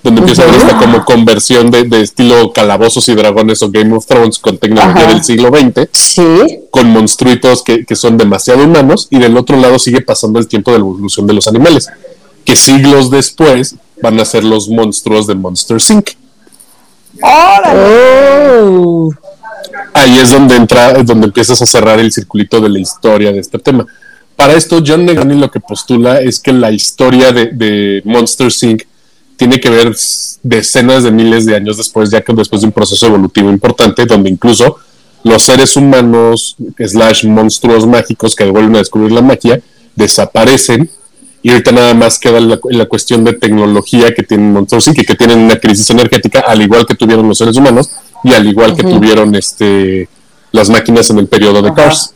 donde 0.02 0.20
empieza 0.20 0.42
a 0.44 0.56
esta 0.56 0.78
como 0.78 1.04
conversión 1.04 1.70
de, 1.70 1.82
de 1.84 2.02
estilo 2.02 2.52
calabozos 2.52 3.08
y 3.08 3.14
dragones 3.14 3.62
o 3.62 3.70
Game 3.70 3.94
of 3.94 4.06
Thrones 4.06 4.38
con 4.38 4.56
tecnología 4.58 5.02
Ajá. 5.04 5.12
del 5.12 5.24
siglo 5.24 5.50
XX, 5.50 5.88
Sí. 5.92 6.60
con 6.70 6.88
monstruitos 6.90 7.62
que, 7.62 7.84
que 7.84 7.96
son 7.96 8.16
demasiado 8.16 8.62
humanos, 8.64 9.08
y 9.10 9.18
del 9.18 9.36
otro 9.36 9.56
lado 9.56 9.78
sigue 9.78 10.00
pasando 10.00 10.38
el 10.38 10.46
tiempo 10.46 10.70
de 10.70 10.78
la 10.78 10.84
evolución 10.84 11.26
de 11.26 11.34
los 11.34 11.48
animales, 11.48 11.88
que 12.44 12.54
siglos 12.56 13.10
después 13.10 13.74
van 14.00 14.18
a 14.20 14.24
ser 14.24 14.44
los 14.44 14.68
monstruos 14.68 15.26
de 15.26 15.34
Monster 15.34 15.78
Inc. 15.90 16.10
Oh. 17.22 19.10
Ahí 19.94 20.18
es 20.18 20.30
donde 20.30 20.56
entra, 20.56 20.92
es 20.92 21.06
donde 21.06 21.26
empiezas 21.26 21.60
a 21.60 21.66
cerrar 21.66 21.98
el 21.98 22.12
circulito 22.12 22.60
de 22.60 22.68
la 22.68 22.78
historia 22.78 23.32
de 23.32 23.40
este 23.40 23.58
tema. 23.58 23.86
Para 24.36 24.54
esto, 24.54 24.80
John 24.86 25.04
Negroni 25.04 25.34
lo 25.38 25.50
que 25.50 25.58
postula 25.60 26.20
es 26.20 26.38
que 26.38 26.52
la 26.52 26.70
historia 26.70 27.32
de, 27.32 27.46
de 27.46 28.02
Monster 28.04 28.52
Inc. 28.62 28.82
tiene 29.38 29.60
que 29.60 29.70
ver 29.70 29.94
decenas 30.42 31.04
de 31.04 31.12
miles 31.12 31.46
de 31.46 31.54
años 31.54 31.76
después, 31.76 32.10
ya 32.10 32.20
que 32.20 32.34
después 32.34 32.60
de 32.60 32.66
un 32.66 32.72
proceso 32.72 33.06
evolutivo 33.06 33.48
importante, 33.50 34.04
donde 34.04 34.28
incluso 34.28 34.76
los 35.22 35.42
seres 35.42 35.76
humanos, 35.76 36.56
slash 36.76 37.24
monstruos 37.24 37.86
mágicos 37.86 38.34
que 38.34 38.44
vuelven 38.44 38.74
a 38.74 38.78
descubrir 38.78 39.12
la 39.12 39.22
magia, 39.22 39.60
desaparecen 39.94 40.90
y 41.40 41.50
ahorita 41.50 41.70
nada 41.70 41.94
más 41.94 42.18
queda 42.18 42.40
la, 42.40 42.58
la 42.68 42.86
cuestión 42.86 43.22
de 43.22 43.32
tecnología 43.34 44.12
que 44.12 44.24
tienen 44.24 44.52
Monsters 44.52 44.88
Inc. 44.88 45.06
que 45.06 45.14
tienen 45.14 45.38
una 45.38 45.56
crisis 45.56 45.88
energética 45.90 46.40
al 46.40 46.60
igual 46.60 46.84
que 46.84 46.96
tuvieron 46.96 47.28
los 47.28 47.38
seres 47.38 47.56
humanos 47.56 47.90
y 48.24 48.32
al 48.32 48.44
igual 48.44 48.74
que 48.74 48.82
tuvieron 48.82 49.32
este 49.36 50.08
las 50.50 50.68
máquinas 50.68 51.10
en 51.10 51.18
el 51.20 51.28
periodo 51.28 51.62
de 51.62 51.72
Cars. 51.74 52.12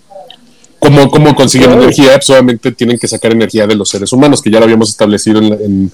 ¿Cómo, 0.80 1.08
cómo 1.08 1.36
consiguen 1.36 1.70
energía? 1.70 2.14
Pues 2.14 2.28
obviamente 2.30 2.72
tienen 2.72 2.98
que 2.98 3.06
sacar 3.06 3.30
energía 3.30 3.68
de 3.68 3.76
los 3.76 3.88
seres 3.88 4.12
humanos, 4.12 4.42
que 4.42 4.50
ya 4.50 4.58
lo 4.58 4.64
habíamos 4.64 4.88
establecido 4.88 5.38
en, 5.38 5.52
en 5.52 5.92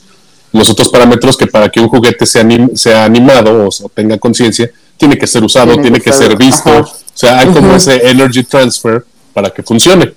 los 0.53 0.71
otros 0.71 0.89
parámetros, 0.89 1.37
que 1.37 1.47
para 1.47 1.69
que 1.69 1.81
un 1.81 1.89
juguete 1.89 2.27
sea, 2.27 2.43
anim, 2.43 2.75
sea 2.75 3.05
animado 3.05 3.67
o, 3.67 3.69
o 3.69 3.89
tenga 3.89 4.19
conciencia, 4.19 4.71
tiene 4.97 5.17
que 5.17 5.27
ser 5.27 5.45
usado, 5.45 5.73
tiene, 5.73 5.83
tiene 5.83 5.99
que, 6.01 6.11
que, 6.11 6.17
ser 6.17 6.37
visto. 6.37 6.71
Ajá. 6.71 6.81
O 6.81 7.21
sea, 7.21 7.41
hay 7.41 7.49
como 7.49 7.75
ese 7.75 8.09
energy 8.09 8.45
transfer 8.45 9.05
para 9.35 9.51
que 9.51 9.63
funcione. 9.63 10.15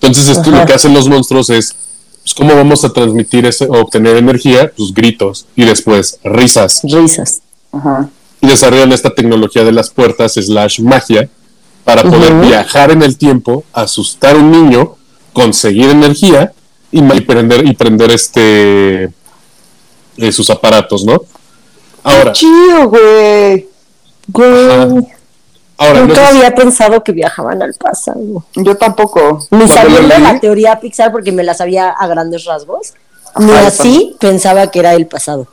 Entonces, 0.00 0.28
esto 0.28 0.50
lo 0.50 0.64
que 0.64 0.72
hacen 0.72 0.94
los 0.94 1.08
monstruos 1.08 1.50
es 1.50 1.74
pues, 2.28 2.34
¿cómo 2.34 2.54
vamos 2.54 2.84
a 2.84 2.92
transmitir 2.92 3.46
ese, 3.46 3.64
o 3.64 3.80
obtener 3.80 4.16
energía? 4.16 4.70
Pues 4.76 4.92
gritos 4.92 5.46
y 5.56 5.64
después 5.64 6.18
risas. 6.22 6.80
Risas. 6.84 7.40
Ajá. 7.72 8.10
Y 8.40 8.46
desarrollan 8.46 8.92
esta 8.92 9.14
tecnología 9.14 9.64
de 9.64 9.72
las 9.72 9.90
puertas 9.90 10.34
slash 10.34 10.80
magia 10.80 11.28
para 11.84 12.02
poder 12.02 12.34
viajar 12.34 12.90
en 12.90 13.02
el 13.02 13.16
tiempo, 13.16 13.64
asustar 13.72 14.36
a 14.36 14.38
un 14.38 14.50
niño, 14.50 14.96
conseguir 15.32 15.88
energía 15.88 16.52
y, 16.92 17.00
y 17.00 17.20
prender, 17.22 17.66
y 17.66 17.74
prender 17.74 18.10
este 18.10 19.10
eh, 20.18 20.32
sus 20.32 20.50
aparatos, 20.50 21.04
¿no? 21.04 21.22
Ahora. 22.02 22.32
¡Qué 22.32 22.40
chido, 22.40 22.88
güey! 22.88 23.68
Güey. 24.28 25.06
Ahora, 25.80 26.00
Nunca 26.00 26.22
no 26.22 26.28
había 26.28 26.54
pensado 26.54 27.04
que 27.04 27.12
viajaban 27.12 27.62
al 27.62 27.72
pasado. 27.74 28.44
Yo 28.56 28.76
tampoco. 28.76 29.46
Ni 29.50 29.68
sabiendo 29.68 30.18
la 30.18 30.40
teoría 30.40 30.80
Pixar 30.80 31.12
porque 31.12 31.30
me 31.30 31.44
la 31.44 31.54
sabía 31.54 31.90
a 31.90 32.06
grandes 32.08 32.44
rasgos. 32.44 32.94
Ni 33.38 33.52
así 33.52 34.16
pensaba 34.18 34.68
que 34.70 34.80
era 34.80 34.94
el 34.94 35.06
pasado. 35.06 35.46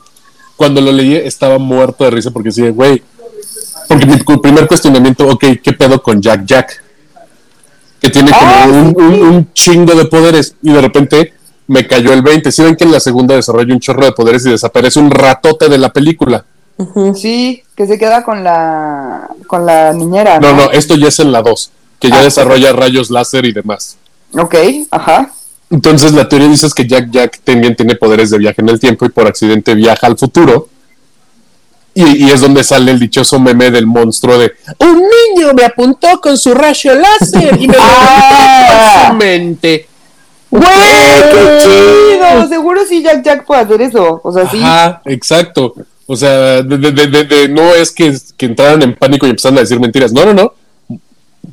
Cuando 0.55 0.81
lo 0.81 0.91
leí 0.91 1.15
estaba 1.15 1.59
muerto 1.59 2.05
de 2.05 2.09
risa 2.11 2.31
porque 2.31 2.49
decía, 2.49 2.71
güey, 2.71 3.03
porque 3.87 4.05
mi 4.07 4.17
primer 4.17 4.67
cuestionamiento, 4.67 5.27
ok, 5.27 5.45
¿qué 5.61 5.73
pedo 5.73 6.01
con 6.01 6.19
Jack 6.19 6.45
Jack? 6.45 6.83
Que 7.99 8.09
tiene 8.09 8.31
como 8.31 8.51
ah, 8.51 8.67
un, 8.67 8.89
sí. 8.89 8.95
un, 8.97 9.21
un, 9.21 9.53
chingo 9.53 9.93
de 9.93 10.05
poderes 10.05 10.55
y 10.61 10.71
de 10.71 10.81
repente 10.81 11.33
me 11.67 11.87
cayó 11.87 12.13
el 12.13 12.21
20. 12.21 12.51
Si 12.51 12.57
¿Sí 12.57 12.63
ven 12.63 12.75
que 12.75 12.83
en 12.83 12.91
la 12.91 12.99
segunda 12.99 13.35
desarrolla 13.35 13.73
un 13.73 13.79
chorro 13.79 14.05
de 14.05 14.11
poderes 14.11 14.45
y 14.45 14.51
desaparece 14.51 14.99
un 14.99 15.11
ratote 15.11 15.69
de 15.69 15.77
la 15.77 15.91
película. 15.91 16.45
Uh 16.77 16.85
-huh. 16.85 17.15
Sí, 17.15 17.63
que 17.75 17.87
se 17.87 17.97
queda 17.97 18.23
con 18.23 18.43
la 18.43 19.29
con 19.47 19.65
la 19.65 19.93
niñera. 19.93 20.39
No, 20.39 20.53
no, 20.53 20.65
no 20.65 20.71
esto 20.71 20.95
ya 20.95 21.07
es 21.07 21.19
en 21.19 21.31
la 21.31 21.41
2, 21.41 21.71
que 21.99 22.09
ya 22.09 22.19
ah, 22.19 22.23
desarrolla 22.23 22.73
rayos 22.73 23.09
láser 23.09 23.45
y 23.45 23.53
demás. 23.53 23.97
Ok, 24.33 24.55
ajá. 24.91 25.31
Entonces 25.69 26.11
la 26.13 26.27
teoría 26.27 26.47
dice 26.47 26.67
que 26.75 26.87
Jack 26.87 27.09
Jack 27.11 27.39
también 27.43 27.75
tiene 27.75 27.95
poderes 27.95 28.29
de 28.29 28.37
viaje 28.37 28.61
en 28.61 28.69
el 28.69 28.79
tiempo 28.79 29.05
y 29.05 29.09
por 29.09 29.25
accidente 29.27 29.73
viaja 29.73 30.07
al 30.07 30.17
futuro. 30.17 30.69
Y, 31.97 32.25
y, 32.25 32.29
es 32.29 32.41
donde 32.41 32.61
sale 32.61 32.91
el 32.91 32.99
dichoso 32.99 33.39
meme 33.39 33.71
del 33.71 33.87
monstruo 33.87 34.37
de 34.37 34.51
un 34.79 35.01
niño 35.01 35.53
me 35.53 35.63
apuntó 35.63 36.19
con 36.19 36.37
su 36.37 36.53
rayo 36.53 36.93
láser 36.93 37.57
y 37.57 37.69
me 37.69 37.75
ah. 37.79 39.07
su 39.07 39.15
mente. 39.15 39.87
¡Güey! 40.57 41.31
¡Qué 41.31 41.57
chido! 41.61 42.47
Seguro 42.47 42.81
sí 42.87 43.03
Jack 43.03 43.23
Jack 43.23 43.45
puede 43.45 43.61
hacer 43.61 43.81
eso. 43.81 44.21
O 44.23 44.31
sea, 44.31 44.49
sí. 44.49 44.59
Ajá, 44.61 45.01
exacto. 45.05 45.73
O 46.07 46.15
sea, 46.15 46.61
de, 46.61 46.77
de, 46.77 46.91
de, 46.91 47.23
de, 47.23 47.49
no 47.49 47.73
es 47.73 47.91
que, 47.91 48.15
que 48.37 48.45
entraran 48.45 48.81
en 48.83 48.95
pánico 48.95 49.25
y 49.25 49.31
empezaran 49.31 49.57
a 49.57 49.61
decir 49.61 49.79
mentiras. 49.79 50.11
No, 50.11 50.25
no, 50.25 50.33
no. 50.33 50.53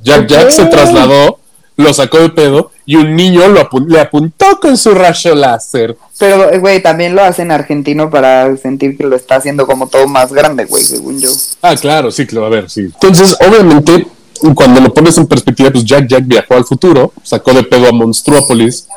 Jack 0.02 0.24
okay. 0.24 0.36
Jack 0.36 0.50
se 0.50 0.66
trasladó, 0.66 1.38
lo 1.76 1.94
sacó 1.94 2.18
de 2.18 2.30
pedo 2.30 2.70
y 2.84 2.96
un 2.96 3.14
niño 3.14 3.46
lo 3.48 3.60
apu 3.60 3.80
le 3.80 4.00
apuntó 4.00 4.58
con 4.60 4.76
su 4.76 4.92
rayo 4.92 5.34
láser. 5.34 5.96
Pero, 6.18 6.60
güey, 6.60 6.82
también 6.82 7.14
lo 7.14 7.22
hacen 7.22 7.50
argentino 7.50 8.10
para 8.10 8.56
sentir 8.56 8.96
que 8.96 9.04
lo 9.04 9.16
está 9.16 9.36
haciendo 9.36 9.66
como 9.66 9.88
todo 9.88 10.06
más 10.06 10.32
grande, 10.32 10.64
güey, 10.64 10.82
según 10.82 11.20
yo. 11.20 11.30
Ah, 11.62 11.74
claro, 11.76 12.10
sí, 12.10 12.26
claro, 12.26 12.46
a 12.46 12.50
ver, 12.50 12.70
sí. 12.70 12.82
Entonces, 12.82 13.36
obviamente, 13.46 14.06
cuando 14.54 14.80
lo 14.80 14.92
pones 14.92 15.16
en 15.18 15.26
perspectiva, 15.26 15.70
pues 15.70 15.84
Jack 15.84 16.08
Jack 16.08 16.24
viajó 16.26 16.54
al 16.54 16.64
futuro, 16.64 17.12
sacó 17.22 17.52
de 17.52 17.62
pedo 17.62 17.88
a 17.88 17.92
Monstruópolis 17.92 18.88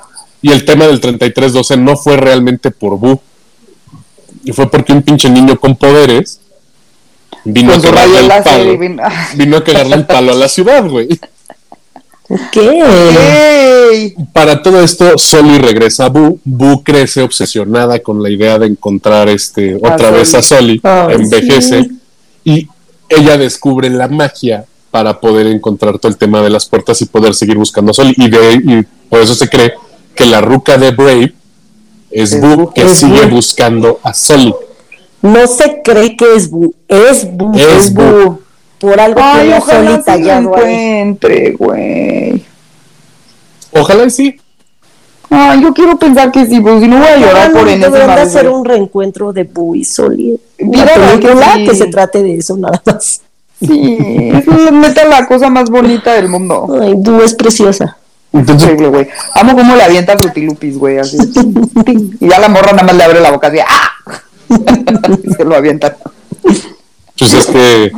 y 0.41 0.51
el 0.51 0.65
tema 0.65 0.85
del 0.85 0.99
3312 0.99 1.77
no 1.77 1.95
fue 1.95 2.17
realmente 2.17 2.71
por 2.71 2.97
Boo 2.97 3.21
y 4.43 4.51
fue 4.51 4.69
porque 4.69 4.93
un 4.93 5.01
pinche 5.01 5.29
niño 5.29 5.59
con 5.59 5.75
poderes 5.75 6.39
vino 7.43 7.71
con 7.71 7.79
a 7.79 7.91
cagarle 7.91 8.19
el 8.19 8.43
palo. 8.43 8.77
Vino... 8.77 9.03
vino... 9.35 9.57
a 9.57 9.63
cagarle 9.63 9.95
el 9.95 10.05
palo 10.05 10.31
a 10.33 10.35
la 10.35 10.47
ciudad, 10.47 10.87
güey. 10.87 11.07
¿Qué? 12.51 12.83
Okay. 12.83 14.15
Para 14.33 14.63
todo 14.63 14.81
esto, 14.81 15.17
Soli 15.17 15.59
regresa 15.59 16.05
a 16.05 16.09
Boo. 16.09 16.39
Boo 16.43 16.83
crece 16.83 17.21
obsesionada 17.21 17.99
con 17.99 18.21
la 18.21 18.29
idea 18.29 18.57
de 18.57 18.67
encontrar 18.67 19.29
este 19.29 19.75
otra 19.75 20.07
a 20.07 20.11
vez 20.11 20.29
Soli. 20.29 20.39
a 20.39 20.41
Soli, 20.41 20.81
oh, 20.83 21.09
envejece 21.11 21.83
sí. 21.83 21.99
y 22.43 22.67
ella 23.09 23.37
descubre 23.37 23.89
la 23.89 24.07
magia 24.07 24.65
para 24.95 25.19
poder 25.19 25.47
encontrar 25.47 25.99
todo 25.99 26.09
el 26.09 26.17
tema 26.17 26.41
de 26.41 26.49
las 26.49 26.67
puertas 26.67 27.01
y 27.01 27.05
poder 27.05 27.35
seguir 27.35 27.57
buscando 27.57 27.91
a 27.91 27.93
Soli. 27.93 28.13
Y, 28.15 28.29
de, 28.29 28.53
y 28.53 28.81
por 29.09 29.19
eso 29.19 29.35
se 29.35 29.49
cree 29.49 29.73
que 30.15 30.25
la 30.25 30.39
ruca 30.39 30.77
de 30.77 30.91
Brave 30.91 31.33
es 32.09 32.39
Boo 32.39 32.71
que 32.73 32.83
es 32.83 32.99
sigue 32.99 33.25
Boo. 33.25 33.35
buscando 33.35 33.99
a 34.03 34.13
Soli. 34.13 34.55
No 35.21 35.47
se 35.47 35.81
cree 35.83 36.15
que 36.15 36.37
es 36.37 36.49
Boo, 36.49 36.73
es 36.87 37.29
Boo. 37.29 37.53
Es, 37.55 37.87
es 37.87 37.93
Boo. 37.93 38.39
Por 38.79 38.97
algo 38.97 39.19
Ay, 39.21 39.49
que 39.49 39.55
ojalá 39.55 40.01
lo 40.21 40.31
encuentre, 40.31 41.51
güey. 41.59 42.45
Ojalá 43.73 44.09
sí. 44.09 44.39
Ay, 45.29 45.61
yo 45.61 45.73
quiero 45.73 45.99
pensar 45.99 46.31
que 46.31 46.45
sí, 46.45 46.61
pues 46.61 46.81
si 46.81 46.87
no 46.87 46.99
voy 46.99 47.07
a 47.07 47.17
llorar 47.17 47.51
por 47.51 47.67
en 47.67 47.83
ese 47.83 48.01
hacer 48.01 48.47
un 48.47 48.63
reencuentro 48.63 49.33
de 49.33 49.43
Boo 49.43 49.75
y 49.75 49.83
Soli. 49.83 50.39
Película 50.55 51.19
que, 51.19 51.59
sí. 51.59 51.65
que 51.65 51.75
se 51.75 51.87
trate 51.87 52.23
de 52.23 52.37
eso 52.37 52.55
nada 52.55 52.81
más. 52.85 53.24
Sí, 53.67 53.97
es 54.33 54.71
neta 54.71 55.05
la 55.05 55.25
cosa 55.27 55.49
más 55.49 55.69
bonita 55.69 56.13
del 56.13 56.29
mundo. 56.29 56.67
Ay, 56.81 56.93
Boo 56.95 57.21
es 57.23 57.33
preciosa. 57.33 57.97
Increíble, 58.33 58.87
güey. 58.89 59.07
Amo 59.33 59.55
cómo 59.55 59.75
le 59.75 59.83
avienta 59.83 60.17
frutilupis, 60.17 60.77
güey, 60.77 60.97
así. 60.97 61.17
y 62.19 62.27
ya 62.27 62.39
la 62.39 62.49
morra 62.49 62.71
nada 62.73 62.83
más 62.83 62.95
le 62.95 63.03
abre 63.03 63.21
la 63.21 63.31
boca 63.31 63.47
así, 63.47 63.59
¡ah! 63.59 63.91
y 65.23 65.33
se 65.37 65.45
lo 65.45 65.55
avienta. 65.55 65.95
Pues 67.17 67.33
es 67.33 67.45
que. 67.47 67.91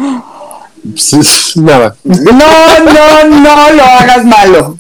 Pues, 0.84 1.58
nada. 1.58 1.96
No, 2.04 2.32
no, 2.32 3.24
no 3.26 3.74
lo 3.74 3.84
hagas 3.84 4.26
malo. 4.26 4.78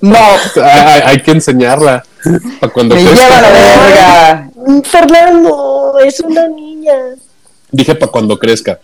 No. 0.00 0.16
Hay, 0.56 1.02
hay 1.04 1.22
que 1.22 1.30
enseñarla. 1.30 2.02
Para 2.60 2.72
cuando 2.72 2.94
Me 2.94 3.02
lleva 3.02 3.40
la 3.40 3.50
verga. 3.50 4.50
Fernando, 4.84 5.98
es 6.04 6.20
una 6.20 6.48
niña. 6.48 6.94
Dije 7.72 7.94
para 7.94 8.12
cuando 8.12 8.38
crezca. 8.38 8.78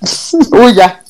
Uy, 0.52 0.74
ya. 0.74 1.02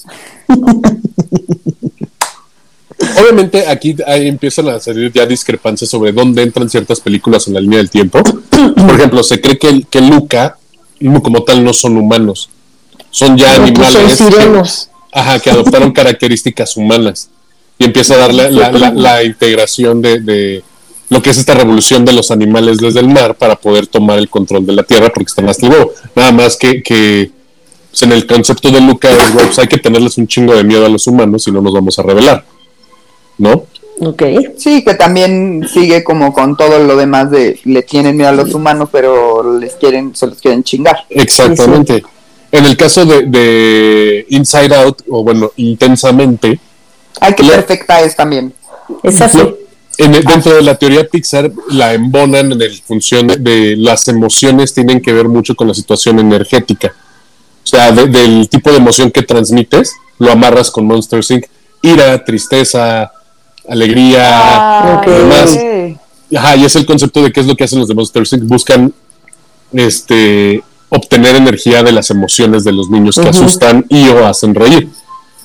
Obviamente 3.20 3.66
aquí 3.66 3.96
empiezan 4.06 4.68
a 4.68 4.80
salir 4.80 5.12
ya 5.12 5.26
discrepancias 5.26 5.90
sobre 5.90 6.12
dónde 6.12 6.42
entran 6.42 6.68
ciertas 6.68 7.00
películas 7.00 7.48
en 7.48 7.54
la 7.54 7.60
línea 7.60 7.78
del 7.78 7.90
tiempo. 7.90 8.22
Por 8.50 8.94
ejemplo, 8.94 9.22
se 9.22 9.40
cree 9.40 9.58
que, 9.58 9.84
que 9.88 10.00
Luca, 10.00 10.56
como 11.22 11.42
tal, 11.42 11.64
no 11.64 11.72
son 11.72 11.96
humanos. 11.96 12.50
Son 13.10 13.36
ya 13.36 13.54
animales. 13.54 14.16
Son 14.16 14.30
que, 14.30 14.62
ajá, 15.12 15.38
que 15.40 15.50
adoptaron 15.50 15.92
características 15.92 16.76
humanas. 16.76 17.28
Y 17.78 17.84
empieza 17.84 18.14
a 18.14 18.18
dar 18.18 18.34
la, 18.34 18.50
la, 18.50 18.70
la, 18.70 18.90
la 18.92 19.24
integración 19.24 20.02
de, 20.02 20.20
de, 20.20 20.62
lo 21.10 21.22
que 21.22 21.30
es 21.30 21.38
esta 21.38 21.54
revolución 21.54 22.04
de 22.04 22.12
los 22.12 22.30
animales 22.30 22.78
desde 22.78 23.00
el 23.00 23.08
mar 23.08 23.34
para 23.34 23.56
poder 23.56 23.86
tomar 23.86 24.18
el 24.18 24.30
control 24.30 24.64
de 24.64 24.72
la 24.72 24.82
tierra 24.84 25.10
porque 25.10 25.28
están 25.28 25.44
más 25.44 25.62
nuevo. 25.62 25.92
Nada 26.14 26.32
más 26.32 26.56
que, 26.56 26.82
que 26.82 27.30
pues 27.90 28.02
en 28.02 28.12
el 28.12 28.26
concepto 28.26 28.70
de 28.70 28.80
Luca 28.80 29.10
es, 29.10 29.22
pues 29.32 29.58
hay 29.58 29.66
que 29.66 29.78
tenerles 29.78 30.16
un 30.16 30.26
chingo 30.26 30.54
de 30.54 30.64
miedo 30.64 30.86
a 30.86 30.88
los 30.88 31.06
humanos 31.06 31.46
y 31.46 31.52
no 31.52 31.60
nos 31.60 31.74
vamos 31.74 31.98
a 31.98 32.02
revelar. 32.02 32.44
¿no? 33.40 33.64
Ok. 34.00 34.22
Sí, 34.56 34.84
que 34.84 34.94
también 34.94 35.66
sigue 35.72 36.04
como 36.04 36.32
con 36.32 36.56
todo 36.56 36.78
lo 36.78 36.96
demás 36.96 37.30
de 37.30 37.58
le 37.64 37.82
tienen 37.82 38.16
miedo 38.16 38.30
a 38.30 38.32
los 38.32 38.54
humanos, 38.54 38.88
pero 38.92 39.58
les 39.58 39.74
quieren, 39.74 40.14
se 40.14 40.26
los 40.26 40.40
quieren 40.40 40.62
chingar. 40.62 41.04
Exactamente. 41.10 41.94
Sí, 41.94 42.00
sí. 42.00 42.06
En 42.52 42.64
el 42.66 42.76
caso 42.76 43.04
de, 43.04 43.22
de, 43.22 44.26
Inside 44.30 44.74
Out, 44.74 45.02
o 45.08 45.22
bueno, 45.22 45.52
intensamente. 45.56 46.58
Ay, 47.20 47.34
que 47.34 47.42
la, 47.42 47.56
perfecta 47.56 48.00
es 48.00 48.16
también. 48.16 48.52
Es 49.02 49.20
así. 49.20 49.38
En 50.00 50.14
el, 50.14 50.24
dentro 50.24 50.54
de 50.54 50.62
la 50.62 50.76
teoría 50.76 51.06
Pixar 51.06 51.52
la 51.68 51.92
embonan 51.92 52.52
en 52.52 52.62
el 52.62 52.80
función 52.80 53.26
de, 53.26 53.76
las 53.76 54.08
emociones 54.08 54.72
tienen 54.72 55.00
que 55.02 55.12
ver 55.12 55.28
mucho 55.28 55.54
con 55.54 55.68
la 55.68 55.74
situación 55.74 56.18
energética. 56.18 56.94
O 57.62 57.66
sea, 57.66 57.92
de, 57.92 58.06
del 58.06 58.48
tipo 58.48 58.70
de 58.70 58.78
emoción 58.78 59.10
que 59.10 59.22
transmites, 59.22 59.94
lo 60.18 60.32
amarras 60.32 60.70
con 60.70 60.86
Monster 60.86 61.20
Inc. 61.28 61.44
Ira, 61.82 62.24
tristeza, 62.24 63.12
alegría, 63.68 64.22
ah, 64.22 65.02
demás. 65.06 65.58
Ajá, 66.34 66.56
y 66.56 66.64
es 66.64 66.76
el 66.76 66.86
concepto 66.86 67.22
de 67.22 67.30
qué 67.30 67.40
es 67.40 67.46
lo 67.46 67.54
que 67.54 67.64
hacen 67.64 67.78
los 67.78 67.88
de 67.88 67.94
Monster 67.94 68.22
Inc. 68.32 68.44
Buscan 68.44 68.94
este, 69.74 70.62
obtener 70.88 71.36
energía 71.36 71.82
de 71.82 71.92
las 71.92 72.10
emociones 72.10 72.64
de 72.64 72.72
los 72.72 72.88
niños 72.88 73.16
que 73.16 73.28
asustan 73.28 73.84
y 73.90 74.08
o 74.08 74.26
hacen 74.26 74.54
reír. 74.54 74.88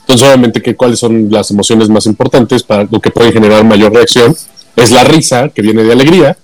Entonces, 0.05 0.27
obviamente, 0.27 0.61
que 0.61 0.75
cuáles 0.75 0.99
son 0.99 1.31
las 1.31 1.49
emociones 1.49 1.89
más 1.89 2.05
importantes 2.05 2.61
para 2.63 2.83
lo 2.89 2.99
que 2.99 3.09
puede 3.09 3.31
generar 3.31 3.63
mayor 3.65 3.91
reacción 3.91 4.35
es 4.75 4.91
la 4.91 5.03
risa, 5.03 5.49
que 5.49 5.61
viene 5.63 5.83
de 5.83 5.91
alegría, 5.91 6.37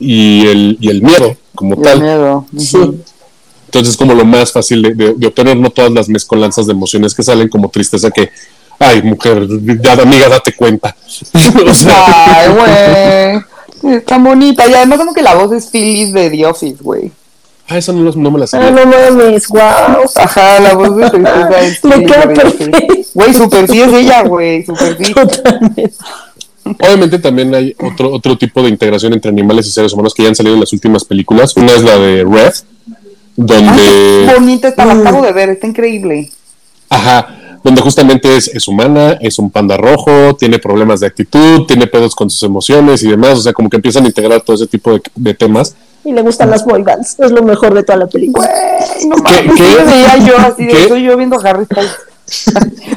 y 0.00 0.46
el, 0.46 0.78
y 0.80 0.88
el 0.88 1.02
miedo, 1.02 1.36
como 1.54 1.74
el 1.74 1.82
tal. 1.82 2.00
miedo. 2.00 2.46
Sí. 2.56 2.78
Entonces, 3.66 3.96
como 3.96 4.14
lo 4.14 4.24
más 4.24 4.52
fácil 4.52 4.80
de, 4.80 4.94
de- 4.94 5.14
de 5.14 5.26
obtener, 5.26 5.56
no 5.58 5.68
todas 5.70 5.92
las 5.92 6.08
mezcolanzas 6.08 6.66
de 6.66 6.72
emociones 6.72 7.14
que 7.14 7.22
salen, 7.22 7.48
como 7.48 7.68
tristeza 7.68 8.10
que, 8.10 8.30
ay, 8.78 9.02
mujer, 9.02 9.46
ya, 9.82 9.92
amiga, 9.92 10.28
date 10.28 10.54
cuenta. 10.54 10.96
o 11.68 11.74
sea, 11.74 12.40
Ay, 12.40 12.48
güey. 12.54 13.42
Es 13.98 14.04
tan 14.06 14.24
bonita. 14.24 14.66
Y 14.66 14.74
además 14.74 14.98
como 14.98 15.14
que 15.14 15.22
la 15.22 15.34
voz 15.36 15.52
es 15.52 15.66
Phyllis 15.70 16.12
de 16.12 16.30
The 16.30 16.46
Office, 16.46 16.76
güey. 16.80 17.12
Ah, 17.68 17.78
esa 17.78 17.92
no, 17.92 18.10
no 18.10 18.30
me 18.30 18.38
la 18.38 18.44
Ah, 18.44 18.48
sabía. 18.48 18.70
no 18.70 18.86
mames, 18.86 19.48
wow. 19.48 19.60
Ajá, 20.16 20.60
la 20.60 20.74
voz 20.74 20.96
de 20.96 21.06
es 21.06 21.84
Le 21.84 22.04
queda 22.06 22.22
perfecto. 22.32 22.78
Güey, 23.14 23.34
super 23.34 23.68
sí 23.68 23.80
es 23.80 23.92
ella, 23.92 24.22
güey. 24.22 24.64
Super 24.64 24.96
sí. 24.98 25.12
Totalmente. 25.14 25.92
Obviamente 26.64 27.18
también 27.18 27.54
hay 27.54 27.74
otro, 27.80 28.12
otro 28.12 28.36
tipo 28.36 28.62
de 28.62 28.68
integración 28.68 29.12
entre 29.14 29.30
animales 29.30 29.66
y 29.66 29.70
seres 29.70 29.92
humanos 29.92 30.12
que 30.12 30.22
ya 30.22 30.28
han 30.28 30.34
salido 30.34 30.54
en 30.54 30.60
las 30.60 30.72
últimas 30.72 31.04
películas. 31.04 31.56
Una 31.56 31.72
es 31.72 31.82
la 31.82 31.96
de 31.96 32.24
Red, 32.24 32.52
donde... 33.36 34.26
Qué 34.26 34.34
bonita 34.34 34.68
está, 34.68 34.84
la 34.84 34.92
acabo 34.94 35.22
de 35.22 35.32
ver, 35.32 35.48
está 35.50 35.66
increíble. 35.66 36.30
Ajá, 36.90 37.58
donde 37.64 37.80
justamente 37.80 38.36
es, 38.36 38.48
es 38.48 38.68
humana, 38.68 39.16
es 39.20 39.38
un 39.38 39.50
panda 39.50 39.76
rojo, 39.78 40.36
tiene 40.36 40.58
problemas 40.58 41.00
de 41.00 41.06
actitud, 41.06 41.64
tiene 41.66 41.86
pedos 41.86 42.14
con 42.14 42.28
sus 42.28 42.42
emociones 42.42 43.02
y 43.02 43.08
demás, 43.08 43.38
o 43.38 43.42
sea, 43.42 43.52
como 43.54 43.70
que 43.70 43.76
empiezan 43.76 44.04
a 44.04 44.08
integrar 44.08 44.42
todo 44.42 44.56
ese 44.56 44.66
tipo 44.66 44.92
de, 44.92 45.02
de 45.14 45.34
temas. 45.34 45.74
Y 46.08 46.12
le 46.12 46.22
gustan 46.22 46.48
las 46.50 46.64
boy 46.64 46.82
bands. 46.82 47.16
Es 47.18 47.30
lo 47.30 47.42
mejor 47.42 47.74
de 47.74 47.82
toda 47.82 47.98
la 47.98 48.06
película. 48.06 48.48
Güey, 48.48 49.08
no 49.08 49.16
¿Qué- 49.16 49.22
mames, 49.22 49.56
qué? 49.56 49.84
veía 49.84 50.16
yo 50.18 50.38
así 50.38 50.64
de, 50.64 50.72
¿Qué? 50.72 50.82
estoy 50.82 51.02
yo 51.02 51.16
viendo 51.16 51.38
Harry 51.44 51.64
Styles. 51.66 51.90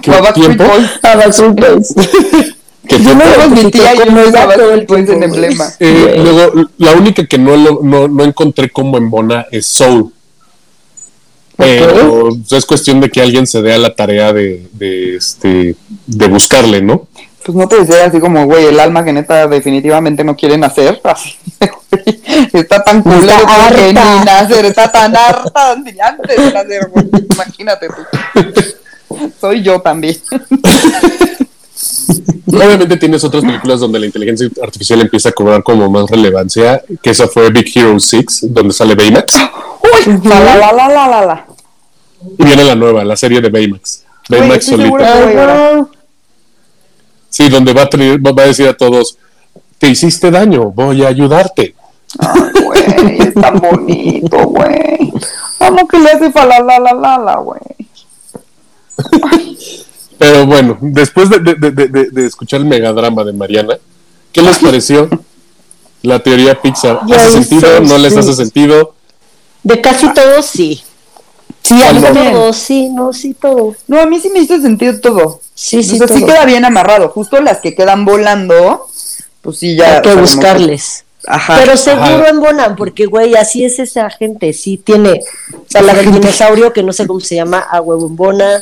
¿Qué 0.02 0.12
a 0.12 0.34
tiempo? 0.34 0.64
A 1.04 1.16
Backstreet 1.16 1.54
Boys. 1.60 1.94
Que 2.88 2.98
Yo 2.98 3.04
tiene- 3.04 3.16
me 3.16 3.26
Luego 3.36 3.50
mi 3.56 3.72
tía 3.72 3.94
y 3.94 3.98
yo 3.98 4.04
Con 4.06 4.14
viendo 4.16 4.30
ella 4.30 4.44
a 4.50 4.54
todo 4.56 4.72
el 4.74 4.80
en 4.80 4.88
tiempo, 4.88 5.14
güey. 5.14 5.24
emblema. 5.26 5.66
eh, 5.80 6.16
luego, 6.24 6.70
la 6.78 6.94
única 6.94 7.26
que 7.28 7.38
no, 7.38 7.56
lo- 7.58 7.80
no, 7.84 8.08
no 8.08 8.24
encontré 8.24 8.70
como 8.70 8.98
en 8.98 9.10
Bona 9.10 9.46
es 9.52 9.66
Soul. 9.68 10.12
Pero 11.58 12.30
es 12.50 12.66
cuestión 12.66 13.00
de 13.02 13.10
que 13.12 13.22
alguien 13.22 13.46
se 13.46 13.62
dé 13.62 13.74
a 13.74 13.78
la 13.78 13.94
tarea 13.94 14.34
de, 14.34 14.68
de, 14.74 15.16
este, 15.18 15.76
de 16.08 16.28
buscarle, 16.28 16.82
¿no? 16.82 17.08
Pues 17.44 17.56
no 17.56 17.68
te 17.68 17.80
decía 17.80 18.06
así 18.06 18.20
como, 18.20 18.46
güey, 18.46 18.66
el 18.66 18.80
alma 18.80 19.04
que 19.04 19.14
neta 19.14 19.48
definitivamente 19.48 20.24
no 20.24 20.36
quieren 20.36 20.64
hacer. 20.64 21.02
Así, 21.04 21.36
güey, 22.52 22.64
está 22.64 22.84
tan 22.84 23.02
culero 23.02 23.34
Está 23.34 23.76
que 23.76 23.88
ni 23.88 23.94
nacer, 23.94 24.66
está 24.66 24.92
tan 24.92 25.16
harta 25.16 25.72
antes 25.72 25.96
de 26.38 26.52
nacer, 26.54 26.90
güey. 26.90 27.10
Imagínate 27.34 27.88
tú. 27.88 29.30
Soy 29.40 29.62
yo 29.62 29.82
también. 29.82 30.18
Obviamente 32.48 32.98
tienes 32.98 33.24
otras 33.24 33.44
películas 33.44 33.80
donde 33.80 34.00
la 34.00 34.06
inteligencia 34.06 34.48
artificial 34.62 35.02
empieza 35.02 35.30
a 35.30 35.32
cobrar 35.32 35.64
como 35.64 35.90
más 35.90 36.10
relevancia, 36.10 36.84
que 37.02 37.10
esa 37.10 37.28
fue 37.28 37.50
Big 37.50 37.72
Hero 37.76 38.00
6, 38.00 38.48
donde 38.50 38.74
sale 38.74 38.96
Baymax. 38.96 39.36
Uy, 39.82 40.20
la 40.24 40.40
la 40.40 40.56
la 40.58 40.74
la 40.74 40.88
la 40.90 41.08
la 41.08 41.26
la. 41.26 41.46
Y 42.38 42.44
viene 42.44 42.64
la 42.64 42.76
nueva, 42.76 43.04
la 43.04 43.16
serie 43.16 43.42
de 43.42 43.50
Baymax. 43.50 44.04
Baymax 44.30 44.68
estoy 44.68 44.78
solito. 44.78 44.98
segura 44.98 45.14
que 45.14 45.20
voy 45.20 45.32
a 45.32 45.34
llorar. 45.34 45.60
Ajá. 45.60 45.88
Sí, 47.42 47.50
donde 47.50 47.74
va 47.74 47.84
a, 47.84 47.90
tener- 47.90 48.20
va 48.20 48.44
a 48.44 48.48
decir 48.48 48.68
a 48.68 48.74
todos, 48.78 49.18
te 49.80 49.88
hiciste 49.88 50.30
daño, 50.30 50.66
voy 50.72 51.04
a 51.04 51.08
ayudarte. 51.08 51.74
Ay, 52.20 52.64
güey, 52.64 53.20
es 53.20 53.34
tan 53.34 53.60
bonito, 53.60 54.38
güey. 54.48 55.12
Amo 55.60 55.88
que 55.88 55.98
le 55.98 56.12
hace 56.12 56.32
fa 56.32 56.46
la 56.46 56.60
la 56.60 56.80
la 56.80 56.94
la 56.94 57.18
la, 57.18 57.36
güey. 57.38 57.60
Pero 60.18 60.46
bueno, 60.46 60.78
después 60.82 61.30
de, 61.30 61.40
de- 61.40 61.56
de- 61.56 61.88
de- 61.88 62.10
de 62.12 62.26
escuchar 62.28 62.60
el 62.60 62.68
megadrama 62.68 63.24
de 63.24 63.34
Mariana, 63.34 63.78
¿qué 64.32 64.42
les 64.44 64.60
pareció 64.60 65.10
la 66.04 66.20
teoría 66.20 66.62
Pixar? 66.62 67.00
¿Hace 67.12 67.32
sentido? 67.44 67.80
¿No 67.82 67.98
les 67.98 68.16
hace 68.16 68.34
sentido? 68.36 68.94
De 69.64 69.82
casi 69.82 70.14
todos, 70.14 70.46
sí. 70.46 70.84
Sí, 71.64 71.82
a 71.82 71.94
mí 71.94 72.02
también. 72.02 72.54
Sí, 72.54 72.90
no, 72.90 73.14
sí, 73.14 73.34
todo. 73.34 73.76
No, 73.88 74.00
a 74.00 74.06
mí 74.06 74.20
sí 74.20 74.30
me 74.30 74.40
hizo 74.40 74.60
sentido 74.60 75.00
todo. 75.00 75.42
Sí, 75.54 75.84
sí, 75.84 75.96
o 76.02 76.08
sea, 76.08 76.18
sí 76.18 76.26
queda 76.26 76.46
bien 76.46 76.66
amarrado. 76.66 77.10
Justo 77.10 77.40
las 77.40 77.60
que 77.60 77.76
quedan 77.76 78.06
volando, 78.06 78.88
pues 79.42 79.60
sí, 79.60 79.76
ya. 79.76 79.98
Hay 79.98 80.02
que 80.02 80.16
buscarles. 80.16 81.06
Ajá. 81.28 81.58
Pero 81.60 81.78
seguro 81.78 82.04
Ajá. 82.04 82.30
embonan, 82.30 82.76
porque, 82.76 83.06
güey, 83.06 83.36
así 83.36 83.64
es 83.64 83.78
esa 83.78 84.10
gente. 84.10 84.54
Sí 84.54 84.78
tiene. 84.78 85.22
O 85.54 85.66
sea, 85.68 85.82
la 85.84 85.94
del 85.96 86.12
dinosaurio, 86.12 86.74
que 86.74 86.84
no 86.84 86.94
sé 86.94 87.06
cómo 87.06 87.20
se 87.20 87.36
llama, 87.36 87.60
a 87.60 87.80
huevo 87.80 88.08
embona. 88.08 88.62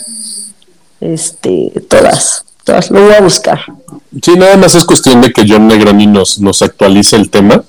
Este, 0.99 1.71
todas. 1.87 2.43
Todas. 2.65 2.91
Lo 2.91 3.01
voy 3.01 3.13
a 3.13 3.21
buscar. 3.21 3.59
Sí, 4.21 4.35
nada 4.35 4.57
más 4.57 4.75
es 4.75 4.83
cuestión 4.83 5.21
de 5.21 5.31
que 5.31 5.45
John 5.47 5.67
Negroni 5.67 6.05
nos, 6.05 6.39
nos 6.39 6.61
actualice 6.61 7.15
el 7.15 7.29
tema 7.29 7.63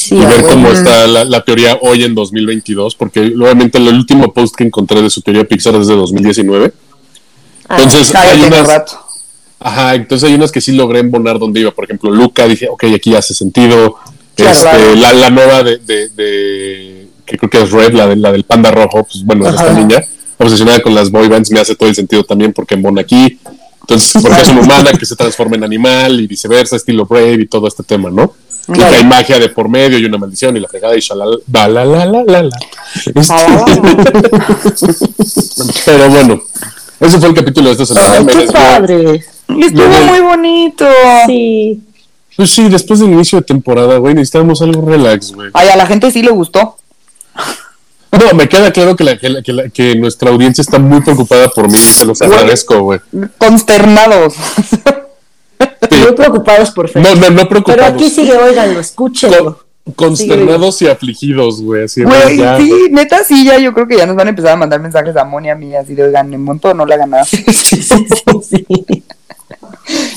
Sí, 0.00 0.16
y 0.16 0.24
ver 0.24 0.42
cómo 0.46 0.68
está 0.70 1.06
la, 1.06 1.24
la 1.24 1.44
teoría 1.44 1.78
hoy 1.82 2.04
en 2.04 2.14
2022, 2.14 2.94
porque 2.94 3.20
obviamente 3.20 3.78
el 3.78 3.88
último 3.88 4.32
post 4.32 4.54
que 4.56 4.64
encontré 4.64 5.02
de 5.02 5.10
su 5.10 5.20
teoría 5.22 5.44
Pixar 5.44 5.74
es 5.76 5.86
de 5.86 5.94
2019. 5.96 6.72
Ah, 7.68 7.76
Entonces, 7.76 8.14
Ah, 8.14 8.22
hay 8.30 8.40
unas, 8.42 8.66
rato. 8.66 8.92
Ajá, 9.58 9.94
entonces 9.94 10.28
hay 10.28 10.34
unas 10.34 10.50
que 10.50 10.60
sí 10.60 10.72
logré 10.72 11.00
embonar 11.00 11.38
donde 11.38 11.60
iba. 11.60 11.70
Por 11.70 11.84
ejemplo, 11.84 12.10
Luca, 12.10 12.46
dije, 12.48 12.68
ok, 12.68 12.84
aquí 12.94 13.14
hace 13.14 13.34
sentido. 13.34 13.96
Claro. 14.34 14.52
Este, 14.52 14.96
la, 14.96 15.12
la 15.12 15.30
nueva 15.30 15.62
de, 15.62 15.76
de, 15.78 16.08
de- 16.10 17.08
que 17.26 17.36
creo 17.36 17.50
que 17.50 17.62
es 17.62 17.70
Red, 17.70 17.92
la, 17.92 18.06
de, 18.08 18.16
la 18.16 18.32
del 18.32 18.44
panda 18.44 18.70
rojo, 18.70 19.04
pues 19.04 19.24
bueno, 19.24 19.44
es 19.46 19.50
esta 19.54 19.70
Ajá. 19.70 19.78
niña 19.78 20.02
obsesionada 20.38 20.80
con 20.80 20.94
las 20.94 21.10
boy 21.10 21.28
bands 21.28 21.50
me 21.50 21.60
hace 21.60 21.74
todo 21.76 21.88
el 21.90 21.94
sentido 21.94 22.24
también 22.24 22.52
porque 22.54 22.74
embona 22.74 23.02
aquí. 23.02 23.38
Entonces, 23.82 24.22
porque 24.22 24.40
es 24.40 24.48
una 24.48 24.60
humana 24.62 24.92
que 24.92 25.04
se 25.04 25.14
transforma 25.14 25.56
en 25.56 25.64
animal 25.64 26.18
y 26.20 26.26
viceversa, 26.26 26.76
estilo 26.76 27.04
Brave 27.04 27.34
y 27.42 27.46
todo 27.46 27.68
este 27.68 27.82
tema, 27.82 28.10
¿no? 28.10 28.32
Y 28.70 28.78
que 28.78 28.84
hay 28.84 29.04
magia 29.04 29.38
de 29.38 29.48
por 29.48 29.68
medio 29.68 29.98
y 29.98 30.04
una 30.04 30.18
maldición 30.18 30.56
y 30.56 30.60
la 30.60 30.68
fregada 30.68 30.96
y 30.96 31.00
shalala, 31.00 31.36
la 31.52 31.68
la 31.68 31.84
la 31.84 32.04
la 32.06 32.22
la 32.24 32.42
la. 32.44 32.58
Este- 34.50 35.74
Pero 35.84 36.08
bueno, 36.10 36.40
ese 37.00 37.18
fue 37.18 37.28
el 37.28 37.34
capítulo 37.34 37.74
de 37.74 37.82
esta 37.82 37.86
semana. 37.94 38.14
Ay, 38.18 38.26
qué 38.46 38.52
padre. 38.52 39.24
Y 39.48 39.64
estuvo 39.64 39.88
muy 40.06 40.20
bonito. 40.20 40.86
Sí. 41.26 41.80
Pues 42.36 42.50
sí, 42.50 42.68
después 42.68 43.00
del 43.00 43.10
inicio 43.12 43.40
de 43.40 43.44
temporada, 43.44 43.98
güey, 43.98 44.14
necesitábamos 44.14 44.62
algo 44.62 44.88
relax, 44.88 45.32
güey. 45.32 45.50
Ay, 45.52 45.68
a 45.68 45.76
la 45.76 45.86
gente 45.86 46.10
sí 46.10 46.22
le 46.22 46.30
gustó. 46.30 46.76
No, 48.12 48.34
me 48.34 48.48
queda 48.48 48.72
claro 48.72 48.96
que, 48.96 49.04
la, 49.04 49.16
que, 49.16 49.28
la- 49.28 49.40
que, 49.40 49.52
la- 49.52 49.68
que 49.68 49.94
nuestra 49.94 50.30
audiencia 50.32 50.62
está 50.62 50.80
muy 50.80 51.00
preocupada 51.00 51.48
por 51.48 51.70
mí, 51.70 51.78
se 51.78 52.04
los 52.04 52.20
agradezco, 52.20 52.80
güey. 52.80 52.98
Consternados. 53.38 54.34
Sí. 55.90 55.96
Muy 56.02 56.12
preocupados 56.12 56.70
por 56.70 56.88
Fer. 56.88 57.02
No, 57.02 57.14
no, 57.14 57.30
no 57.30 57.36
Pero 57.36 57.48
preocupados. 57.48 57.94
aquí 57.94 58.08
sigue, 58.10 58.36
óiganlo, 58.36 58.80
escúchenlo. 58.80 59.58
Con- 59.84 59.94
consternados 59.94 60.80
y 60.82 60.88
afligidos, 60.88 61.60
güey. 61.62 61.84
Así 61.84 62.02
Güey, 62.04 62.36
ya, 62.36 62.56
sí, 62.58 62.68
güey. 62.68 62.90
neta, 62.90 63.24
sí, 63.24 63.44
ya 63.44 63.58
yo 63.58 63.72
creo 63.74 63.88
que 63.88 63.96
ya 63.96 64.06
nos 64.06 64.14
van 64.14 64.28
a 64.28 64.30
empezar 64.30 64.52
a 64.52 64.56
mandar 64.56 64.78
mensajes 64.80 65.16
a 65.16 65.24
Moni 65.24 65.50
a 65.50 65.54
mí, 65.56 65.74
así 65.74 65.94
de, 65.94 66.04
oigan, 66.04 66.32
en 66.32 66.44
monto 66.44 66.72
no 66.74 66.86
le 66.86 66.94
hagan 66.94 67.10
nada. 67.10 67.24
Sí, 67.24 67.42
sí, 67.52 67.82
sí. 67.82 68.66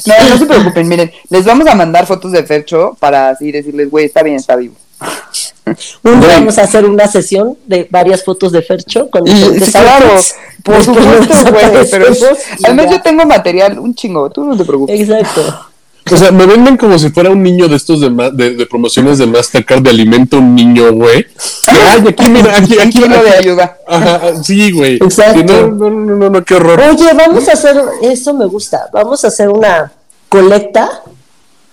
No, 0.05 0.29
no 0.29 0.37
se 0.37 0.45
preocupen, 0.45 0.87
miren, 0.87 1.11
les 1.29 1.45
vamos 1.45 1.65
a 1.67 1.73
mandar 1.75 2.05
fotos 2.05 2.31
de 2.33 2.43
Fercho 2.43 2.95
para 2.99 3.29
así 3.29 3.51
decirles, 3.51 3.89
güey, 3.89 4.05
está 4.05 4.21
bien, 4.21 4.35
está 4.35 4.55
vivo. 4.55 4.75
Un 6.03 6.19
día 6.19 6.29
vamos 6.39 6.57
a 6.57 6.63
hacer 6.63 6.85
una 6.85 7.07
sesión 7.07 7.57
de 7.65 7.87
varias 7.89 8.23
fotos 8.23 8.51
de 8.51 8.61
Fercho 8.61 9.09
con 9.09 9.23
diferentes 9.23 9.65
sí, 9.67 9.71
claro, 9.71 10.07
por 10.63 10.83
supuesto, 10.83 11.51
güey, 11.51 11.89
pero 11.89 12.07
y 12.13 12.65
además 12.65 12.85
ya. 12.85 12.91
yo 12.91 13.01
tengo 13.01 13.25
material, 13.25 13.79
un 13.79 13.95
chingo, 13.95 14.29
tú 14.29 14.43
no 14.43 14.57
te 14.57 14.65
preocupes. 14.65 14.99
Exacto. 14.99 15.67
O 16.11 16.17
sea, 16.17 16.31
me 16.33 16.45
venden 16.45 16.75
como 16.75 16.99
si 16.99 17.09
fuera 17.11 17.29
un 17.29 17.41
niño 17.41 17.69
de 17.69 17.77
estos 17.77 18.01
de, 18.01 18.09
ma- 18.09 18.29
de, 18.29 18.55
de 18.55 18.65
promociones 18.65 19.19
de 19.19 19.25
Mastercard 19.25 19.81
de 19.81 19.89
alimento 19.89 20.37
un 20.37 20.53
niño, 20.53 20.91
güey. 20.91 21.25
Ay, 21.67 22.03
aquí, 22.09 22.29
mira, 22.29 22.57
aquí, 22.57 22.77
aquí, 22.77 22.89
kilo 23.01 23.23
de 23.23 23.29
ayuda. 23.31 23.77
Ajá, 23.87 24.43
sí, 24.43 24.69
güey. 24.73 24.95
Exacto. 24.95 25.69
No, 25.71 25.89
no, 25.89 26.15
no, 26.17 26.29
no, 26.29 26.43
qué 26.43 26.55
horror. 26.55 26.81
Oye, 26.81 27.13
vamos 27.13 27.47
a 27.47 27.53
hacer, 27.53 27.81
eso 28.01 28.33
me 28.33 28.45
gusta, 28.47 28.89
vamos 28.91 29.23
a 29.23 29.29
hacer 29.29 29.47
una 29.47 29.93
colecta 30.27 31.03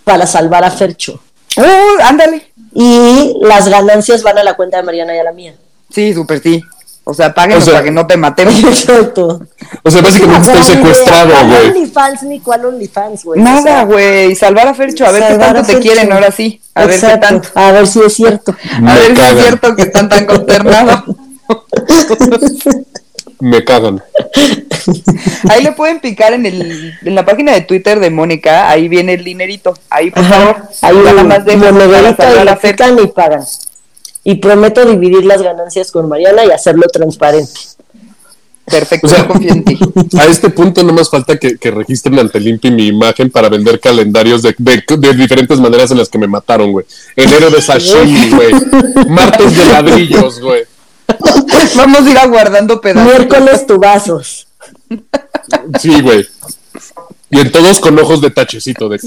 para 0.04 0.28
salvar 0.28 0.62
a 0.62 0.70
Fercho. 0.70 1.20
Uh, 1.56 2.00
ándale. 2.04 2.49
Y 2.72 3.36
las 3.42 3.68
ganancias 3.68 4.22
van 4.22 4.38
a 4.38 4.44
la 4.44 4.54
cuenta 4.54 4.76
de 4.78 4.82
Mariana 4.84 5.14
y 5.14 5.18
a 5.18 5.24
la 5.24 5.32
mía. 5.32 5.54
Sí, 5.90 6.14
súper 6.14 6.40
sí. 6.42 6.62
O 7.04 7.14
sea, 7.14 7.34
páguenos 7.34 7.62
O 7.62 7.64
sea- 7.64 7.74
para 7.74 7.84
que 7.84 7.90
no 7.90 8.06
te 8.06 8.16
matemos. 8.16 8.54
Exacto. 8.64 9.40
O 9.82 9.90
sea, 9.90 10.02
básicamente 10.02 10.52
estoy 10.52 10.76
secuestrado, 10.76 11.30
¿Cuál 11.32 11.46
güey. 11.48 11.68
OnlyFans 11.70 12.22
ni 12.24 12.40
cuál 12.40 12.64
OnlyFans, 12.66 13.24
güey? 13.24 13.40
O 13.40 13.42
Nada, 13.42 13.62
sea, 13.62 13.84
güey. 13.84 14.34
Salvar 14.36 14.68
a 14.68 14.74
Fercho, 14.74 15.06
a 15.06 15.10
ver 15.10 15.24
qué 15.26 15.38
tanto 15.38 15.62
te 15.64 15.78
quieren 15.80 16.12
ahora 16.12 16.30
sí. 16.30 16.60
A 16.74 16.86
ver 16.86 17.00
qué 17.00 17.16
tanto. 17.18 17.48
A 17.54 17.72
ver 17.72 17.86
si 17.86 18.00
es 18.02 18.12
cierto. 18.14 18.54
A 18.86 18.94
ver 18.94 19.16
si 19.16 19.22
es 19.22 19.42
cierto 19.42 19.74
que 19.74 19.82
están 19.82 20.08
tan 20.08 20.26
consternados. 20.26 21.02
Me 23.40 23.64
cagan. 23.64 24.02
Ahí 25.48 25.62
le 25.62 25.72
pueden 25.72 26.00
picar 26.00 26.32
en, 26.32 26.46
el, 26.46 26.94
en 27.02 27.14
la 27.14 27.24
página 27.24 27.52
de 27.52 27.62
Twitter 27.62 28.00
de 28.00 28.10
Mónica, 28.10 28.68
ahí 28.70 28.88
viene 28.88 29.14
el 29.14 29.24
dinerito. 29.24 29.74
Ahí, 29.88 30.10
por 30.10 30.24
favor, 30.24 30.56
Ahí 30.82 30.96
nada 30.96 31.22
más 31.24 31.44
dejan 31.44 31.76
y 32.98 33.02
y 33.02 33.06
pagan. 33.08 33.44
Y 34.22 34.34
prometo 34.36 34.84
dividir 34.84 35.24
las 35.24 35.42
ganancias 35.42 35.90
con 35.90 36.08
Mariana 36.08 36.44
y 36.44 36.50
hacerlo 36.50 36.86
transparente. 36.92 37.58
Perfecto, 38.66 39.06
O 39.06 39.10
sea, 39.10 39.20
yo 39.20 39.28
confío 39.28 39.52
en 39.52 39.64
ti. 39.64 39.78
A 40.18 40.26
este 40.26 40.50
punto 40.50 40.84
no 40.84 40.92
más 40.92 41.10
falta 41.10 41.36
que, 41.38 41.56
que 41.56 41.70
registren 41.70 42.18
ante 42.18 42.38
el 42.38 42.46
INPI 42.46 42.70
mi 42.70 42.86
imagen 42.86 43.30
para 43.30 43.48
vender 43.48 43.80
calendarios 43.80 44.42
de, 44.42 44.54
de- 44.58 44.84
de 44.96 45.14
diferentes 45.14 45.58
maneras 45.58 45.90
en 45.90 45.98
las 45.98 46.08
que 46.08 46.18
me 46.18 46.28
mataron, 46.28 46.70
güey. 46.70 46.86
Enero 47.16 47.50
de 47.50 47.60
sashimi, 47.60 48.30
güey. 48.34 48.52
Martes 49.08 49.56
de 49.56 49.64
ladrillos, 49.64 50.40
güey. 50.40 50.62
Vamos 51.74 52.06
a 52.06 52.10
ir 52.10 52.18
aguardando 52.18 52.80
pedazos. 52.80 53.10
Miércoles 53.12 53.66
tubazos. 53.66 54.46
Sí, 55.80 56.00
güey. 56.00 56.26
Y 57.30 57.38
en 57.38 57.52
todos 57.52 57.78
con 57.78 57.98
ojos 57.98 58.20
de 58.20 58.30
tachecito, 58.30 58.88
de... 58.88 58.98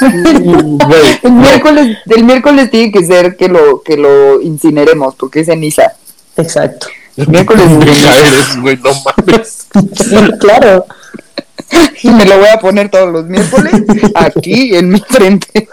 Güey, 0.00 1.20
El 1.22 1.32
miércoles, 1.32 1.98
el 2.06 2.24
miércoles 2.24 2.70
tiene 2.70 2.92
que 2.92 3.04
ser 3.04 3.36
que 3.36 3.48
lo, 3.48 3.82
que 3.82 3.96
lo 3.96 4.40
incineremos, 4.40 5.16
porque 5.16 5.40
es 5.40 5.46
ceniza. 5.46 5.92
Exacto. 6.36 6.86
Miércoles 7.16 7.66
eres, 7.82 8.60
güey, 8.60 8.76
no 8.76 8.90
mames. 9.04 9.66
Sí, 9.96 10.16
claro. 10.38 10.86
Y 12.02 12.10
me 12.10 12.24
lo 12.24 12.38
voy 12.38 12.48
a 12.48 12.58
poner 12.58 12.88
todos 12.90 13.10
los 13.12 13.26
miércoles 13.26 13.74
aquí 14.14 14.74
en 14.74 14.88
mi 14.88 15.00
frente. 15.00 15.68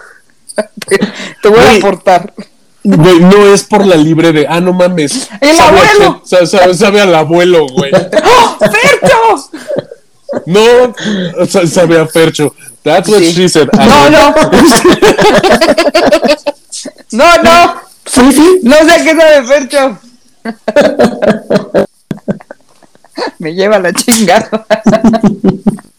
Te, 0.87 0.99
te 1.41 1.49
voy 1.49 1.59
a 1.59 1.75
aportar. 1.75 2.33
Güey, 2.87 3.19
no 3.19 3.45
es 3.51 3.63
por 3.63 3.83
la 3.85 3.95
libre 3.95 4.31
de, 4.31 4.45
ah, 4.47 4.61
no 4.61 4.71
mames. 4.71 5.27
¡El 5.41 5.55
Sabe 5.57 5.79
a 5.79 5.81
abuelo! 5.81 6.21
sa- 6.23 6.45
sabe 6.73 7.01
al 7.01 7.15
abuelo, 7.15 7.65
güey. 7.67 7.91
¡Oh, 8.23 8.57
¡Fercho! 8.59 9.49
No, 10.45 10.93
sa- 11.47 11.65
sabe 11.65 11.99
a 11.99 12.05
Fercho. 12.05 12.53
That's 12.83 13.09
what 13.09 13.19
Sí. 13.21 13.33
she 13.33 13.49
said. 13.49 13.67
No, 13.73 14.09
no. 14.09 14.35
No, 17.11 17.37
no. 17.41 17.75
Sí, 18.05 18.31
sí. 18.31 18.59
No 18.63 18.75
sé 18.75 19.03
qué 19.03 19.15
sabe 19.15 19.43
Fercho. 19.47 19.97
Me 23.39 23.53
lleva 23.55 23.79
la 23.79 23.93
chingada. 23.93 24.65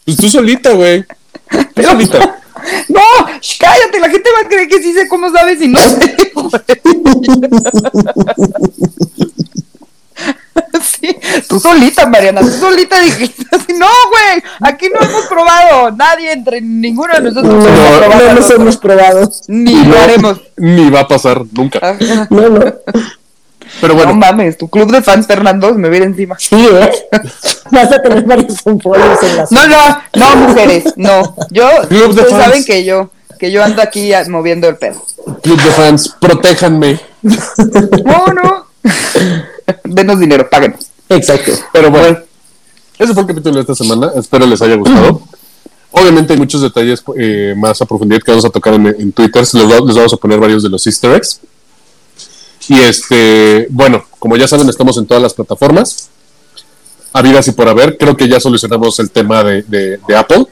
Pues 0.05 0.17
tú 0.17 0.29
solita, 0.29 0.71
güey. 0.71 1.03
Tú 1.73 1.83
solita. 1.83 2.35
No, 2.89 3.01
sh, 3.41 3.57
cállate, 3.59 3.99
la 3.99 4.09
gente 4.09 4.29
va 4.35 4.45
a 4.45 4.49
creer 4.49 4.67
que 4.67 4.81
sí 4.81 4.93
sé 4.93 5.07
cómo 5.07 5.31
sabes 5.31 5.61
y 5.61 5.67
no 5.67 5.79
sé. 5.79 6.17
Sí, 10.99 11.15
tú 11.47 11.59
solita, 11.59 12.07
Mariana, 12.07 12.41
tú 12.41 12.49
solita 12.49 12.99
dijiste 12.99 13.43
así, 13.51 13.73
no, 13.73 13.85
güey, 14.09 14.41
aquí 14.61 14.87
no 14.89 14.99
hemos 15.07 15.25
probado, 15.27 15.91
nadie 15.91 16.31
entre 16.31 16.59
ninguno 16.61 17.13
de 17.13 17.21
nosotros 17.21 17.53
No, 17.53 17.59
hemos 17.59 18.17
no, 18.17 18.33
no 18.33 18.55
hemos 18.63 18.77
probado. 18.77 19.31
ni 19.47 19.83
lo 19.85 19.99
haremos. 19.99 20.41
Ni 20.57 20.89
va 20.89 21.01
a 21.01 21.07
pasar 21.07 21.43
nunca. 21.51 21.79
Ajá. 21.79 22.27
No, 22.31 22.49
no. 22.49 22.73
Pero 23.81 23.93
No 23.93 23.99
bueno, 23.99 24.13
mames, 24.15 24.57
tu 24.57 24.67
club 24.69 24.91
de 24.91 25.01
fans 25.01 25.27
Fernando 25.27 25.73
me 25.73 25.89
viene 25.89 26.07
encima. 26.07 26.35
Sí, 26.39 26.55
¿eh? 26.55 26.91
Vas 27.71 27.91
a 27.91 28.01
tener 28.01 28.23
varios 28.23 28.61
follows 28.61 29.23
en 29.23 29.37
las. 29.37 29.51
No, 29.51 29.67
no, 29.67 30.01
no, 30.15 30.35
mujeres, 30.37 30.85
no. 30.95 31.35
Yo, 31.51 31.67
Club 31.87 31.99
de 32.01 32.07
ustedes 32.09 32.29
fans. 32.31 32.43
saben 32.43 32.65
que 32.65 32.83
yo, 32.85 33.09
que 33.39 33.51
yo 33.51 33.63
ando 33.63 33.81
aquí 33.81 34.11
moviendo 34.29 34.67
el 34.69 34.77
pedo. 34.77 35.03
club 35.43 35.57
de 35.61 35.71
fans, 35.71 36.15
protéjanme. 36.19 36.99
No, 37.21 38.25
no. 38.33 38.67
Denos 39.83 40.19
dinero, 40.19 40.49
páguenos. 40.49 40.87
Exacto. 41.09 41.51
Pero 41.73 41.91
bueno, 41.91 42.19
ese 42.97 43.13
fue 43.13 43.21
el 43.23 43.27
capítulo 43.27 43.55
de 43.55 43.61
esta 43.61 43.75
semana. 43.75 44.11
Espero 44.15 44.45
les 44.45 44.61
haya 44.61 44.75
gustado. 44.75 45.21
Obviamente 45.91 46.33
hay 46.33 46.39
muchos 46.39 46.61
detalles 46.61 47.03
eh, 47.17 47.53
más 47.57 47.81
a 47.81 47.85
profundidad 47.85 48.21
que 48.21 48.31
vamos 48.31 48.45
a 48.45 48.49
tocar 48.49 48.73
en, 48.73 48.87
en 48.87 49.11
Twitter. 49.11 49.41
Les, 49.41 49.53
les 49.53 49.95
vamos 49.95 50.13
a 50.13 50.17
poner 50.17 50.39
varios 50.39 50.63
de 50.63 50.69
los 50.69 50.85
easter 50.85 51.11
eggs. 51.15 51.39
Y 52.69 52.79
este, 52.81 53.67
bueno, 53.69 54.03
como 54.19 54.35
ya 54.37 54.47
saben, 54.47 54.67
estamos 54.69 54.97
en 54.97 55.05
todas 55.05 55.23
las 55.23 55.33
plataformas. 55.33 56.09
Habidas 57.13 57.47
y 57.47 57.51
por 57.53 57.67
haber. 57.69 57.97
Creo 57.97 58.15
que 58.17 58.27
ya 58.27 58.39
solucionamos 58.39 58.99
el 58.99 59.09
tema 59.09 59.43
de, 59.43 59.63
de- 59.63 59.99
de 60.07 60.15
Apple. 60.15 60.45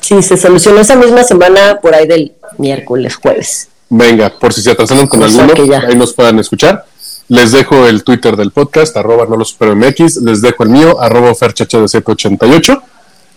Sí, 0.00 0.22
se 0.22 0.36
solucionó 0.36 0.80
esa 0.80 0.94
misma 0.96 1.24
semana 1.24 1.80
por 1.82 1.94
ahí 1.94 2.06
del 2.06 2.32
miércoles, 2.58 3.16
jueves. 3.16 3.68
Venga, 3.88 4.30
por 4.38 4.52
si 4.52 4.62
se 4.62 4.70
atrasaron 4.70 5.06
con 5.08 5.22
O 5.22 5.28
sea 5.28 5.44
alguno, 5.44 5.76
ahí 5.88 5.94
nos 5.96 6.12
puedan 6.12 6.38
escuchar. 6.38 6.84
Les 7.28 7.50
dejo 7.50 7.86
el 7.88 8.04
Twitter 8.04 8.36
del 8.36 8.52
podcast, 8.52 8.96
arroba 8.96 9.26
no 9.28 9.36
lo 9.36 9.44
supero 9.44 9.74
MX. 9.74 10.18
Les 10.22 10.40
dejo 10.42 10.62
el 10.62 10.68
mío, 10.70 11.00
arroba 11.00 11.32
ferchhd788. 11.32 12.82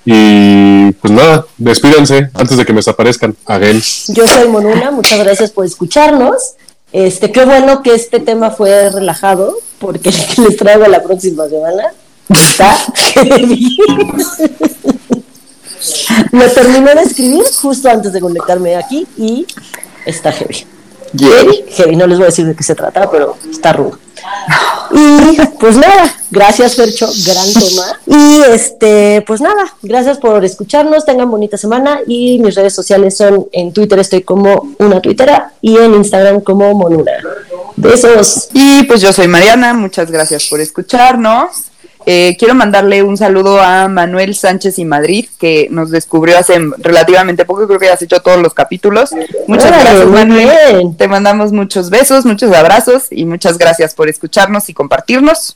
Y 0.06 0.92
pues 0.94 1.12
nada, 1.14 1.46
despídanse 1.58 2.30
antes 2.34 2.58
de 2.58 2.66
que 2.66 2.74
me 2.74 2.78
desaparezcan. 2.80 3.36
Again. 3.46 3.82
Yo 4.10 4.28
soy 4.28 4.48
Monuna, 4.48 4.92
muchas 4.92 5.20
gracias 5.20 5.52
por 5.52 5.66
escucharnos. 5.66 6.54
Este, 6.92 7.32
qué 7.32 7.46
bueno 7.46 7.84
que 7.84 7.94
este 7.94 8.20
tema 8.20 8.52
fue 8.52 8.90
relajado, 8.90 9.58
porque 9.80 10.10
el 10.10 10.16
que 10.16 10.42
les 10.42 10.58
traigo 10.58 10.86
la 10.88 11.04
próxima 11.04 11.48
semana 11.48 11.94
está 12.30 12.76
heavy. 13.14 13.78
Lo 16.32 16.52
terminé 16.52 16.96
de 16.96 17.02
escribir 17.02 17.44
justo 17.62 17.90
antes 17.90 18.12
de 18.12 18.20
conectarme 18.20 18.76
aquí 18.76 19.08
y 19.18 19.46
está 20.06 20.32
heavy. 20.32 20.66
Heavy, 21.18 21.66
heavy, 21.70 21.96
no 21.96 22.06
les 22.06 22.18
voy 22.18 22.26
a 22.26 22.30
decir 22.30 22.46
de 22.46 22.56
qué 22.56 22.64
se 22.64 22.76
trata, 22.76 23.10
pero 23.10 23.38
está 23.50 23.74
rudo. 23.74 23.98
Y 24.92 25.38
pues 25.60 25.78
nada, 25.78 26.16
gracias 26.32 26.76
Fercho, 26.76 27.10
gran 27.26 27.54
tema. 27.54 28.00
Y 28.06 28.42
este, 28.54 29.24
pues 29.28 29.42
nada, 29.42 29.74
gracias 29.82 30.18
por 30.18 30.44
escucharnos, 30.44 31.06
tengan 31.06 31.30
bonita 31.30 31.58
semana 31.58 32.00
y 32.08 32.40
mis 32.40 32.56
redes 32.56 32.74
sociales 32.74 33.16
son 33.18 33.48
en 33.52 33.72
Twitter 33.72 34.00
estoy 34.00 34.24
como 34.24 34.74
una 34.80 35.02
tuitera 35.02 35.54
y 35.62 35.78
en 35.78 35.94
Instagram 35.94 36.42
como 36.42 36.74
Monuna. 36.74 37.12
Besos. 37.76 38.50
Y 38.54 38.84
pues 38.84 39.02
yo 39.02 39.14
soy 39.14 39.28
Mariana, 39.28 39.74
muchas 39.74 40.12
gracias 40.12 40.48
por 40.48 40.60
escucharnos. 40.60 41.69
Eh, 42.12 42.36
quiero 42.40 42.56
mandarle 42.56 43.04
un 43.04 43.18
saludo 43.18 43.62
a 43.62 43.88
Manuel 43.88 44.34
Sánchez 44.34 44.80
y 44.80 44.86
Madrid, 44.86 45.28
que 45.40 45.68
nos 45.70 45.92
descubrió 45.92 46.40
hace 46.40 46.60
relativamente 46.80 47.46
poco, 47.46 47.68
creo 47.68 47.80
que 47.80 47.86
ya 47.86 47.94
has 47.94 48.02
hecho 48.02 48.20
todos 48.20 48.42
los 48.42 48.56
capítulos. 48.56 49.12
Muchas 49.46 49.68
gracias, 49.68 50.08
Manuel. 50.08 50.50
bien. 50.72 50.98
Te 50.98 51.08
mandamos 51.08 51.52
muchos 51.52 51.92
besos, 51.92 52.26
muchos 52.26 52.52
abrazos 52.52 53.04
y 53.12 53.26
muchas 53.26 53.60
gracias 53.60 53.94
por 53.94 54.10
escucharnos 54.10 54.70
y 54.70 54.74
compartirnos. 54.74 55.56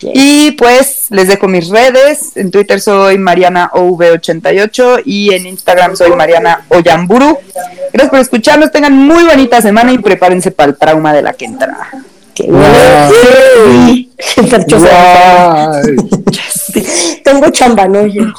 Y 0.00 0.52
pues 0.52 1.08
les 1.10 1.28
dejo 1.28 1.48
mis 1.48 1.68
redes. 1.68 2.34
En 2.34 2.50
Twitter 2.50 2.80
soy 2.80 3.16
MarianaOV88 3.18 5.02
y 5.04 5.34
en 5.34 5.48
Instagram 5.48 5.96
soy 5.96 6.12
Mariana 6.12 6.64
Oyamburu. 6.68 7.36
Gracias 7.92 8.10
por 8.10 8.20
escucharnos. 8.20 8.72
Tengan 8.72 8.94
muy 8.94 9.24
bonita 9.24 9.60
semana 9.60 9.92
y 9.92 9.98
prepárense 9.98 10.50
para 10.50 10.70
el 10.70 10.78
trauma 10.78 11.12
de 11.12 11.20
la 11.20 11.34
que 11.34 11.44
entra. 11.44 11.90
Sí. 13.10 14.10
Tengo 17.24 17.50
chamba, 17.50 17.86
¿no? 17.86 18.06
Yo. 18.06 18.24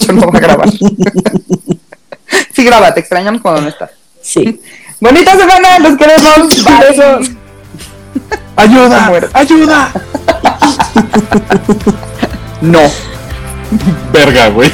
Yo 0.00 0.12
no 0.12 0.22
voy 0.22 0.36
a 0.36 0.40
grabar. 0.40 0.68
Sí, 2.52 2.64
graba, 2.64 2.92
te 2.92 3.00
extrañamos 3.00 3.40
cuando 3.40 3.62
no 3.62 3.68
estás. 3.68 3.90
Sí. 4.20 4.60
Bonita 5.00 5.36
semana, 5.36 5.78
los 5.78 5.96
queremos. 5.96 6.48
Besos. 6.80 7.30
¡Ayuda! 8.56 9.12
¡Ayuda! 9.32 9.92
No. 12.60 12.80
Verga, 14.12 14.48
güey. 14.48 14.72